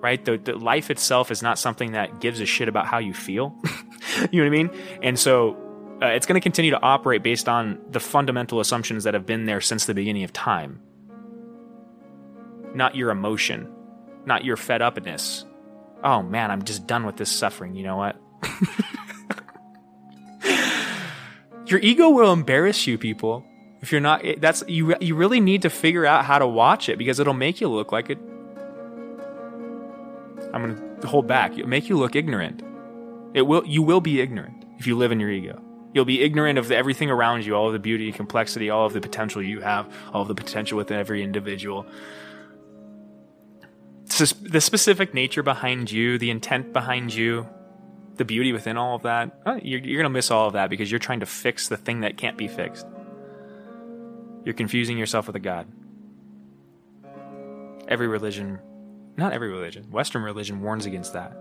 Right, 0.00 0.24
the, 0.24 0.36
the 0.36 0.56
life 0.56 0.90
itself 0.90 1.30
is 1.30 1.42
not 1.42 1.58
something 1.58 1.92
that 1.92 2.20
gives 2.20 2.40
a 2.40 2.46
shit 2.46 2.68
about 2.68 2.86
how 2.86 2.98
you 2.98 3.14
feel. 3.14 3.56
you 4.30 4.42
know 4.42 4.50
what 4.50 4.56
I 4.58 4.62
mean? 4.62 4.70
And 5.02 5.18
so 5.18 5.56
uh, 6.02 6.06
it's 6.08 6.26
going 6.26 6.34
to 6.34 6.40
continue 6.40 6.70
to 6.70 6.80
operate 6.80 7.22
based 7.22 7.48
on 7.48 7.80
the 7.90 7.98
fundamental 7.98 8.60
assumptions 8.60 9.04
that 9.04 9.14
have 9.14 9.26
been 9.26 9.46
there 9.46 9.60
since 9.60 9.86
the 9.86 9.94
beginning 9.94 10.22
of 10.22 10.32
time 10.32 10.80
not 12.76 12.94
your 12.94 13.10
emotion, 13.10 13.68
not 14.26 14.44
your 14.44 14.56
fed 14.56 14.82
upness. 14.82 15.44
Oh 16.04 16.22
man, 16.22 16.50
I'm 16.50 16.62
just 16.62 16.86
done 16.86 17.06
with 17.06 17.16
this 17.16 17.30
suffering. 17.32 17.74
You 17.74 17.84
know 17.84 17.96
what? 17.96 18.16
your 21.66 21.80
ego 21.80 22.10
will 22.10 22.32
embarrass 22.32 22.86
you, 22.86 22.98
people. 22.98 23.44
If 23.80 23.90
you're 23.92 24.00
not, 24.00 24.22
that's 24.38 24.62
you. 24.68 24.94
You 25.00 25.14
really 25.16 25.40
need 25.40 25.62
to 25.62 25.70
figure 25.70 26.06
out 26.06 26.24
how 26.24 26.38
to 26.38 26.46
watch 26.46 26.88
it 26.88 26.98
because 26.98 27.18
it'll 27.18 27.34
make 27.34 27.60
you 27.60 27.68
look 27.68 27.92
like 27.92 28.10
it. 28.10 28.18
I'm 30.56 30.76
gonna 30.76 31.06
hold 31.06 31.26
back. 31.26 31.52
It'll 31.52 31.68
make 31.68 31.88
you 31.88 31.96
look 31.96 32.16
ignorant. 32.16 32.62
It 33.34 33.42
will. 33.42 33.64
You 33.66 33.82
will 33.82 34.00
be 34.00 34.20
ignorant 34.20 34.64
if 34.78 34.86
you 34.86 34.96
live 34.96 35.12
in 35.12 35.20
your 35.20 35.30
ego. 35.30 35.62
You'll 35.92 36.04
be 36.04 36.22
ignorant 36.22 36.58
of 36.58 36.70
everything 36.70 37.10
around 37.10 37.46
you, 37.46 37.54
all 37.54 37.68
of 37.68 37.72
the 37.72 37.78
beauty, 37.78 38.12
complexity, 38.12 38.68
all 38.68 38.86
of 38.86 38.92
the 38.92 39.00
potential 39.00 39.42
you 39.42 39.60
have, 39.60 39.90
all 40.12 40.22
of 40.22 40.28
the 40.28 40.34
potential 40.34 40.76
within 40.76 40.98
every 40.98 41.22
individual 41.22 41.86
the 44.06 44.60
specific 44.60 45.14
nature 45.14 45.42
behind 45.42 45.90
you, 45.90 46.18
the 46.18 46.30
intent 46.30 46.72
behind 46.72 47.12
you, 47.12 47.48
the 48.14 48.24
beauty 48.24 48.52
within 48.52 48.76
all 48.76 48.96
of 48.96 49.02
that, 49.02 49.40
uh, 49.44 49.58
you're, 49.62 49.80
you're 49.80 50.00
going 50.00 50.10
to 50.10 50.16
miss 50.16 50.30
all 50.30 50.46
of 50.46 50.54
that 50.54 50.70
because 50.70 50.90
you're 50.90 50.98
trying 50.98 51.20
to 51.20 51.26
fix 51.26 51.68
the 51.68 51.76
thing 51.76 52.00
that 52.00 52.16
can't 52.16 52.38
be 52.38 52.48
fixed. 52.48 52.86
You're 54.44 54.54
confusing 54.54 54.96
yourself 54.96 55.26
with 55.26 55.36
a 55.36 55.40
God. 55.40 55.66
Every 57.88 58.06
religion, 58.08 58.58
not 59.16 59.32
every 59.32 59.50
religion, 59.50 59.90
Western 59.90 60.22
religion 60.22 60.60
warns 60.60 60.86
against 60.86 61.12
that. 61.12 61.36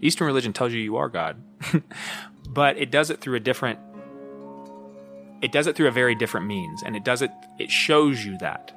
Eastern 0.00 0.26
religion 0.26 0.52
tells 0.52 0.72
you 0.72 0.80
you 0.80 0.96
are 0.96 1.08
God, 1.08 1.42
but 2.48 2.76
it 2.76 2.90
does 2.90 3.10
it 3.10 3.20
through 3.20 3.36
a 3.36 3.40
different 3.40 3.78
it 5.40 5.50
does 5.50 5.66
it 5.66 5.74
through 5.74 5.88
a 5.88 5.92
very 5.92 6.14
different 6.14 6.46
means 6.46 6.82
and 6.84 6.94
it 6.94 7.04
does 7.04 7.22
it 7.22 7.30
it 7.58 7.70
shows 7.70 8.24
you 8.24 8.38
that. 8.38 8.72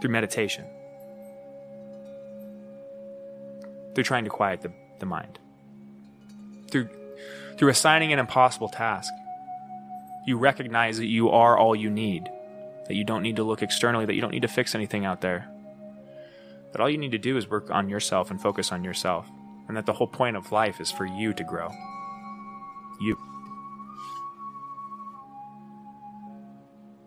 Through 0.00 0.10
meditation, 0.10 0.64
through 3.94 4.04
trying 4.04 4.22
to 4.22 4.30
quiet 4.30 4.60
the, 4.62 4.70
the 5.00 5.06
mind, 5.06 5.40
through, 6.70 6.88
through 7.56 7.68
assigning 7.68 8.12
an 8.12 8.20
impossible 8.20 8.68
task. 8.68 9.12
You 10.24 10.38
recognize 10.38 10.98
that 10.98 11.06
you 11.06 11.30
are 11.30 11.58
all 11.58 11.74
you 11.74 11.90
need, 11.90 12.30
that 12.88 12.94
you 12.94 13.04
don't 13.04 13.22
need 13.22 13.36
to 13.36 13.44
look 13.44 13.62
externally, 13.62 14.06
that 14.06 14.14
you 14.14 14.20
don't 14.20 14.32
need 14.32 14.42
to 14.42 14.48
fix 14.48 14.74
anything 14.74 15.04
out 15.04 15.20
there. 15.20 15.48
That 16.72 16.80
all 16.80 16.90
you 16.90 16.98
need 16.98 17.12
to 17.12 17.18
do 17.18 17.36
is 17.36 17.48
work 17.48 17.70
on 17.70 17.88
yourself 17.88 18.30
and 18.30 18.40
focus 18.40 18.72
on 18.72 18.82
yourself, 18.82 19.26
and 19.68 19.76
that 19.76 19.86
the 19.86 19.92
whole 19.92 20.06
point 20.08 20.36
of 20.36 20.50
life 20.50 20.80
is 20.80 20.90
for 20.90 21.06
you 21.06 21.32
to 21.34 21.44
grow. 21.44 21.70
You. 23.00 23.16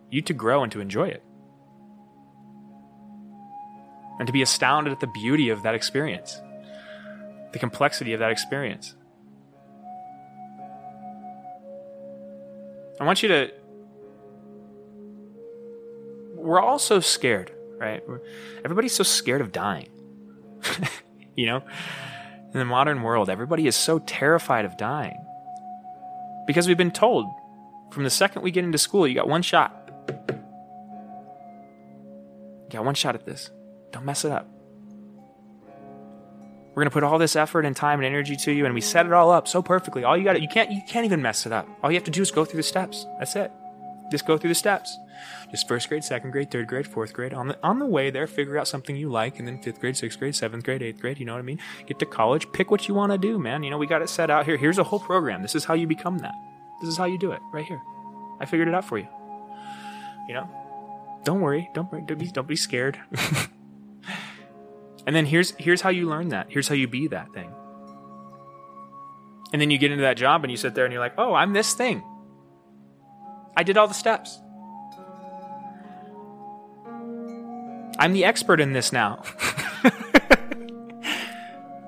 You 0.09 0.21
to 0.21 0.33
grow 0.33 0.63
and 0.63 0.71
to 0.71 0.79
enjoy 0.79 1.07
it 1.07 1.23
and 4.21 4.27
to 4.27 4.33
be 4.33 4.43
astounded 4.43 4.93
at 4.93 4.99
the 4.99 5.07
beauty 5.07 5.49
of 5.49 5.63
that 5.63 5.73
experience, 5.73 6.39
the 7.53 7.57
complexity 7.57 8.13
of 8.13 8.19
that 8.19 8.29
experience. 8.29 8.95
I 12.99 13.03
want 13.03 13.23
you 13.23 13.29
to. 13.29 13.51
We're 16.41 16.59
all 16.59 16.79
so 16.79 16.99
scared, 16.99 17.51
right? 17.77 18.03
Everybody's 18.65 18.93
so 18.93 19.03
scared 19.03 19.41
of 19.41 19.51
dying. 19.51 19.89
you 21.35 21.45
know? 21.45 21.63
In 22.53 22.59
the 22.59 22.65
modern 22.65 23.03
world, 23.03 23.29
everybody 23.29 23.67
is 23.67 23.75
so 23.75 23.99
terrified 23.99 24.65
of 24.65 24.75
dying. 24.75 25.23
Because 26.47 26.67
we've 26.67 26.77
been 26.77 26.91
told 26.91 27.27
from 27.91 28.03
the 28.03 28.09
second 28.09 28.41
we 28.41 28.51
get 28.51 28.63
into 28.63 28.77
school, 28.77 29.07
you 29.07 29.15
got 29.15 29.27
one 29.27 29.41
shot. 29.41 29.89
You 30.09 30.17
got 32.69 32.85
one 32.85 32.95
shot 32.95 33.15
at 33.15 33.25
this. 33.25 33.51
Don't 33.91 34.05
mess 34.05 34.25
it 34.25 34.31
up. 34.31 34.47
We're 36.73 36.83
gonna 36.83 36.91
put 36.91 37.03
all 37.03 37.17
this 37.17 37.35
effort 37.35 37.65
and 37.65 37.75
time 37.75 37.99
and 37.99 38.05
energy 38.05 38.37
to 38.37 38.51
you, 38.51 38.65
and 38.65 38.73
we 38.73 38.81
set 38.81 39.05
it 39.05 39.11
all 39.11 39.29
up 39.29 39.47
so 39.47 39.61
perfectly. 39.61 40.05
All 40.05 40.17
you 40.17 40.23
got 40.23 40.41
you 40.41 40.47
can't 40.47 40.71
you 40.71 40.81
can't 40.87 41.05
even 41.05 41.21
mess 41.21 41.45
it 41.45 41.51
up. 41.51 41.67
All 41.83 41.91
you 41.91 41.95
have 41.95 42.05
to 42.05 42.11
do 42.11 42.21
is 42.21 42.31
go 42.31 42.45
through 42.45 42.57
the 42.57 42.63
steps. 42.63 43.05
That's 43.19 43.35
it. 43.35 43.51
Just 44.11 44.25
go 44.25 44.37
through 44.37 44.49
the 44.49 44.55
steps. 44.55 44.97
Just 45.49 45.67
first 45.67 45.89
grade, 45.89 46.03
second 46.03 46.31
grade, 46.31 46.51
third 46.51 46.67
grade, 46.67 46.87
fourth 46.87 47.13
grade. 47.13 47.33
On 47.33 47.47
the 47.47 47.57
on 47.63 47.79
the 47.79 47.85
way 47.85 48.09
there, 48.09 48.27
figure 48.27 48.57
out 48.57 48.67
something 48.67 48.95
you 48.95 49.09
like, 49.09 49.39
and 49.39 49.47
then 49.47 49.61
fifth 49.61 49.79
grade, 49.79 49.97
sixth 49.97 50.19
grade, 50.19 50.35
seventh 50.35 50.63
grade, 50.63 50.81
eighth 50.81 50.99
grade. 50.99 51.19
You 51.19 51.25
know 51.25 51.33
what 51.33 51.39
I 51.39 51.43
mean? 51.43 51.59
Get 51.87 51.99
to 51.99 52.05
college, 52.05 52.51
pick 52.51 52.69
what 52.69 52.87
you 52.87 52.93
want 52.93 53.11
to 53.11 53.17
do, 53.17 53.39
man. 53.39 53.63
You 53.63 53.69
know 53.69 53.77
we 53.77 53.87
got 53.87 54.01
it 54.01 54.09
set 54.09 54.29
out 54.29 54.45
here. 54.45 54.57
Here's 54.57 54.77
a 54.77 54.83
whole 54.83 54.99
program. 54.99 55.41
This 55.41 55.55
is 55.55 55.65
how 55.65 55.73
you 55.73 55.87
become 55.87 56.19
that. 56.19 56.33
This 56.81 56.89
is 56.89 56.97
how 56.97 57.05
you 57.05 57.17
do 57.17 57.31
it 57.31 57.41
right 57.53 57.65
here. 57.65 57.81
I 58.39 58.45
figured 58.45 58.67
it 58.67 58.73
out 58.73 58.85
for 58.85 58.97
you. 58.97 59.07
You 60.27 60.35
know, 60.35 60.49
don't 61.23 61.41
worry. 61.41 61.69
Don't. 61.73 61.89
Don't 62.07 62.19
be, 62.19 62.27
don't 62.27 62.47
be 62.47 62.55
scared. 62.55 62.99
And 65.05 65.15
then 65.15 65.25
here's 65.25 65.51
here's 65.57 65.81
how 65.81 65.89
you 65.89 66.07
learn 66.07 66.29
that. 66.29 66.47
Here's 66.49 66.67
how 66.67 66.75
you 66.75 66.87
be 66.87 67.07
that 67.07 67.33
thing. 67.33 67.51
And 69.53 69.61
then 69.61 69.69
you 69.69 69.77
get 69.77 69.91
into 69.91 70.03
that 70.03 70.15
job 70.17 70.43
and 70.43 70.51
you 70.51 70.57
sit 70.57 70.75
there 70.75 70.85
and 70.85 70.93
you're 70.93 71.01
like, 71.01 71.15
"Oh, 71.17 71.33
I'm 71.33 71.53
this 71.53 71.73
thing. 71.73 72.03
I 73.55 73.63
did 73.63 73.77
all 73.77 73.87
the 73.87 73.93
steps. 73.93 74.39
I'm 77.99 78.13
the 78.13 78.25
expert 78.25 78.59
in 78.59 78.73
this 78.73 78.91
now." 78.91 79.23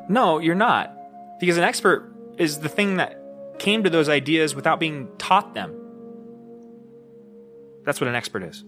no, 0.10 0.39
you're 0.39 0.56
not. 0.56 0.95
Because 1.39 1.58
an 1.58 1.63
expert 1.63 2.13
is 2.38 2.60
the 2.60 2.69
thing 2.69 2.97
that 2.97 3.19
came 3.60 3.84
to 3.84 3.89
those 3.89 4.10
ideas 4.10 4.56
without 4.56 4.80
being 4.80 5.10
taught 5.17 5.54
them. 5.54 5.80
That's 7.86 7.99
what 7.99 8.08
an 8.08 8.15
expert 8.15 8.43
is 8.43 8.63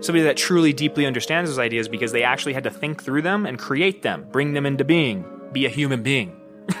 somebody 0.00 0.24
that 0.24 0.36
truly 0.36 0.72
deeply 0.72 1.06
understands 1.06 1.50
those 1.50 1.58
ideas 1.58 1.88
because 1.88 2.12
they 2.12 2.22
actually 2.22 2.52
had 2.52 2.64
to 2.64 2.70
think 2.70 3.02
through 3.02 3.22
them 3.22 3.46
and 3.46 3.58
create 3.58 4.02
them, 4.02 4.26
bring 4.30 4.52
them 4.52 4.66
into 4.66 4.84
being, 4.84 5.24
be 5.52 5.66
a 5.66 5.68
human 5.68 6.02
being. 6.02 6.40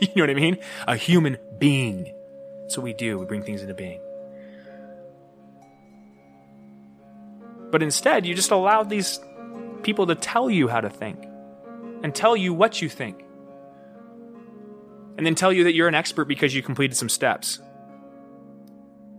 you 0.00 0.08
know 0.16 0.22
what 0.22 0.30
I 0.30 0.34
mean? 0.34 0.58
A 0.86 0.96
human 0.96 1.38
being. 1.58 2.14
That's 2.62 2.76
what 2.76 2.84
we 2.84 2.92
do. 2.92 3.18
We 3.18 3.26
bring 3.26 3.42
things 3.42 3.62
into 3.62 3.74
being. 3.74 4.00
But 7.74 7.82
instead, 7.82 8.24
you 8.24 8.36
just 8.36 8.52
allowed 8.52 8.88
these 8.88 9.18
people 9.82 10.06
to 10.06 10.14
tell 10.14 10.48
you 10.48 10.68
how 10.68 10.80
to 10.80 10.88
think 10.88 11.24
and 12.04 12.14
tell 12.14 12.36
you 12.36 12.54
what 12.54 12.80
you 12.80 12.88
think. 12.88 13.24
And 15.18 15.26
then 15.26 15.34
tell 15.34 15.52
you 15.52 15.64
that 15.64 15.74
you're 15.74 15.88
an 15.88 15.94
expert 15.96 16.26
because 16.26 16.54
you 16.54 16.62
completed 16.62 16.96
some 16.96 17.08
steps. 17.08 17.58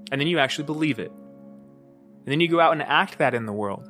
And 0.10 0.22
then 0.22 0.30
you 0.30 0.40
actually 0.40 0.64
believe 0.64 1.00
it. 1.00 1.12
And 1.12 2.28
then 2.28 2.40
you 2.40 2.48
go 2.48 2.62
out 2.62 2.72
and 2.72 2.82
act 2.82 3.18
that 3.18 3.34
in 3.34 3.46
the 3.46 3.52
world. 3.52 3.90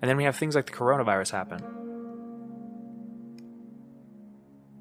And 0.00 0.08
then 0.08 0.16
we 0.16 0.24
have 0.24 0.36
things 0.36 0.54
like 0.54 0.64
the 0.64 0.72
coronavirus 0.72 1.32
happen. 1.32 1.62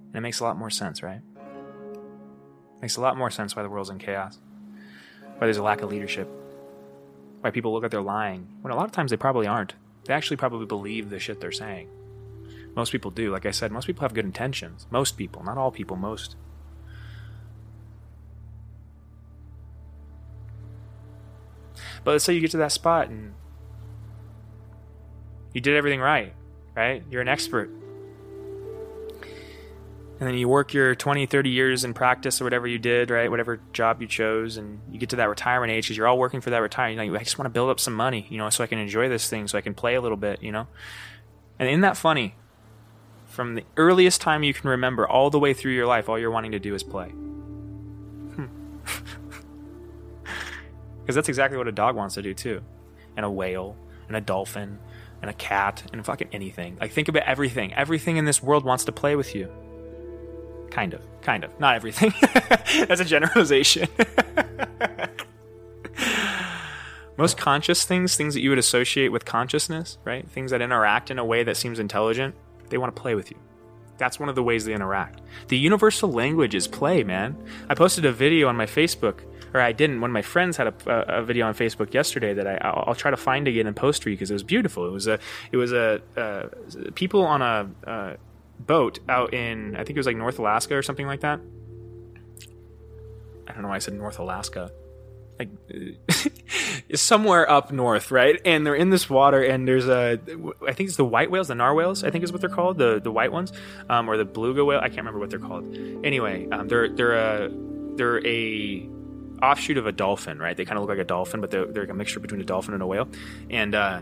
And 0.07 0.15
it 0.15 0.21
makes 0.21 0.39
a 0.39 0.45
lot 0.45 0.57
more 0.57 0.69
sense, 0.69 1.03
right? 1.03 1.19
It 1.19 2.81
makes 2.81 2.95
a 2.95 3.01
lot 3.01 3.17
more 3.17 3.29
sense 3.29 3.57
why 3.57 3.63
the 3.63 3.69
world's 3.69 3.89
in 3.89 3.97
chaos. 3.97 4.39
Why 5.37 5.47
there's 5.47 5.57
a 5.57 5.63
lack 5.63 5.81
of 5.81 5.89
leadership. 5.89 6.29
Why 7.45 7.51
people 7.51 7.73
look 7.73 7.83
like 7.83 7.91
they're 7.91 8.01
lying. 8.01 8.47
When 8.61 8.73
a 8.73 8.75
lot 8.75 8.85
of 8.85 8.91
times 8.91 9.11
they 9.11 9.17
probably 9.17 9.45
aren't. 9.45 9.75
They 10.05 10.15
actually 10.15 10.37
probably 10.37 10.65
believe 10.65 11.11
the 11.11 11.19
shit 11.19 11.39
they're 11.39 11.51
saying. 11.51 11.89
Most 12.75 12.91
people 12.91 13.11
do. 13.11 13.31
Like 13.31 13.45
I 13.45 13.51
said, 13.51 13.71
most 13.71 13.85
people 13.85 14.01
have 14.01 14.15
good 14.15 14.25
intentions. 14.25 14.87
Most 14.89 15.15
people, 15.15 15.43
not 15.43 15.55
all 15.55 15.69
people, 15.69 15.95
most. 15.95 16.37
But 22.03 22.13
let's 22.13 22.23
say 22.23 22.33
you 22.33 22.41
get 22.41 22.49
to 22.49 22.57
that 22.57 22.71
spot 22.71 23.09
and 23.09 23.35
you 25.53 25.61
did 25.61 25.75
everything 25.75 25.99
right, 25.99 26.33
right? 26.75 27.03
You're 27.11 27.21
an 27.21 27.27
expert. 27.27 27.69
And 30.17 30.29
then 30.29 30.35
you 30.35 30.47
work 30.47 30.73
your 30.73 30.95
20, 30.95 31.25
30 31.25 31.49
years 31.49 31.83
in 31.83 31.93
practice 31.93 32.39
or 32.39 32.45
whatever 32.45 32.67
you 32.67 32.79
did, 32.79 33.09
right? 33.09 33.29
Whatever 33.29 33.59
job 33.73 34.01
you 34.01 34.07
chose, 34.07 34.55
and 34.55 34.79
you 34.89 34.97
get 34.97 35.09
to 35.09 35.17
that 35.17 35.27
retirement 35.27 35.73
age 35.73 35.85
because 35.85 35.97
you're 35.97 36.07
all 36.07 36.17
working 36.17 36.39
for 36.39 36.51
that 36.51 36.59
retirement. 36.59 37.05
You 37.05 37.11
know, 37.11 37.19
I 37.19 37.23
just 37.23 37.37
want 37.37 37.47
to 37.47 37.49
build 37.49 37.69
up 37.69 37.81
some 37.81 37.93
money, 37.93 38.25
you 38.29 38.37
know, 38.37 38.49
so 38.49 38.63
I 38.63 38.67
can 38.67 38.79
enjoy 38.79 39.09
this 39.09 39.29
thing, 39.29 39.47
so 39.47 39.57
I 39.57 39.61
can 39.61 39.73
play 39.73 39.95
a 39.95 40.01
little 40.01 40.17
bit, 40.17 40.41
you 40.41 40.53
know? 40.53 40.67
And 41.59 41.67
isn't 41.69 41.81
that 41.81 41.97
funny? 41.97 42.35
From 43.27 43.55
the 43.55 43.65
earliest 43.75 44.21
time 44.21 44.43
you 44.43 44.53
can 44.53 44.69
remember 44.69 45.05
all 45.05 45.29
the 45.29 45.39
way 45.39 45.53
through 45.53 45.73
your 45.73 45.85
life, 45.85 46.07
all 46.07 46.17
you're 46.17 46.31
wanting 46.31 46.51
to 46.51 46.59
do 46.59 46.73
is 46.75 46.83
play. 46.83 47.11
Because 51.01 51.15
that's 51.15 51.29
exactly 51.29 51.55
what 51.55 51.67
a 51.67 51.71
dog 51.71 51.95
wants 51.95 52.15
to 52.15 52.23
do 52.23 52.33
too. 52.33 52.63
And 53.15 53.23
a 53.23 53.29
whale, 53.29 53.77
and 54.07 54.17
a 54.17 54.21
dolphin, 54.21 54.79
and 55.21 55.29
a 55.29 55.33
cat, 55.33 55.83
and 55.93 56.03
fucking 56.03 56.29
anything. 56.31 56.77
Like, 56.81 56.93
think 56.93 57.09
about 57.09 57.23
everything. 57.23 57.75
Everything 57.75 58.17
in 58.17 58.25
this 58.25 58.41
world 58.41 58.65
wants 58.65 58.85
to 58.85 58.91
play 58.91 59.15
with 59.15 59.35
you. 59.35 59.51
Kind 60.75 60.93
of. 60.93 61.01
Kind 61.21 61.45
of. 61.45 61.57
Not 61.57 61.75
everything. 61.75 62.13
that's 62.89 62.99
a 62.99 63.05
generalization. 63.05 63.87
Most 67.17 67.37
conscious 67.37 67.85
things, 67.85 68.17
things 68.17 68.33
that 68.33 68.41
you 68.41 68.49
would 68.49 68.59
associate 68.59 69.07
with 69.07 69.23
consciousness, 69.23 69.97
right? 70.03 70.29
Things 70.29 70.51
that 70.51 70.61
interact 70.61 71.09
in 71.11 71.17
a 71.17 71.23
way 71.23 71.43
that 71.45 71.55
seems 71.55 71.79
intelligent, 71.79 72.35
they 72.67 72.77
want 72.77 72.93
to 72.93 73.01
play 73.01 73.15
with 73.15 73.31
you. 73.31 73.37
That's 73.97 74.19
one 74.19 74.27
of 74.27 74.35
the 74.35 74.43
ways 74.43 74.65
they 74.65 74.73
interact. 74.73 75.21
The 75.47 75.57
universal 75.57 76.11
language 76.11 76.53
is 76.53 76.67
play, 76.67 77.05
man. 77.05 77.37
I 77.69 77.73
posted 77.73 78.03
a 78.03 78.11
video 78.11 78.49
on 78.49 78.57
my 78.57 78.65
Facebook, 78.65 79.21
or 79.53 79.61
I 79.61 79.71
didn't. 79.71 80.01
One 80.01 80.09
of 80.09 80.13
my 80.13 80.23
friends 80.23 80.57
had 80.57 80.67
a, 80.67 81.19
a 81.19 81.23
video 81.23 81.47
on 81.47 81.53
Facebook 81.53 81.93
yesterday 81.93 82.33
that 82.33 82.47
I, 82.47 82.57
I'll, 82.57 82.83
I'll, 82.87 82.95
try 82.95 83.11
to 83.11 83.17
find 83.17 83.47
again 83.47 83.65
and 83.65 83.77
post 83.77 84.03
for 84.03 84.09
you 84.09 84.17
because 84.17 84.29
it 84.29 84.33
was 84.33 84.43
beautiful. 84.43 84.85
It 84.85 84.91
was 84.91 85.07
a, 85.07 85.19
it 85.53 85.55
was 85.55 85.71
a, 85.71 86.01
uh, 86.17 86.47
people 86.95 87.23
on 87.23 87.41
a 87.41 87.69
uh, 87.89 88.15
boat 88.59 88.99
out 89.09 89.33
in, 89.33 89.75
I 89.75 89.79
think 89.79 89.91
it 89.91 89.97
was 89.97 90.07
like 90.07 90.17
North 90.17 90.39
Alaska 90.39 90.75
or 90.75 90.81
something 90.81 91.07
like 91.07 91.21
that. 91.21 91.39
I 93.47 93.53
don't 93.53 93.61
know 93.61 93.69
why 93.69 93.75
I 93.75 93.79
said 93.79 93.93
North 93.93 94.19
Alaska 94.19 94.71
like 95.39 95.49
somewhere 96.95 97.49
up 97.49 97.71
north, 97.71 98.11
right? 98.11 98.39
And 98.45 98.65
they're 98.65 98.75
in 98.75 98.89
this 98.89 99.09
water, 99.09 99.43
and 99.43 99.67
there's 99.67 99.87
a, 99.87 100.19
I 100.67 100.73
think 100.73 100.87
it's 100.89 100.97
the 100.97 101.05
white 101.05 101.29
whales, 101.31 101.47
the 101.47 101.55
narwhals, 101.55 102.03
I 102.03 102.09
think 102.09 102.23
is 102.23 102.31
what 102.31 102.41
they're 102.41 102.49
called, 102.49 102.77
the 102.77 102.99
the 102.99 103.11
white 103.11 103.31
ones, 103.31 103.51
um, 103.89 104.09
or 104.09 104.17
the 104.17 104.25
beluga 104.25 104.63
whale. 104.63 104.79
I 104.79 104.87
can't 104.87 104.99
remember 104.99 105.19
what 105.19 105.29
they're 105.29 105.39
called. 105.39 105.75
Anyway, 106.03 106.47
um, 106.49 106.67
they're 106.67 106.89
they're 106.89 107.13
a 107.13 107.51
they're 107.95 108.25
a 108.25 108.89
offshoot 109.41 109.77
of 109.77 109.85
a 109.85 109.91
dolphin, 109.91 110.39
right? 110.39 110.55
They 110.55 110.65
kind 110.65 110.77
of 110.77 110.83
look 110.83 110.89
like 110.89 110.99
a 110.99 111.03
dolphin, 111.03 111.41
but 111.41 111.51
they're, 111.51 111.65
they're 111.65 111.83
like 111.83 111.91
a 111.91 111.95
mixture 111.95 112.19
between 112.19 112.41
a 112.41 112.45
dolphin 112.45 112.73
and 112.73 112.81
a 112.81 112.87
whale, 112.87 113.07
and 113.49 113.75
uh, 113.75 114.01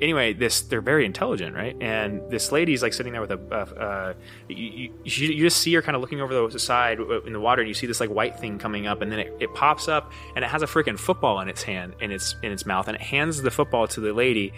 anyway, 0.00 0.32
this 0.32 0.62
they're 0.62 0.80
very 0.80 1.04
intelligent, 1.04 1.54
right? 1.54 1.76
And 1.80 2.22
this 2.30 2.52
lady's 2.52 2.82
like 2.82 2.92
sitting 2.92 3.12
there 3.12 3.20
with 3.20 3.32
a, 3.32 3.40
uh, 3.50 3.80
uh, 3.80 4.14
you, 4.48 4.92
you, 5.04 5.28
you, 5.28 5.42
just 5.44 5.58
see 5.58 5.72
her 5.74 5.82
kind 5.82 5.94
of 5.94 6.00
looking 6.00 6.20
over 6.20 6.48
the 6.48 6.58
side 6.58 6.98
in 7.26 7.32
the 7.32 7.40
water, 7.40 7.62
and 7.62 7.68
you 7.68 7.74
see 7.74 7.86
this 7.86 8.00
like 8.00 8.10
white 8.10 8.38
thing 8.38 8.58
coming 8.58 8.86
up, 8.86 9.02
and 9.02 9.12
then 9.12 9.18
it, 9.18 9.36
it 9.40 9.54
pops 9.54 9.88
up, 9.88 10.12
and 10.34 10.44
it 10.44 10.48
has 10.48 10.62
a 10.62 10.66
freaking 10.66 10.98
football 10.98 11.40
in 11.40 11.48
its 11.48 11.62
hand, 11.62 11.94
in 12.00 12.10
its 12.10 12.34
in 12.42 12.52
its 12.52 12.66
mouth, 12.66 12.88
and 12.88 12.96
it 12.96 13.02
hands 13.02 13.42
the 13.42 13.50
football 13.50 13.86
to 13.88 14.00
the 14.00 14.12
lady, 14.12 14.52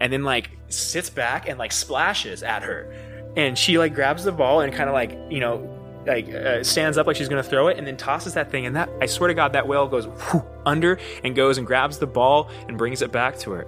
and 0.00 0.12
then 0.12 0.24
like 0.24 0.50
sits 0.68 1.10
back 1.10 1.48
and 1.48 1.58
like 1.58 1.72
splashes 1.72 2.42
at 2.42 2.62
her, 2.62 2.92
and 3.36 3.58
she 3.58 3.78
like 3.78 3.94
grabs 3.94 4.24
the 4.24 4.32
ball 4.32 4.60
and 4.60 4.72
kind 4.72 4.88
of 4.88 4.94
like 4.94 5.16
you 5.30 5.40
know 5.40 5.70
like 6.06 6.28
uh, 6.34 6.62
stands 6.62 6.98
up 6.98 7.06
like 7.06 7.16
she's 7.16 7.30
going 7.30 7.42
to 7.42 7.48
throw 7.48 7.68
it 7.68 7.78
and 7.78 7.86
then 7.86 7.96
tosses 7.96 8.34
that 8.34 8.50
thing 8.50 8.66
and 8.66 8.76
that 8.76 8.90
i 9.00 9.06
swear 9.06 9.28
to 9.28 9.32
god 9.32 9.54
that 9.54 9.66
whale 9.66 9.88
goes 9.88 10.06
whoo, 10.06 10.44
under 10.66 10.98
and 11.22 11.34
goes 11.34 11.56
and 11.56 11.66
grabs 11.66 11.96
the 11.96 12.06
ball 12.06 12.50
and 12.68 12.76
brings 12.76 13.00
it 13.00 13.10
back 13.10 13.38
to 13.38 13.50
her 13.52 13.66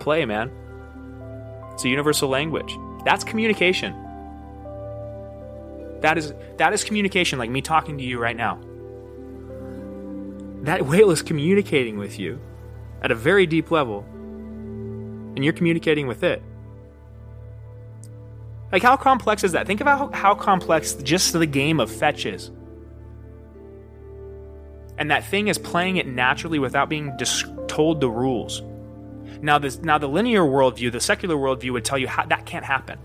play, 0.00 0.24
man. 0.24 0.50
It's 1.74 1.84
a 1.84 1.88
universal 1.88 2.28
language. 2.28 2.76
That's 3.04 3.24
communication. 3.24 3.94
That 6.00 6.18
is 6.18 6.32
that 6.56 6.72
is 6.72 6.82
communication 6.82 7.38
like 7.38 7.50
me 7.50 7.60
talking 7.60 7.98
to 7.98 8.04
you 8.04 8.18
right 8.18 8.36
now. 8.36 8.58
That 10.62 10.86
whale 10.86 11.10
is 11.10 11.22
communicating 11.22 11.96
with 11.98 12.18
you 12.18 12.40
at 13.02 13.10
a 13.10 13.14
very 13.14 13.46
deep 13.46 13.70
level. 13.70 14.04
And 14.10 15.44
you're 15.44 15.52
communicating 15.54 16.06
with 16.06 16.22
it. 16.22 16.42
Like 18.72 18.82
how 18.82 18.96
complex 18.96 19.42
is 19.44 19.52
that? 19.52 19.66
Think 19.66 19.80
about 19.80 20.14
how, 20.14 20.34
complex 20.34 20.94
just 20.94 21.32
the 21.32 21.46
game 21.46 21.80
of 21.80 21.90
fetch 21.90 22.26
is. 22.26 22.50
And 24.98 25.10
that 25.10 25.24
thing 25.24 25.48
is 25.48 25.56
playing 25.56 25.96
it 25.96 26.06
naturally 26.06 26.58
without 26.58 26.88
being 26.88 27.16
dis- 27.16 27.44
told 27.68 28.00
the 28.00 28.10
rules. 28.10 28.62
Now, 29.42 29.58
this, 29.58 29.78
now 29.78 29.98
the 29.98 30.08
linear 30.08 30.42
worldview, 30.42 30.92
the 30.92 31.00
secular 31.00 31.36
worldview, 31.36 31.72
would 31.72 31.84
tell 31.84 31.98
you 31.98 32.08
how, 32.08 32.26
that 32.26 32.46
can't 32.46 32.64
happen. 32.64 32.98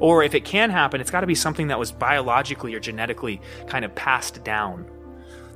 Or 0.00 0.22
if 0.22 0.34
it 0.34 0.44
can 0.44 0.70
happen, 0.70 1.00
it's 1.00 1.10
got 1.10 1.20
to 1.20 1.26
be 1.26 1.34
something 1.34 1.68
that 1.68 1.78
was 1.78 1.92
biologically 1.92 2.74
or 2.74 2.80
genetically 2.80 3.40
kind 3.66 3.84
of 3.84 3.94
passed 3.94 4.44
down, 4.44 4.88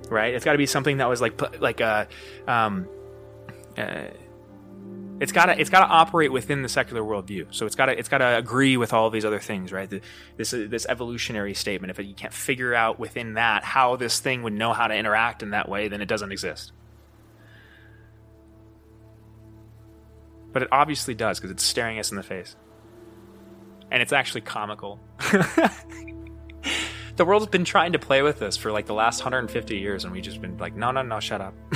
right? 0.09 0.35
It's 0.35 0.45
got 0.45 0.53
to 0.53 0.59
be 0.59 0.67
something 0.67 0.99
that 0.99 1.09
was 1.09 1.21
like 1.21 1.61
like 1.61 1.81
a. 1.81 2.09
Um, 2.47 2.89
uh, 3.77 4.09
it's 5.21 5.31
got 5.31 5.47
to 5.47 5.61
it's 5.61 5.71
got 5.71 5.87
to 5.87 5.87
operate 5.87 6.33
within 6.33 6.63
the 6.63 6.69
secular 6.69 7.03
worldview. 7.03 7.55
So 7.55 7.67
it's 7.67 7.77
got 7.77 7.87
to 7.87 7.97
it's 7.97 8.09
got 8.09 8.19
to 8.19 8.37
agree 8.37 8.77
with 8.77 8.93
all 8.93 9.09
these 9.11 9.25
other 9.25 9.39
things, 9.39 9.71
right? 9.71 9.89
The, 9.89 10.01
this 10.37 10.51
this 10.51 10.87
evolutionary 10.87 11.55
statement. 11.55 11.97
If 11.97 12.05
you 12.05 12.15
can't 12.15 12.33
figure 12.33 12.75
out 12.75 12.99
within 12.99 13.35
that 13.35 13.63
how 13.63 13.95
this 13.95 14.19
thing 14.19 14.43
would 14.43 14.53
know 14.53 14.73
how 14.73 14.89
to 14.89 14.95
interact 14.95 15.45
in 15.45 15.51
that 15.51 15.69
way, 15.69 15.87
then 15.87 16.01
it 16.01 16.07
doesn't 16.07 16.33
exist. 16.33 16.73
But 20.53 20.63
it 20.63 20.69
obviously 20.71 21.15
does 21.15 21.39
because 21.39 21.51
it's 21.51 21.63
staring 21.63 21.99
us 21.99 22.11
in 22.11 22.17
the 22.17 22.23
face. 22.23 22.57
And 23.91 24.03
it's 24.03 24.13
actually 24.13 24.43
comical. 24.43 25.01
the 27.17 27.25
world's 27.25 27.47
been 27.47 27.65
trying 27.65 27.93
to 27.93 27.99
play 27.99 28.23
with 28.23 28.39
this 28.39 28.57
for 28.57 28.73
like 28.73 28.87
the 28.87 28.95
last 28.95 29.21
150 29.21 29.77
years, 29.79 30.05
and 30.05 30.13
we've 30.13 30.23
just 30.23 30.41
been 30.41 30.57
like, 30.59 30.75
no, 30.75 30.91
no, 30.91 31.03
no, 31.03 31.21
shut 31.21 31.41
up. 31.41 31.55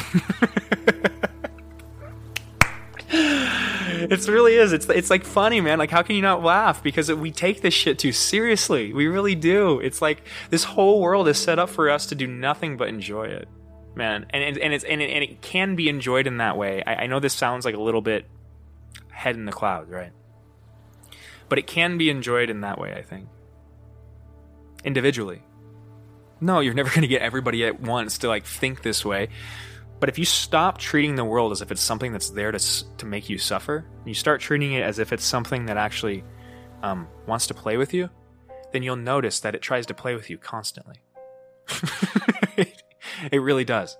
it 4.10 4.28
really 4.28 4.54
is. 4.54 4.72
It's 4.72 4.88
it's 4.88 5.10
like 5.10 5.24
funny, 5.24 5.60
man. 5.60 5.78
Like, 5.78 5.90
how 5.90 6.02
can 6.02 6.16
you 6.16 6.22
not 6.22 6.42
laugh? 6.42 6.82
Because 6.82 7.12
we 7.12 7.30
take 7.30 7.62
this 7.62 7.74
shit 7.74 7.98
too 7.98 8.12
seriously. 8.12 8.92
We 8.92 9.06
really 9.06 9.34
do. 9.34 9.80
It's 9.80 10.02
like 10.02 10.22
this 10.50 10.64
whole 10.64 11.00
world 11.00 11.28
is 11.28 11.38
set 11.38 11.58
up 11.58 11.68
for 11.68 11.90
us 11.90 12.06
to 12.06 12.14
do 12.14 12.26
nothing 12.26 12.76
but 12.76 12.88
enjoy 12.88 13.24
it, 13.24 13.48
man. 13.94 14.26
And 14.30 14.42
and 14.42 14.58
and 14.58 14.72
it's 14.74 14.84
and 14.84 15.00
it, 15.02 15.10
and 15.10 15.24
it 15.24 15.42
can 15.42 15.76
be 15.76 15.88
enjoyed 15.88 16.26
in 16.26 16.38
that 16.38 16.56
way. 16.56 16.82
I, 16.86 17.04
I 17.04 17.06
know 17.06 17.20
this 17.20 17.34
sounds 17.34 17.64
like 17.64 17.74
a 17.74 17.80
little 17.80 18.02
bit 18.02 18.26
head 19.16 19.34
in 19.34 19.46
the 19.46 19.52
clouds, 19.52 19.90
right? 19.90 20.12
But 21.48 21.58
it 21.58 21.66
can 21.66 21.96
be 21.96 22.10
enjoyed 22.10 22.50
in 22.50 22.60
that 22.60 22.78
way, 22.78 22.92
I 22.92 23.02
think. 23.02 23.28
Individually. 24.84 25.42
No, 26.40 26.60
you're 26.60 26.74
never 26.74 26.90
going 26.94 27.00
to 27.00 27.08
get 27.08 27.22
everybody 27.22 27.64
at 27.64 27.80
once 27.80 28.18
to 28.18 28.28
like 28.28 28.44
think 28.44 28.82
this 28.82 29.04
way. 29.04 29.28
But 29.98 30.10
if 30.10 30.18
you 30.18 30.26
stop 30.26 30.76
treating 30.76 31.14
the 31.14 31.24
world 31.24 31.52
as 31.52 31.62
if 31.62 31.72
it's 31.72 31.80
something 31.80 32.12
that's 32.12 32.28
there 32.28 32.52
to 32.52 32.58
to 32.98 33.06
make 33.06 33.30
you 33.30 33.38
suffer, 33.38 33.86
you 34.04 34.12
start 34.12 34.42
treating 34.42 34.74
it 34.74 34.82
as 34.82 34.98
if 34.98 35.12
it's 35.14 35.24
something 35.24 35.64
that 35.66 35.78
actually 35.78 36.22
um, 36.82 37.08
wants 37.26 37.46
to 37.46 37.54
play 37.54 37.78
with 37.78 37.94
you, 37.94 38.10
then 38.72 38.82
you'll 38.82 38.96
notice 38.96 39.40
that 39.40 39.54
it 39.54 39.62
tries 39.62 39.86
to 39.86 39.94
play 39.94 40.14
with 40.14 40.28
you 40.28 40.36
constantly. 40.36 40.96
it 43.32 43.40
really 43.40 43.64
does 43.64 43.96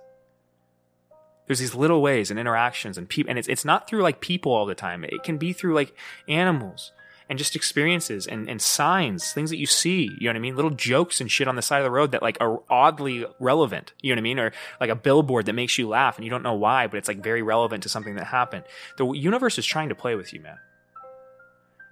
there's 1.47 1.59
these 1.59 1.75
little 1.75 2.01
ways 2.01 2.29
and 2.29 2.39
interactions 2.39 2.97
and 2.97 3.09
people 3.09 3.29
and 3.29 3.39
it's 3.39 3.47
it's 3.47 3.65
not 3.65 3.87
through 3.89 4.01
like 4.01 4.21
people 4.21 4.51
all 4.51 4.65
the 4.65 4.75
time 4.75 5.03
it 5.03 5.23
can 5.23 5.37
be 5.37 5.53
through 5.53 5.73
like 5.73 5.95
animals 6.27 6.91
and 7.29 7.37
just 7.37 7.55
experiences 7.55 8.25
and, 8.25 8.49
and 8.49 8.61
signs, 8.61 9.33
things 9.33 9.49
that 9.49 9.57
you 9.57 9.65
see, 9.65 10.03
you 10.17 10.27
know 10.27 10.29
what 10.29 10.35
I 10.37 10.39
mean? 10.39 10.55
Little 10.55 10.71
jokes 10.71 11.19
and 11.19 11.29
shit 11.29 11.47
on 11.47 11.55
the 11.55 11.61
side 11.61 11.79
of 11.79 11.83
the 11.83 11.91
road 11.91 12.11
that 12.11 12.21
like 12.21 12.37
are 12.39 12.61
oddly 12.69 13.25
relevant, 13.39 13.93
you 14.01 14.11
know 14.11 14.15
what 14.15 14.21
I 14.21 14.23
mean? 14.23 14.39
Or 14.39 14.53
like 14.79 14.89
a 14.89 14.95
billboard 14.95 15.45
that 15.47 15.53
makes 15.53 15.77
you 15.77 15.87
laugh 15.87 16.17
and 16.17 16.25
you 16.25 16.31
don't 16.31 16.43
know 16.43 16.53
why, 16.53 16.87
but 16.87 16.97
it's 16.97 17.07
like 17.07 17.21
very 17.21 17.41
relevant 17.41 17.83
to 17.83 17.89
something 17.89 18.15
that 18.15 18.27
happened. 18.27 18.63
The 18.97 19.11
universe 19.11 19.57
is 19.57 19.65
trying 19.65 19.89
to 19.89 19.95
play 19.95 20.15
with 20.15 20.33
you, 20.33 20.41
man. 20.41 20.57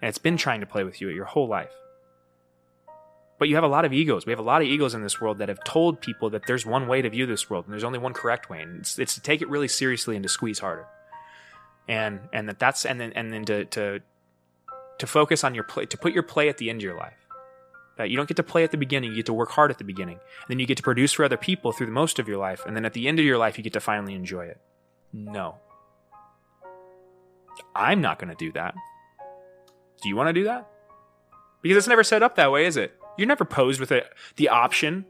And 0.01 0.09
it's 0.09 0.17
been 0.17 0.37
trying 0.37 0.61
to 0.61 0.65
play 0.65 0.83
with 0.83 1.01
you 1.01 1.09
your 1.09 1.25
whole 1.25 1.47
life. 1.47 1.71
But 3.37 3.49
you 3.49 3.55
have 3.55 3.63
a 3.63 3.69
lot 3.69 3.83
of 3.83 3.91
egos. 3.91 4.25
We 4.25 4.31
have 4.31 4.39
a 4.39 4.43
lot 4.43 4.61
of 4.61 4.67
egos 4.67 4.93
in 4.93 5.03
this 5.03 5.19
world 5.19 5.39
that 5.39 5.49
have 5.49 5.63
told 5.63 5.99
people 5.99 6.29
that 6.29 6.47
there's 6.47 6.65
one 6.65 6.87
way 6.87 7.01
to 7.01 7.09
view 7.09 7.25
this 7.25 7.49
world 7.49 7.65
and 7.65 7.73
there's 7.73 7.83
only 7.83 7.99
one 7.99 8.13
correct 8.13 8.49
way. 8.49 8.61
And 8.61 8.79
it's, 8.79 8.97
it's 8.97 9.15
to 9.15 9.21
take 9.21 9.41
it 9.41 9.49
really 9.49 9.67
seriously 9.67 10.15
and 10.15 10.23
to 10.23 10.29
squeeze 10.29 10.59
harder. 10.59 10.87
And, 11.87 12.21
and 12.31 12.47
that 12.47 12.59
that's, 12.59 12.85
and 12.85 12.99
then, 12.99 13.11
and 13.13 13.31
then 13.31 13.43
to, 13.45 13.65
to, 13.65 13.99
to 14.99 15.07
focus 15.07 15.43
on 15.43 15.53
your 15.53 15.65
play, 15.65 15.85
to 15.85 15.97
put 15.97 16.13
your 16.13 16.23
play 16.23 16.47
at 16.47 16.57
the 16.57 16.69
end 16.69 16.79
of 16.79 16.83
your 16.83 16.97
life. 16.97 17.27
That 17.97 18.09
you 18.09 18.17
don't 18.17 18.27
get 18.27 18.37
to 18.37 18.43
play 18.43 18.63
at 18.63 18.71
the 18.71 18.77
beginning, 18.77 19.11
you 19.11 19.17
get 19.17 19.25
to 19.27 19.33
work 19.33 19.51
hard 19.51 19.71
at 19.71 19.77
the 19.77 19.83
beginning. 19.83 20.17
And 20.17 20.47
then 20.49 20.59
you 20.59 20.65
get 20.65 20.77
to 20.77 20.83
produce 20.83 21.13
for 21.13 21.23
other 21.25 21.37
people 21.37 21.71
through 21.71 21.87
the 21.87 21.93
most 21.93 22.19
of 22.19 22.27
your 22.27 22.37
life. 22.37 22.65
And 22.65 22.75
then 22.75 22.85
at 22.85 22.93
the 22.93 23.07
end 23.07 23.19
of 23.19 23.25
your 23.25 23.37
life, 23.37 23.57
you 23.57 23.63
get 23.63 23.73
to 23.73 23.79
finally 23.79 24.15
enjoy 24.15 24.45
it. 24.45 24.59
No. 25.13 25.57
I'm 27.75 28.01
not 28.01 28.19
going 28.19 28.29
to 28.29 28.35
do 28.35 28.51
that. 28.53 28.75
Do 30.01 30.09
you 30.09 30.15
want 30.15 30.27
to 30.27 30.33
do 30.33 30.45
that? 30.45 30.69
Because 31.61 31.77
it's 31.77 31.87
never 31.87 32.03
set 32.03 32.21
up 32.21 32.35
that 32.35 32.51
way, 32.51 32.65
is 32.65 32.77
it? 32.77 32.93
You're 33.17 33.27
never 33.27 33.45
posed 33.45 33.79
with 33.79 33.91
it, 33.91 34.07
the 34.35 34.49
option. 34.49 35.05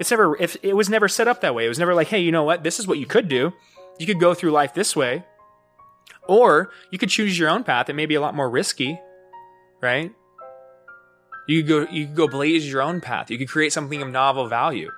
It's 0.00 0.10
never 0.10 0.36
if 0.40 0.56
it 0.62 0.74
was 0.74 0.88
never 0.88 1.08
set 1.08 1.28
up 1.28 1.40
that 1.40 1.54
way. 1.54 1.66
It 1.66 1.68
was 1.68 1.78
never 1.78 1.94
like, 1.94 2.08
hey, 2.08 2.20
you 2.20 2.32
know 2.32 2.44
what? 2.44 2.62
This 2.62 2.78
is 2.78 2.86
what 2.86 2.98
you 2.98 3.06
could 3.06 3.28
do. 3.28 3.52
You 3.98 4.06
could 4.06 4.20
go 4.20 4.34
through 4.34 4.52
life 4.52 4.74
this 4.74 4.94
way. 4.94 5.24
Or 6.28 6.70
you 6.90 6.98
could 6.98 7.08
choose 7.08 7.38
your 7.38 7.48
own 7.48 7.64
path. 7.64 7.88
It 7.88 7.94
may 7.94 8.06
be 8.06 8.14
a 8.14 8.20
lot 8.20 8.34
more 8.34 8.48
risky, 8.48 9.00
right? 9.80 10.12
You 11.48 11.62
could 11.62 11.68
go 11.68 11.92
you 11.92 12.06
could 12.06 12.14
go 12.14 12.28
blaze 12.28 12.70
your 12.70 12.82
own 12.82 13.00
path. 13.00 13.30
You 13.30 13.38
could 13.38 13.48
create 13.48 13.72
something 13.72 14.02
of 14.02 14.08
novel 14.08 14.48
value. 14.48 14.90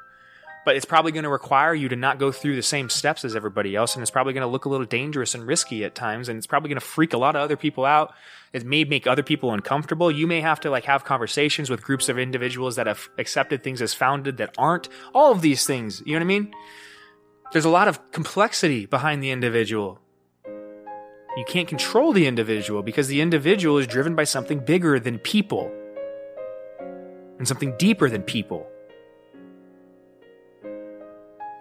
But 0.65 0.77
it's 0.77 0.85
probably 0.85 1.13
going 1.13 1.25
to 1.25 1.31
require 1.31 1.75
you 1.75 1.89
to 1.89 1.97
not 1.97 2.19
go 2.19 2.31
through 2.31 2.57
the 2.57 2.63
same 2.63 2.91
steps 2.91 3.25
as 3.25 3.35
everybody 3.35 3.75
else 3.75 3.95
and 3.95 4.03
it's 4.03 4.11
probably 4.11 4.33
going 4.33 4.43
to 4.43 4.49
look 4.49 4.65
a 4.65 4.69
little 4.69 4.87
dangerous 4.87 5.35
and 5.35 5.47
risky 5.47 5.85
at 5.85 5.95
times 5.95 6.29
and 6.29 6.37
it's 6.37 6.47
probably 6.47 6.69
going 6.69 6.81
to 6.81 6.87
freak 6.87 7.13
a 7.13 7.19
lot 7.19 7.35
of 7.35 7.43
other 7.43 7.57
people 7.57 7.85
out. 7.85 8.13
It 8.53 8.65
may 8.65 8.85
make 8.85 9.07
other 9.07 9.23
people 9.23 9.53
uncomfortable. 9.53 10.11
You 10.11 10.27
may 10.27 10.41
have 10.41 10.61
to 10.61 10.71
like 10.71 10.85
have 10.85 11.05
conversations 11.05 11.71
with 11.71 11.83
groups 11.83 12.09
of 12.09 12.19
individuals 12.19 12.77
that 12.77 12.87
have 12.87 13.09
accepted 13.17 13.63
things 13.63 13.81
as 13.81 13.95
founded 13.95 14.37
that 14.39 14.55
aren't. 14.59 14.89
All 15.15 15.33
of 15.33 15.41
these 15.41 15.67
things 15.67 16.03
you 16.05 16.13
know 16.13 16.19
what 16.19 16.25
i 16.25 16.27
mean? 16.27 16.55
There's 17.53 17.65
a 17.65 17.71
lot 17.71 17.89
of 17.89 18.13
complexity 18.13 18.87
behind 18.87 19.23
the 19.23 19.31
individual. 19.31 19.99
You 21.37 21.45
can't 21.47 21.69
control 21.69 22.13
the 22.13 22.27
individual 22.27 22.83
because 22.83 23.09
the 23.09 23.21
individual 23.21 23.79
is 23.79 23.87
driven 23.87 24.15
by 24.15 24.25
something 24.25 24.61
bigger 24.61 25.01
than 25.01 25.19
people 25.19 25.73
and 27.39 27.49
something 27.49 27.75
deeper 27.79 28.11
than 28.11 28.23
people 28.23 28.67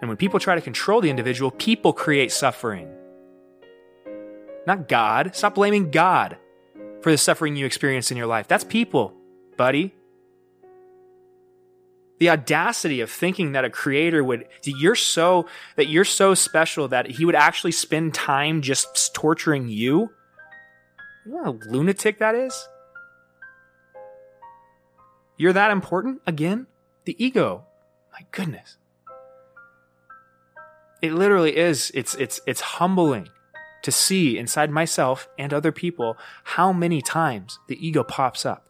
and 0.00 0.08
when 0.08 0.16
people 0.16 0.40
try 0.40 0.54
to 0.54 0.60
control 0.60 1.00
the 1.00 1.10
individual, 1.10 1.50
people 1.50 1.92
create 1.92 2.32
suffering. 2.32 2.90
Not 4.66 4.88
God. 4.88 5.34
Stop 5.34 5.54
blaming 5.54 5.90
God 5.90 6.38
for 7.02 7.10
the 7.10 7.18
suffering 7.18 7.56
you 7.56 7.66
experience 7.66 8.10
in 8.10 8.16
your 8.16 8.26
life. 8.26 8.48
That's 8.48 8.64
people, 8.64 9.14
buddy. 9.56 9.94
The 12.18 12.30
audacity 12.30 13.00
of 13.00 13.10
thinking 13.10 13.52
that 13.52 13.64
a 13.64 13.70
creator 13.70 14.22
would 14.22 14.46
you're 14.64 14.94
so 14.94 15.46
that 15.76 15.88
you're 15.88 16.04
so 16.04 16.34
special 16.34 16.88
that 16.88 17.10
he 17.10 17.24
would 17.24 17.34
actually 17.34 17.72
spend 17.72 18.12
time 18.12 18.60
just 18.60 19.14
torturing 19.14 19.68
you. 19.68 20.10
You 21.24 21.32
know 21.32 21.44
how 21.44 21.58
lunatic 21.66 22.18
that 22.18 22.34
is? 22.34 22.68
You're 25.38 25.54
that 25.54 25.70
important? 25.70 26.20
Again? 26.26 26.66
The 27.06 27.22
ego. 27.22 27.64
My 28.12 28.26
goodness 28.30 28.76
it 31.02 31.12
literally 31.12 31.56
is 31.56 31.90
it's 31.94 32.14
it's 32.16 32.40
it's 32.46 32.60
humbling 32.60 33.28
to 33.82 33.90
see 33.90 34.36
inside 34.36 34.70
myself 34.70 35.28
and 35.38 35.54
other 35.54 35.72
people 35.72 36.16
how 36.44 36.72
many 36.72 37.00
times 37.00 37.58
the 37.68 37.86
ego 37.86 38.04
pops 38.04 38.44
up. 38.44 38.66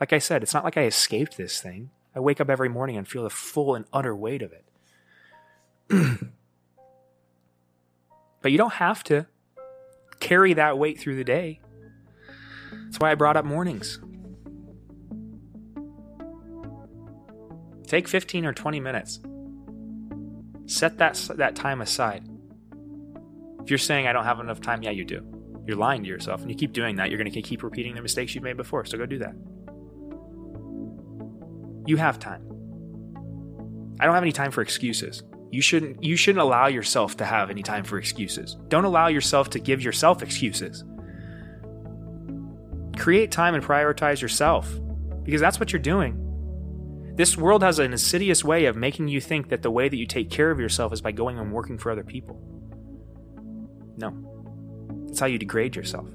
Like 0.00 0.12
i 0.12 0.18
said 0.18 0.42
it's 0.42 0.54
not 0.54 0.64
like 0.64 0.76
i 0.76 0.84
escaped 0.84 1.36
this 1.36 1.60
thing. 1.60 1.90
I 2.14 2.20
wake 2.20 2.40
up 2.40 2.50
every 2.50 2.68
morning 2.68 2.96
and 2.96 3.08
feel 3.08 3.24
the 3.24 3.30
full 3.30 3.74
and 3.74 3.84
utter 3.92 4.14
weight 4.14 4.42
of 4.42 4.52
it. 4.52 6.20
But 8.44 8.52
you 8.52 8.58
don't 8.58 8.74
have 8.74 9.02
to 9.04 9.26
carry 10.20 10.52
that 10.52 10.76
weight 10.76 11.00
through 11.00 11.16
the 11.16 11.24
day. 11.24 11.60
That's 12.70 13.00
why 13.00 13.10
i 13.10 13.14
brought 13.14 13.38
up 13.38 13.46
mornings. 13.46 13.98
Take 17.86 18.06
15 18.06 18.44
or 18.44 18.52
20 18.52 18.80
minutes 18.80 19.20
Set 20.66 20.98
that, 20.98 21.14
that 21.36 21.54
time 21.54 21.80
aside. 21.80 22.26
If 23.62 23.70
you're 23.70 23.78
saying, 23.78 24.06
I 24.06 24.12
don't 24.12 24.24
have 24.24 24.40
enough 24.40 24.60
time, 24.60 24.82
yeah, 24.82 24.90
you 24.90 25.04
do. 25.04 25.26
You're 25.66 25.76
lying 25.76 26.02
to 26.02 26.08
yourself. 26.08 26.42
And 26.42 26.50
you 26.50 26.56
keep 26.56 26.72
doing 26.72 26.96
that, 26.96 27.10
you're 27.10 27.18
going 27.18 27.30
to 27.30 27.42
keep 27.42 27.62
repeating 27.62 27.94
the 27.94 28.02
mistakes 28.02 28.34
you've 28.34 28.44
made 28.44 28.56
before. 28.56 28.84
So 28.84 28.98
go 28.98 29.06
do 29.06 29.18
that. 29.18 29.34
You 31.86 31.96
have 31.96 32.18
time. 32.18 32.42
I 34.00 34.06
don't 34.06 34.14
have 34.14 34.22
any 34.22 34.32
time 34.32 34.50
for 34.50 34.62
excuses. 34.62 35.22
You 35.50 35.62
shouldn't 35.62 36.02
you 36.02 36.16
shouldn't 36.16 36.42
allow 36.42 36.66
yourself 36.66 37.16
to 37.18 37.24
have 37.24 37.48
any 37.48 37.62
time 37.62 37.84
for 37.84 37.98
excuses. 37.98 38.56
Don't 38.68 38.84
allow 38.84 39.06
yourself 39.06 39.50
to 39.50 39.60
give 39.60 39.82
yourself 39.82 40.22
excuses. 40.22 40.82
Create 42.96 43.30
time 43.30 43.54
and 43.54 43.62
prioritize 43.62 44.20
yourself 44.20 44.68
because 45.22 45.40
that's 45.40 45.60
what 45.60 45.72
you're 45.72 45.80
doing. 45.80 46.23
This 47.16 47.36
world 47.36 47.62
has 47.62 47.78
an 47.78 47.92
insidious 47.92 48.42
way 48.42 48.64
of 48.64 48.74
making 48.74 49.06
you 49.06 49.20
think 49.20 49.48
that 49.50 49.62
the 49.62 49.70
way 49.70 49.88
that 49.88 49.96
you 49.96 50.06
take 50.06 50.30
care 50.30 50.50
of 50.50 50.58
yourself 50.58 50.92
is 50.92 51.00
by 51.00 51.12
going 51.12 51.38
and 51.38 51.52
working 51.52 51.78
for 51.78 51.92
other 51.92 52.02
people. 52.02 52.40
No. 53.96 54.12
That's 55.06 55.20
how 55.20 55.26
you 55.26 55.38
degrade 55.38 55.76
yourself. 55.76 56.08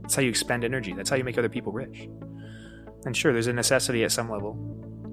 That's 0.00 0.14
how 0.14 0.22
you 0.22 0.30
expend 0.30 0.64
energy. 0.64 0.94
That's 0.94 1.10
how 1.10 1.16
you 1.16 1.24
make 1.24 1.36
other 1.36 1.50
people 1.50 1.70
rich. 1.70 2.08
And 3.04 3.14
sure, 3.14 3.34
there's 3.34 3.46
a 3.46 3.52
necessity 3.52 4.04
at 4.04 4.12
some 4.12 4.30
level 4.30 4.56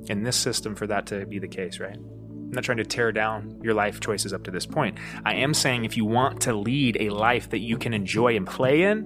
in 0.08 0.24
this 0.24 0.38
system 0.38 0.74
for 0.74 0.88
that 0.88 1.06
to 1.08 1.26
be 1.26 1.38
the 1.38 1.50
case, 1.50 1.82
right? 1.82 1.98
I'm 1.98 2.52
not 2.52 2.64
trying 2.64 2.78
to 2.78 2.86
tear 2.86 3.12
down 3.12 3.60
your 3.62 3.74
life 3.74 4.00
choices 4.00 4.32
up 4.32 4.44
to 4.46 4.52
this 4.52 4.66
point. 4.66 4.98
I 5.26 5.34
am 5.36 5.54
saying 5.54 5.84
if 5.84 5.98
you 5.98 6.06
want 6.06 6.40
to 6.44 6.54
lead 6.54 6.96
a 7.02 7.10
life 7.10 7.50
that 7.50 7.60
you 7.60 7.78
can 7.78 7.94
enjoy 7.94 8.38
and 8.38 8.48
play 8.48 8.84
in, 8.84 9.04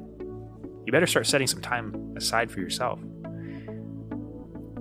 you 0.86 0.92
better 0.92 1.08
start 1.08 1.26
setting 1.26 1.48
some 1.48 1.62
time 1.62 2.14
aside 2.16 2.52
for 2.52 2.60
yourself 2.60 3.00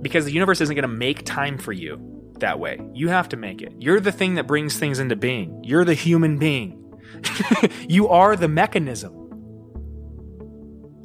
because 0.01 0.25
the 0.25 0.31
universe 0.31 0.61
isn't 0.61 0.75
going 0.75 0.83
to 0.83 0.87
make 0.87 1.25
time 1.25 1.57
for 1.57 1.71
you 1.73 2.33
that 2.39 2.59
way. 2.59 2.79
You 2.93 3.09
have 3.09 3.29
to 3.29 3.37
make 3.37 3.61
it. 3.61 3.73
You're 3.79 3.99
the 3.99 4.11
thing 4.11 4.35
that 4.35 4.47
brings 4.47 4.77
things 4.77 4.99
into 4.99 5.15
being. 5.15 5.63
You're 5.63 5.85
the 5.85 5.93
human 5.93 6.37
being. 6.37 6.99
you 7.89 8.07
are 8.07 8.35
the 8.35 8.47
mechanism. 8.47 9.15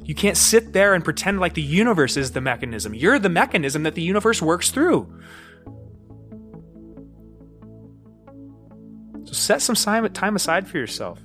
You 0.03 0.13
can't 0.13 0.37
sit 0.37 0.71
there 0.71 0.93
and 0.93 1.03
pretend 1.03 1.39
like 1.39 1.55
the 1.55 1.61
universe 1.61 2.15
is 2.15 2.31
the 2.31 2.41
mechanism. 2.41 2.93
You're 2.93 3.17
the 3.17 3.29
mechanism 3.29 3.83
that 3.83 3.95
the 3.95 4.03
universe 4.03 4.41
works 4.41 4.69
through. 4.69 5.19
So 9.25 9.33
set 9.33 9.61
some 9.61 9.75
time 9.75 10.35
aside 10.35 10.67
for 10.67 10.77
yourself 10.77 11.19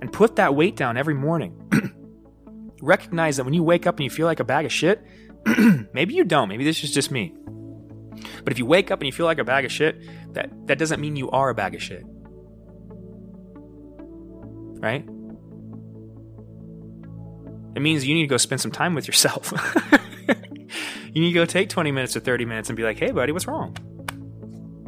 and 0.00 0.12
put 0.12 0.36
that 0.36 0.56
weight 0.56 0.74
down 0.74 0.96
every 0.96 1.14
morning. 1.14 1.60
Recognize 2.82 3.36
that 3.36 3.44
when 3.44 3.54
you 3.54 3.62
wake 3.62 3.86
up 3.86 3.96
and 3.96 4.04
you 4.04 4.10
feel 4.10 4.26
like 4.26 4.40
a 4.40 4.44
bag 4.44 4.66
of 4.66 4.72
shit, 4.72 5.06
maybe 5.92 6.14
you 6.14 6.24
don't. 6.24 6.48
Maybe 6.48 6.64
this 6.64 6.82
is 6.84 6.92
just 6.92 7.10
me. 7.10 7.34
But 8.44 8.52
if 8.52 8.58
you 8.58 8.66
wake 8.66 8.90
up 8.90 9.00
and 9.00 9.06
you 9.06 9.12
feel 9.12 9.26
like 9.26 9.38
a 9.38 9.44
bag 9.44 9.64
of 9.64 9.72
shit, 9.72 9.96
that, 10.34 10.50
that 10.66 10.78
doesn't 10.78 11.00
mean 11.00 11.16
you 11.16 11.30
are 11.30 11.50
a 11.50 11.54
bag 11.54 11.74
of 11.74 11.82
shit. 11.82 12.04
Right? 14.80 15.04
It 17.74 17.82
means 17.82 18.06
you 18.06 18.14
need 18.14 18.22
to 18.22 18.28
go 18.28 18.36
spend 18.36 18.60
some 18.60 18.70
time 18.70 18.94
with 18.94 19.06
yourself. 19.06 19.52
you 20.28 21.22
need 21.22 21.32
to 21.32 21.34
go 21.34 21.44
take 21.44 21.68
20 21.68 21.90
minutes 21.90 22.16
or 22.16 22.20
30 22.20 22.44
minutes 22.44 22.68
and 22.68 22.76
be 22.76 22.82
like, 22.82 22.98
hey, 22.98 23.10
buddy, 23.10 23.32
what's 23.32 23.46
wrong? 23.46 23.74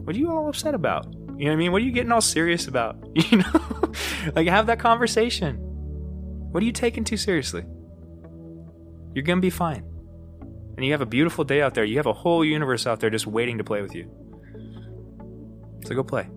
What 0.04 0.14
are 0.14 0.18
you 0.18 0.30
all 0.30 0.48
upset 0.48 0.74
about? 0.74 1.06
You 1.36 1.46
know 1.46 1.50
what 1.50 1.52
I 1.52 1.56
mean? 1.56 1.72
What 1.72 1.82
are 1.82 1.84
you 1.84 1.92
getting 1.92 2.12
all 2.12 2.20
serious 2.20 2.68
about? 2.68 2.96
You 3.16 3.38
know? 3.38 3.92
like, 4.34 4.46
have 4.46 4.66
that 4.66 4.78
conversation. 4.78 5.56
What 5.56 6.62
are 6.62 6.66
you 6.66 6.72
taking 6.72 7.02
too 7.02 7.16
seriously? 7.16 7.64
You're 9.14 9.24
going 9.24 9.38
to 9.38 9.42
be 9.42 9.50
fine 9.50 9.84
and 10.76 10.84
you 10.84 10.92
have 10.92 11.00
a 11.00 11.06
beautiful 11.06 11.44
day 11.44 11.62
out 11.62 11.74
there. 11.74 11.84
You 11.84 11.96
have 11.96 12.06
a 12.06 12.12
whole 12.12 12.44
universe 12.44 12.86
out 12.86 13.00
there 13.00 13.10
just 13.10 13.26
waiting 13.26 13.58
to 13.58 13.64
play 13.64 13.82
with 13.82 13.94
you. 13.94 14.10
So 15.84 15.94
go 15.94 16.02
play. 16.02 16.28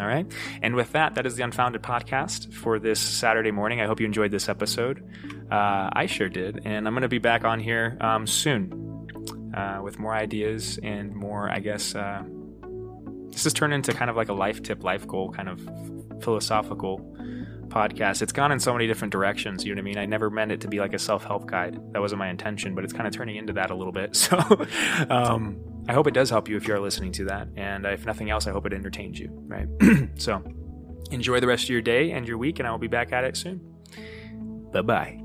All 0.00 0.06
right. 0.06 0.26
And 0.60 0.74
with 0.74 0.92
that, 0.92 1.14
that 1.14 1.24
is 1.24 1.36
the 1.36 1.44
Unfounded 1.44 1.82
podcast 1.82 2.52
for 2.52 2.78
this 2.78 3.00
Saturday 3.00 3.52
morning. 3.52 3.80
I 3.80 3.86
hope 3.86 4.00
you 4.00 4.06
enjoyed 4.06 4.32
this 4.32 4.48
episode. 4.48 5.04
Uh, 5.50 5.88
I 5.92 6.06
sure 6.06 6.28
did. 6.28 6.62
And 6.64 6.86
I'm 6.86 6.94
going 6.94 7.02
to 7.02 7.08
be 7.08 7.18
back 7.18 7.44
on 7.44 7.60
here 7.60 7.96
um, 8.00 8.26
soon 8.26 9.52
uh, 9.56 9.80
with 9.82 9.98
more 9.98 10.12
ideas 10.12 10.78
and 10.82 11.14
more, 11.14 11.48
I 11.48 11.60
guess. 11.60 11.94
Uh, 11.94 12.24
this 13.30 13.44
has 13.44 13.52
turned 13.52 13.72
into 13.72 13.92
kind 13.92 14.10
of 14.10 14.16
like 14.16 14.28
a 14.28 14.32
life 14.32 14.62
tip, 14.62 14.82
life 14.82 15.06
goal, 15.06 15.30
kind 15.30 15.48
of 15.48 15.60
philosophical 16.22 16.98
podcast. 17.74 18.22
It's 18.22 18.32
gone 18.32 18.52
in 18.52 18.60
so 18.60 18.72
many 18.72 18.86
different 18.86 19.12
directions. 19.12 19.64
You 19.64 19.74
know 19.74 19.80
what 19.80 19.82
I 19.82 19.84
mean? 19.84 19.98
I 19.98 20.06
never 20.06 20.30
meant 20.30 20.52
it 20.52 20.60
to 20.62 20.68
be 20.68 20.78
like 20.78 20.94
a 20.94 20.98
self 20.98 21.24
help 21.24 21.46
guide. 21.46 21.78
That 21.92 22.00
wasn't 22.00 22.20
my 22.20 22.28
intention, 22.28 22.74
but 22.74 22.84
it's 22.84 22.92
kind 22.92 23.06
of 23.06 23.12
turning 23.12 23.36
into 23.36 23.52
that 23.54 23.70
a 23.70 23.74
little 23.74 23.92
bit. 23.92 24.16
So 24.24 24.38
um, 25.10 25.60
I 25.86 25.92
hope 25.92 26.06
it 26.06 26.14
does 26.14 26.30
help 26.30 26.48
you 26.48 26.56
if 26.56 26.66
you 26.66 26.74
are 26.74 26.80
listening 26.80 27.12
to 27.12 27.26
that. 27.26 27.48
And 27.56 27.84
if 27.84 28.06
nothing 28.06 28.30
else, 28.30 28.46
I 28.46 28.52
hope 28.52 28.64
it 28.64 28.72
entertains 28.72 29.18
you, 29.18 29.28
right? 29.46 29.68
so 30.14 30.42
enjoy 31.10 31.40
the 31.40 31.46
rest 31.46 31.64
of 31.64 31.70
your 31.70 31.82
day 31.82 32.12
and 32.12 32.26
your 32.26 32.38
week, 32.38 32.58
and 32.58 32.66
I 32.66 32.70
will 32.70 32.78
be 32.78 32.88
back 32.88 33.12
at 33.12 33.24
it 33.24 33.36
soon. 33.36 33.60
Bye 34.72 34.82
bye. 34.82 35.23